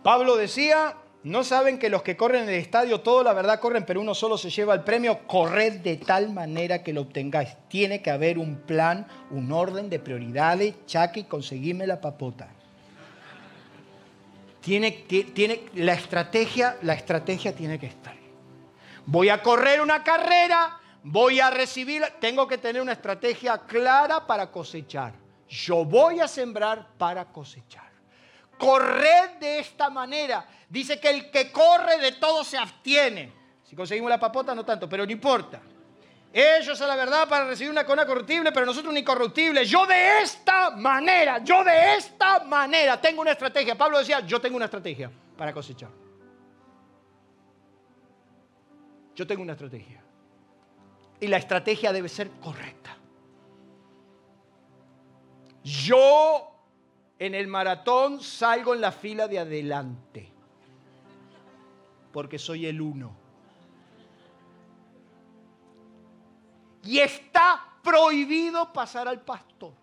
Pablo 0.03 0.35
decía, 0.35 0.95
¿No 1.27 1.43
saben 1.43 1.77
que 1.77 1.89
los 1.89 2.03
que 2.03 2.15
corren 2.15 2.43
en 2.43 2.49
el 2.49 2.55
estadio, 2.55 3.01
todo 3.01 3.21
la 3.21 3.33
verdad 3.33 3.59
corren, 3.59 3.85
pero 3.85 3.99
uno 3.99 4.15
solo 4.15 4.37
se 4.37 4.49
lleva 4.49 4.73
el 4.73 4.85
premio? 4.85 5.27
Corred 5.27 5.81
de 5.81 5.97
tal 5.97 6.31
manera 6.31 6.83
que 6.83 6.93
lo 6.93 7.01
obtengáis. 7.01 7.49
Tiene 7.67 8.01
que 8.01 8.09
haber 8.09 8.37
un 8.37 8.55
plan, 8.61 9.05
un 9.29 9.51
orden 9.51 9.89
de 9.89 9.99
prioridades, 9.99 10.75
chaque 10.85 11.19
y 11.19 11.23
conseguirme 11.25 11.85
la 11.85 11.99
papota. 11.99 12.47
Tiene, 14.61 14.91
tiene, 14.91 15.63
la, 15.73 15.95
estrategia, 15.95 16.77
la 16.81 16.93
estrategia 16.93 17.53
tiene 17.53 17.77
que 17.77 17.87
estar. 17.87 18.15
Voy 19.05 19.27
a 19.27 19.43
correr 19.43 19.81
una 19.81 20.05
carrera, 20.05 20.79
voy 21.03 21.41
a 21.41 21.49
recibir, 21.49 22.03
tengo 22.21 22.47
que 22.47 22.57
tener 22.57 22.81
una 22.81 22.93
estrategia 22.93 23.57
clara 23.67 24.25
para 24.25 24.49
cosechar. 24.49 25.11
Yo 25.49 25.83
voy 25.83 26.21
a 26.21 26.27
sembrar 26.29 26.87
para 26.97 27.25
cosechar. 27.25 27.86
Corred 28.57 29.37
de 29.39 29.59
esta 29.59 29.89
manera. 29.89 30.45
Dice 30.69 30.99
que 30.99 31.09
el 31.09 31.31
que 31.31 31.51
corre 31.51 31.97
de 31.97 32.13
todo 32.13 32.43
se 32.43 32.57
abstiene. 32.57 33.31
Si 33.63 33.75
conseguimos 33.75 34.09
la 34.09 34.19
papota, 34.19 34.55
no 34.55 34.65
tanto, 34.65 34.87
pero 34.87 35.05
no 35.05 35.11
importa. 35.11 35.61
Ellos 36.33 36.79
a 36.81 36.87
la 36.87 36.95
verdad 36.95 37.27
para 37.27 37.45
recibir 37.45 37.71
una 37.71 37.85
corona 37.85 38.05
corruptible, 38.05 38.51
pero 38.51 38.65
nosotros 38.65 38.91
una 38.91 38.99
incorruptible. 38.99 39.65
Yo 39.65 39.85
de 39.85 40.21
esta 40.21 40.71
manera, 40.71 41.39
yo 41.43 41.63
de 41.63 41.95
esta 41.95 42.43
manera 42.43 42.99
tengo 42.99 43.21
una 43.21 43.31
estrategia. 43.31 43.77
Pablo 43.77 43.99
decía, 43.99 44.19
yo 44.19 44.39
tengo 44.39 44.55
una 44.55 44.65
estrategia 44.65 45.09
para 45.37 45.53
cosechar. 45.53 45.89
Yo 49.15 49.25
tengo 49.25 49.41
una 49.41 49.53
estrategia. 49.53 50.03
Y 51.19 51.27
la 51.27 51.37
estrategia 51.37 51.91
debe 51.91 52.07
ser 52.07 52.29
correcta. 52.39 52.95
Yo 55.63 56.56
en 57.19 57.33
el 57.33 57.47
maratón 57.47 58.21
salgo 58.21 58.73
en 58.73 58.81
la 58.81 58.91
fila 58.91 59.27
de 59.27 59.39
adelante, 59.39 60.31
porque 62.11 62.37
soy 62.37 62.65
el 62.67 62.79
uno. 62.79 63.15
Y 66.83 66.99
está 66.99 67.65
prohibido 67.83 68.71
pasar 68.71 69.07
al 69.07 69.21
pastor. 69.21 69.73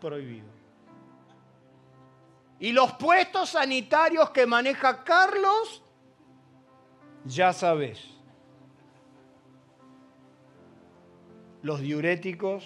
Prohibido. 0.00 0.46
Y 2.60 2.72
los 2.72 2.92
puestos 2.92 3.50
sanitarios 3.50 4.30
que 4.30 4.46
maneja 4.46 5.04
Carlos, 5.04 5.82
ya 7.24 7.52
sabes. 7.52 8.04
Los 11.62 11.80
diuréticos, 11.80 12.64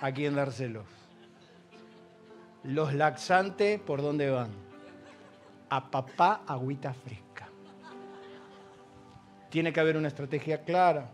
a 0.00 0.12
quién 0.12 0.36
dárselos. 0.36 0.97
Los 2.68 2.92
laxantes, 2.92 3.80
¿por 3.80 4.02
dónde 4.02 4.28
van? 4.28 4.50
A 5.70 5.90
papá, 5.90 6.42
agüita 6.46 6.92
fresca. 6.92 7.48
Tiene 9.48 9.72
que 9.72 9.80
haber 9.80 9.96
una 9.96 10.08
estrategia 10.08 10.62
clara. 10.64 11.10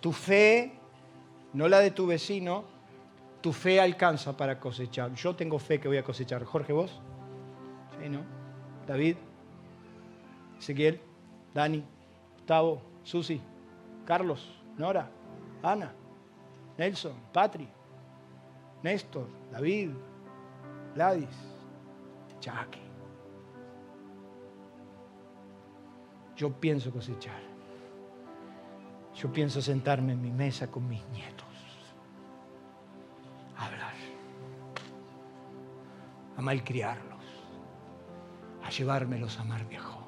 Tu 0.00 0.10
fe, 0.10 0.72
no 1.52 1.68
la 1.68 1.78
de 1.78 1.92
tu 1.92 2.08
vecino, 2.08 2.64
tu 3.40 3.52
fe 3.52 3.80
alcanza 3.80 4.36
para 4.36 4.58
cosechar. 4.58 5.14
Yo 5.14 5.36
tengo 5.36 5.60
fe 5.60 5.78
que 5.78 5.86
voy 5.86 5.98
a 5.98 6.02
cosechar. 6.02 6.42
Jorge, 6.42 6.72
vos? 6.72 7.00
Sí, 8.02 8.08
¿no? 8.08 8.24
David, 8.88 9.14
Ezequiel, 10.58 11.00
Dani, 11.54 11.84
Gustavo, 12.34 12.82
Susi, 13.04 13.40
Carlos, 14.04 14.60
Nora, 14.76 15.08
Ana, 15.62 15.92
Nelson, 16.76 17.14
Patri, 17.32 17.68
Néstor, 18.82 19.28
David, 19.50 19.90
Gladys, 20.94 21.36
Jackie. 22.40 22.80
Yo 26.36 26.50
pienso 26.50 26.90
cosechar. 26.90 27.42
Yo 29.14 29.30
pienso 29.30 29.60
sentarme 29.60 30.12
en 30.12 30.22
mi 30.22 30.30
mesa 30.30 30.70
con 30.70 30.88
mis 30.88 31.06
nietos. 31.08 31.46
A 33.58 33.66
hablar. 33.66 33.94
A 36.36 36.40
malcriarlos. 36.40 37.24
A 38.64 38.70
llevármelos 38.70 39.38
a 39.38 39.44
mar 39.44 39.68
viejo. 39.68 39.99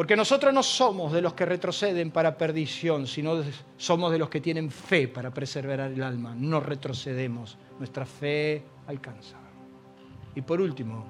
Porque 0.00 0.16
nosotros 0.16 0.54
no 0.54 0.62
somos 0.62 1.12
de 1.12 1.20
los 1.20 1.34
que 1.34 1.44
retroceden 1.44 2.10
para 2.10 2.38
perdición, 2.38 3.06
sino 3.06 3.42
somos 3.76 4.10
de 4.10 4.16
los 4.16 4.30
que 4.30 4.40
tienen 4.40 4.70
fe 4.70 5.08
para 5.08 5.30
preservar 5.30 5.78
el 5.80 6.02
alma. 6.02 6.34
No 6.34 6.58
retrocedemos, 6.58 7.58
nuestra 7.78 8.06
fe 8.06 8.62
alcanza. 8.86 9.36
Y 10.34 10.40
por 10.40 10.58
último, 10.62 11.04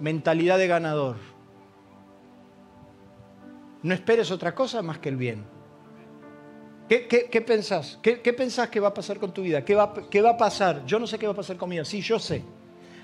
mentalidad 0.00 0.58
de 0.58 0.66
ganador. 0.66 1.14
No 3.84 3.94
esperes 3.94 4.32
otra 4.32 4.52
cosa 4.52 4.82
más 4.82 4.98
que 4.98 5.10
el 5.10 5.16
bien. 5.16 5.44
¿Qué, 6.88 7.44
pensás? 7.46 8.00
¿Qué, 8.02 8.16
pensás 8.32 8.68
que 8.68 8.80
va 8.80 8.88
a 8.88 8.94
pasar 8.94 9.20
con 9.20 9.32
tu 9.32 9.42
vida? 9.42 9.64
¿Qué 9.64 9.76
va, 9.76 9.94
¿Qué 10.10 10.20
va 10.20 10.30
a 10.30 10.36
pasar? 10.36 10.84
Yo 10.86 10.98
no 10.98 11.06
sé 11.06 11.20
qué 11.20 11.26
va 11.26 11.34
a 11.34 11.36
pasar 11.36 11.56
conmigo. 11.56 11.84
Sí, 11.84 12.00
yo 12.00 12.18
sé. 12.18 12.42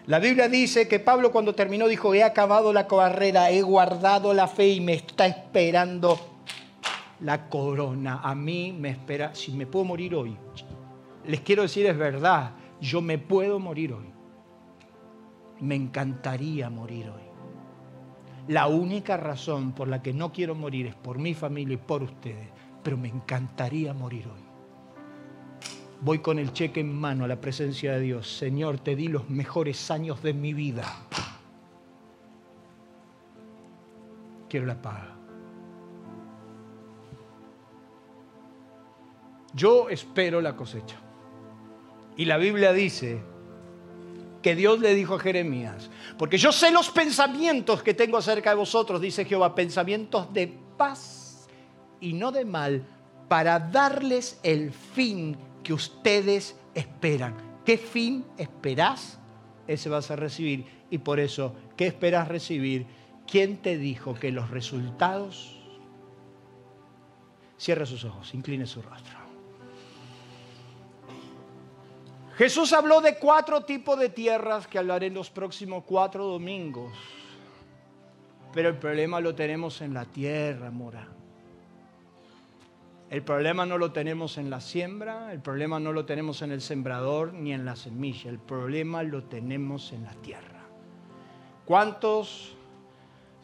La 0.07 0.19
Biblia 0.19 0.49
dice 0.51 0.87
que 0.87 1.01
Pablo 1.01 1.33
cuando 1.33 1.55
terminó 1.55 1.89
dijo, 1.89 2.13
he 2.13 2.23
acabado 2.23 2.75
la 2.75 2.87
carrera, 2.87 3.51
he 3.51 3.63
guardado 3.63 4.35
la 4.35 4.47
fe 4.49 4.69
y 4.69 4.81
me 4.83 4.93
está 4.93 5.27
esperando 5.27 6.19
la 7.21 7.49
corona. 7.49 8.21
A 8.23 8.35
mí 8.35 8.77
me 8.79 8.91
espera, 8.91 9.35
si 9.35 9.53
me 9.53 9.67
puedo 9.67 9.87
morir 9.87 10.15
hoy, 10.15 10.37
les 11.27 11.41
quiero 11.41 11.63
decir 11.63 11.87
es 11.87 11.97
verdad, 11.97 12.51
yo 12.83 13.01
me 13.01 13.17
puedo 13.17 13.59
morir 13.59 13.95
hoy. 13.95 14.13
Me 15.61 15.75
encantaría 15.75 16.69
morir 16.69 17.09
hoy. 17.09 17.23
La 18.49 18.67
única 18.67 19.17
razón 19.17 19.73
por 19.73 19.89
la 19.89 20.03
que 20.03 20.13
no 20.13 20.33
quiero 20.33 20.55
morir 20.55 20.87
es 20.87 20.95
por 20.95 21.19
mi 21.19 21.33
familia 21.33 21.75
y 21.75 21.79
por 21.79 22.03
ustedes, 22.03 22.49
pero 22.83 22.99
me 22.99 23.09
encantaría 23.09 23.95
morir 23.95 24.27
hoy 24.27 24.44
voy 26.01 26.19
con 26.19 26.39
el 26.39 26.53
cheque 26.53 26.81
en 26.81 26.93
mano 26.93 27.25
a 27.25 27.29
la 27.29 27.41
presencia 27.41 27.93
de 27.93 28.01
Dios. 28.01 28.29
Señor, 28.29 28.79
te 28.79 28.97
di 28.97 29.09
los 29.09 29.29
mejores 29.31 29.91
años 29.91 30.23
de 30.23 30.35
mi 30.35 30.53
vida. 30.53 30.85
Quiero 34.49 34.67
la 34.67 34.81
paga. 34.81 35.17
Yo 39.55 39.89
espero 39.89 40.41
la 40.41 40.57
cosecha. 40.57 40.97
Y 42.17 42.25
la 42.25 42.37
Biblia 42.37 42.73
dice 42.73 43.23
que 44.43 44.55
Dios 44.55 44.81
le 44.81 44.95
dijo 44.95 45.15
a 45.15 45.19
Jeremías, 45.19 45.91
porque 46.19 46.37
yo 46.37 46.53
sé 46.53 46.71
los 46.71 46.91
pensamientos 46.91 47.83
que 47.83 47.95
tengo 47.95 48.19
acerca 48.19 48.51
de 48.51 48.57
vosotros, 48.57 49.01
dice 49.01 49.25
Jehová, 49.25 49.55
pensamientos 49.55 50.33
de 50.33 50.53
paz 50.77 51.49
y 52.01 52.13
no 52.13 52.31
de 52.31 52.45
mal, 52.45 52.85
para 53.29 53.59
darles 53.59 54.39
el 54.43 54.71
fin 54.71 55.37
que 55.65 55.73
ustedes 55.73 56.57
esperan. 56.75 57.35
¿Qué 57.65 57.79
fin 57.79 58.25
esperás? 58.39 59.19
Ese 59.67 59.89
vas 59.89 60.11
a 60.11 60.17
recibir. 60.17 60.67
Y 60.91 60.99
por 60.99 61.19
eso, 61.19 61.57
¿qué 61.77 61.87
esperas 61.87 62.29
recibir? 62.29 62.87
¿Quién 63.27 63.57
te 63.57 63.79
dijo 63.79 64.15
que 64.15 64.31
los 64.31 64.51
resultados... 64.51 65.61
Cierra 67.57 67.87
sus 67.87 68.05
ojos, 68.05 68.35
incline 68.35 68.67
su 68.67 68.83
rostro. 68.83 69.17
Jesús 72.37 72.73
habló 72.73 73.01
de 73.01 73.17
cuatro 73.17 73.65
tipos 73.65 73.99
de 73.99 74.09
tierras 74.09 74.67
que 74.67 74.79
hablaré 74.79 75.07
en 75.07 75.15
los 75.15 75.31
próximos 75.31 75.85
cuatro 75.85 76.27
domingos. 76.27 76.93
Pero 78.53 78.69
el 78.69 78.77
problema 78.77 79.21
lo 79.21 79.35
tenemos 79.35 79.81
en 79.81 79.95
la 79.95 80.05
tierra, 80.05 80.71
mora. 80.71 81.09
El 83.15 83.23
problema 83.23 83.65
no 83.65 83.79
lo 83.79 83.93
tenemos 83.93 84.39
en 84.39 84.51
la 84.51 84.61
siembra, 84.61 85.33
el 85.33 85.39
problema 85.39 85.79
no 85.79 85.93
lo 85.93 86.05
tenemos 86.05 86.43
en 86.43 86.51
el 86.51 86.61
sembrador 86.61 87.33
ni 87.33 87.53
en 87.53 87.65
la 87.65 87.77
semilla, 87.77 88.29
el 88.29 88.41
problema 88.41 89.05
lo 89.05 89.23
tenemos 89.23 89.93
en 89.93 90.03
la 90.03 90.15
tierra. 90.15 90.65
¿Cuántos 91.65 92.57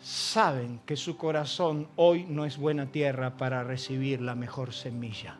saben 0.00 0.80
que 0.84 0.96
su 0.96 1.16
corazón 1.16 1.86
hoy 1.94 2.24
no 2.24 2.44
es 2.46 2.58
buena 2.58 2.86
tierra 2.86 3.36
para 3.36 3.62
recibir 3.62 4.20
la 4.20 4.34
mejor 4.34 4.72
semilla? 4.72 5.38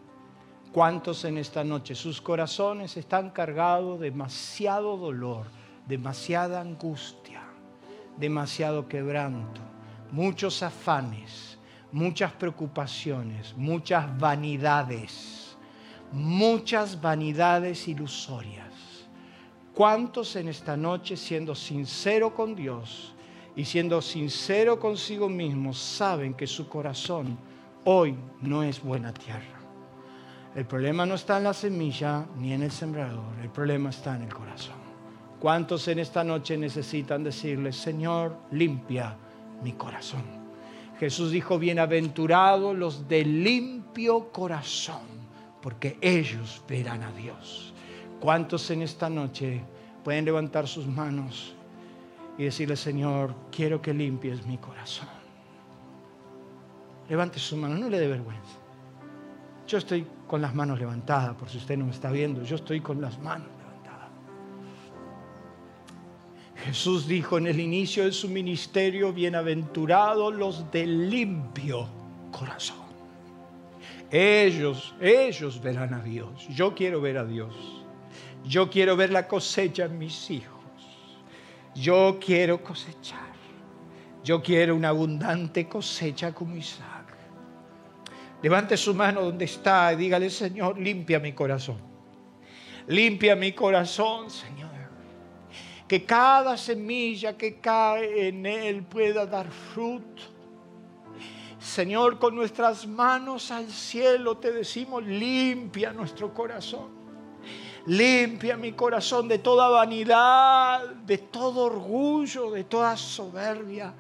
¿Cuántos 0.71 1.25
en 1.25 1.37
esta 1.37 1.65
noche 1.65 1.97
sus 1.97 2.21
corazones 2.21 2.97
están 2.97 3.31
cargados 3.31 3.99
de 3.99 4.13
demasiado 4.13 4.97
dolor, 4.97 5.47
demasiada 5.89 6.61
angustia, 6.61 7.43
demasiado 8.17 8.87
quebranto, 8.87 9.61
muchos 10.13 10.63
afanes, 10.63 11.50
muchas 11.93 12.33
preocupaciones, 12.33 13.55
muchas 13.57 14.19
vanidades, 14.19 15.57
muchas 16.13 17.01
vanidades 17.01 17.89
ilusorias? 17.89 18.69
¿Cuántos 19.75 20.37
en 20.37 20.49
esta 20.49 20.77
noche, 20.77 21.17
siendo 21.17 21.55
sincero 21.55 22.35
con 22.35 22.55
Dios 22.55 23.15
y 23.57 23.65
siendo 23.65 24.03
sincero 24.03 24.79
consigo 24.79 25.29
mismo, 25.29 25.73
saben 25.73 26.35
que 26.35 26.47
su 26.47 26.69
corazón 26.69 27.39
hoy 27.85 28.17
no 28.41 28.63
es 28.63 28.83
buena 28.83 29.13
tierra? 29.13 29.61
El 30.55 30.67
problema 30.67 31.07
no 31.07 31.15
está 31.15 31.39
en 31.39 31.45
la 31.45 31.55
semilla 31.55 32.27
ni 32.37 32.53
en 32.53 32.63
el 32.65 32.73
sembrador, 32.73 33.39
el 33.41 33.51
problema 33.51 33.91
está 33.91 34.17
en 34.17 34.23
el 34.23 34.35
corazón. 34.35 34.75
¿Cuántos 35.39 35.87
en 35.89 36.01
esta 36.01 36.25
noche 36.25 36.59
necesitan 36.59 37.25
decirle, 37.25 37.73
Señor, 37.73 38.37
limpia 38.51 39.17
mi 39.63 39.73
corazón? 39.73 40.40
Jesús 41.01 41.31
dijo, 41.31 41.59
bienaventurados 41.59 42.77
los 42.77 43.09
de 43.09 43.25
limpio 43.25 44.31
corazón, 44.31 45.01
porque 45.63 45.97
ellos 46.03 46.63
verán 46.69 47.03
a 47.03 47.11
Dios. 47.13 47.73
¿Cuántos 48.21 48.71
en 48.71 48.83
esta 48.83 49.09
noche 49.09 49.63
pueden 50.05 50.27
levantar 50.27 50.69
sus 50.69 50.87
manos 50.87 51.55
y 52.37 52.45
decirle, 52.45 52.77
Señor, 52.77 53.35
quiero 53.51 53.81
que 53.81 53.95
limpies 53.95 54.45
mi 54.45 54.59
corazón? 54.59 55.09
Levante 57.09 57.39
su 57.39 57.57
mano, 57.57 57.79
no 57.79 57.89
le 57.89 57.99
dé 57.99 58.07
vergüenza. 58.07 58.59
Yo 59.67 59.79
estoy 59.79 60.07
con 60.27 60.43
las 60.43 60.55
manos 60.55 60.79
levantadas, 60.79 61.35
por 61.35 61.49
si 61.49 61.57
usted 61.57 61.79
no 61.79 61.87
me 61.87 61.93
está 61.93 62.11
viendo, 62.11 62.43
yo 62.43 62.57
estoy 62.57 62.83
con 62.83 63.01
las 63.01 63.19
manos 63.21 63.60
Jesús 66.65 67.07
dijo 67.09 67.39
en 67.39 67.47
el 67.47 67.59
inicio 67.59 68.05
de 68.05 68.13
su 68.13 68.29
ministerio, 68.29 69.13
bienaventurados 69.13 70.35
los 70.35 70.71
de 70.71 70.87
limpio 70.87 71.89
corazón. 72.31 72.91
Ellos, 74.11 74.95
ellos 75.01 75.63
verán 75.63 75.95
a 75.95 76.03
Dios. 76.03 76.49
Yo 76.51 76.75
quiero 76.75 77.01
ver 77.01 77.17
a 77.17 77.25
Dios. 77.25 77.55
Yo 78.45 78.69
quiero 78.69 78.97
ver 78.97 79.11
la 79.11 79.27
cosecha 79.27 79.85
en 79.85 79.99
mis 79.99 80.31
hijos. 80.31 80.61
Yo 81.75 82.19
quiero 82.25 82.63
cosechar. 82.63 83.31
Yo 84.23 84.43
quiero 84.43 84.75
una 84.77 84.89
abundante 84.89 85.67
cosecha 85.67 86.35
como 86.35 86.57
Isaac. 86.57 87.17
Levante 88.43 88.77
su 88.77 88.95
mano 88.95 89.23
donde 89.23 89.45
está 89.45 89.93
y 89.93 89.97
dígale, 89.97 90.29
Señor, 90.29 90.79
limpia 90.79 91.19
mi 91.19 91.33
corazón. 91.33 91.79
Limpia 92.87 93.37
mi 93.37 93.53
corazón, 93.53 94.31
Señor. 94.31 94.70
Que 95.91 96.05
cada 96.05 96.57
semilla 96.57 97.37
que 97.37 97.59
cae 97.59 98.29
en 98.29 98.47
él 98.47 98.85
pueda 98.85 99.27
dar 99.27 99.51
fruto. 99.51 100.23
Señor, 101.59 102.21
con 102.21 102.37
nuestras 102.37 102.87
manos 102.87 103.51
al 103.51 103.69
cielo 103.69 104.37
te 104.37 104.53
decimos, 104.53 105.03
limpia 105.03 105.93
nuestro 105.93 106.33
corazón. 106.33 106.91
Limpia 107.87 108.57
mi 108.57 108.71
corazón 108.71 109.27
de 109.27 109.41
toda 109.41 109.69
vanidad, 109.69 110.91
de 110.91 111.19
todo 111.19 111.65
orgullo, 111.65 112.53
de 112.53 112.63
toda 112.63 112.97
soberbia 112.97 113.93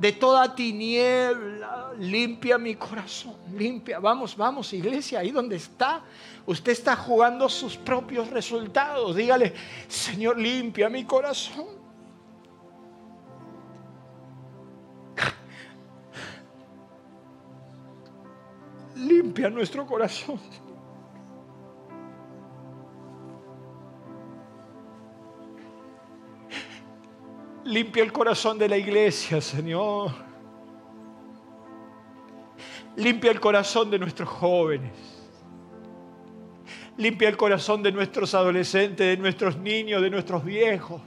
de 0.00 0.12
toda 0.12 0.54
tiniebla. 0.54 1.92
Limpia 1.98 2.56
mi 2.56 2.74
corazón, 2.74 3.36
limpia. 3.54 4.00
Vamos, 4.00 4.34
vamos, 4.34 4.72
iglesia, 4.72 5.20
ahí 5.20 5.30
donde 5.30 5.56
está. 5.56 6.02
Usted 6.46 6.72
está 6.72 6.96
jugando 6.96 7.48
sus 7.48 7.76
propios 7.76 8.28
resultados. 8.30 9.14
Dígale, 9.14 9.54
Señor, 9.88 10.38
limpia 10.38 10.88
mi 10.88 11.04
corazón. 11.04 11.66
Limpia 18.96 19.50
nuestro 19.50 19.86
corazón. 19.86 20.40
Limpia 27.64 28.02
el 28.02 28.12
corazón 28.12 28.58
de 28.58 28.68
la 28.68 28.76
iglesia, 28.76 29.40
Señor. 29.40 30.10
Limpia 32.96 33.30
el 33.30 33.38
corazón 33.38 33.90
de 33.90 33.98
nuestros 33.98 34.28
jóvenes. 34.28 35.09
Limpia 37.00 37.30
el 37.30 37.36
corazón 37.38 37.82
de 37.82 37.92
nuestros 37.92 38.34
adolescentes, 38.34 39.06
de 39.06 39.16
nuestros 39.16 39.56
niños, 39.56 40.02
de 40.02 40.10
nuestros 40.10 40.44
viejos. 40.44 41.00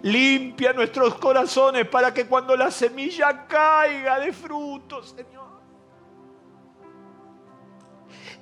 Limpia 0.00 0.72
nuestros 0.72 1.16
corazones 1.16 1.86
para 1.88 2.14
que 2.14 2.24
cuando 2.24 2.56
la 2.56 2.70
semilla 2.70 3.46
caiga 3.46 4.18
de 4.18 4.32
fruto, 4.32 5.02
Señor. 5.02 5.60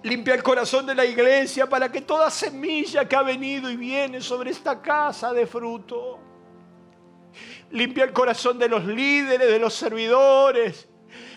Limpia 0.05 0.35
el 0.35 0.43
corazón 0.45 0.87
de 0.87 0.95
la 0.95 1.05
iglesia 1.05 1.69
para 1.69 1.91
que 1.91 2.03
toda 2.03 2.31
semilla 2.31 3.09
que 3.09 3.17
ha 3.17 3.23
venido 3.23 3.69
y 3.69 3.77
viene 3.77 4.21
sobre 4.21 4.53
esta 4.53 4.81
casa 4.81 5.33
de 5.33 5.49
fruto. 5.49 6.21
Limpia 7.73 8.05
el 8.05 8.13
corazón 8.13 8.57
de 8.57 8.69
los 8.69 8.85
líderes, 8.85 9.49
de 9.49 9.59
los 9.59 9.75
servidores. 9.75 10.89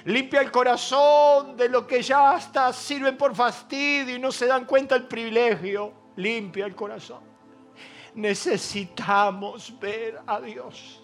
Limpia 0.05 0.41
el 0.41 0.51
corazón 0.51 1.55
de 1.55 1.69
los 1.69 1.85
que 1.85 2.01
ya 2.01 2.31
hasta 2.31 2.73
sirven 2.73 3.17
por 3.17 3.33
fastidio 3.33 4.15
y 4.15 4.19
no 4.19 4.31
se 4.31 4.47
dan 4.47 4.65
cuenta 4.65 4.95
del 4.95 5.07
privilegio. 5.07 5.93
Limpia 6.17 6.65
el 6.65 6.75
corazón. 6.75 7.21
Necesitamos 8.13 9.73
ver 9.79 10.19
a 10.27 10.41
Dios. 10.41 11.01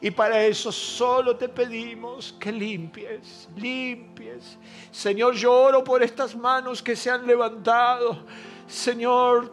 Y 0.00 0.10
para 0.10 0.44
eso 0.44 0.70
solo 0.70 1.36
te 1.36 1.48
pedimos 1.48 2.34
que 2.38 2.52
limpies, 2.52 3.48
limpies. 3.56 4.58
Señor, 4.90 5.34
yo 5.34 5.52
oro 5.52 5.82
por 5.82 6.02
estas 6.02 6.34
manos 6.36 6.82
que 6.82 6.96
se 6.96 7.08
han 7.08 7.26
levantado. 7.26 8.24
Señor, 8.66 9.52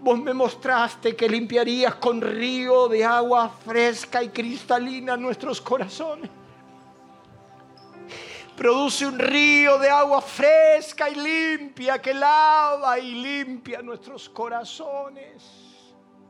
vos 0.00 0.18
me 0.18 0.34
mostraste 0.34 1.16
que 1.16 1.28
limpiarías 1.28 1.94
con 1.94 2.20
río 2.20 2.88
de 2.88 3.04
agua 3.04 3.48
fresca 3.48 4.22
y 4.22 4.28
cristalina 4.28 5.16
nuestros 5.16 5.60
corazones. 5.60 6.28
Produce 8.56 9.04
un 9.04 9.18
río 9.18 9.78
de 9.78 9.90
agua 9.90 10.22
fresca 10.22 11.10
y 11.10 11.16
limpia 11.16 12.00
que 12.00 12.14
lava 12.14 12.98
y 12.98 13.14
limpia 13.14 13.82
nuestros 13.82 14.28
corazones 14.28 15.64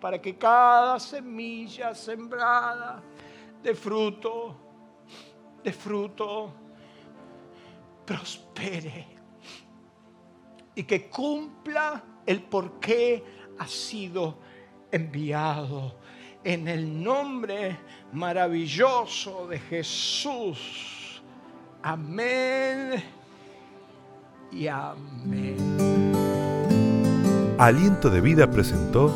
para 0.00 0.20
que 0.20 0.36
cada 0.36 0.98
semilla 0.98 1.94
sembrada 1.94 3.02
de 3.62 3.74
fruto, 3.74 4.56
de 5.62 5.72
fruto, 5.72 6.52
prospere 8.06 9.06
y 10.74 10.82
que 10.84 11.08
cumpla 11.08 12.02
el 12.26 12.42
por 12.42 12.80
qué 12.80 13.22
ha 13.58 13.66
sido 13.66 14.38
enviado 14.90 16.00
en 16.42 16.68
el 16.68 17.02
nombre 17.02 17.78
maravilloso 18.12 19.46
de 19.46 19.58
Jesús. 19.58 20.93
Amén 21.86 22.94
y 24.50 24.68
amén. 24.68 25.58
Aliento 27.58 28.08
de 28.08 28.22
Vida 28.22 28.50
presentó 28.50 29.14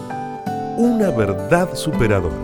una 0.77 1.09
verdad 1.09 1.75
superadora. 1.75 2.37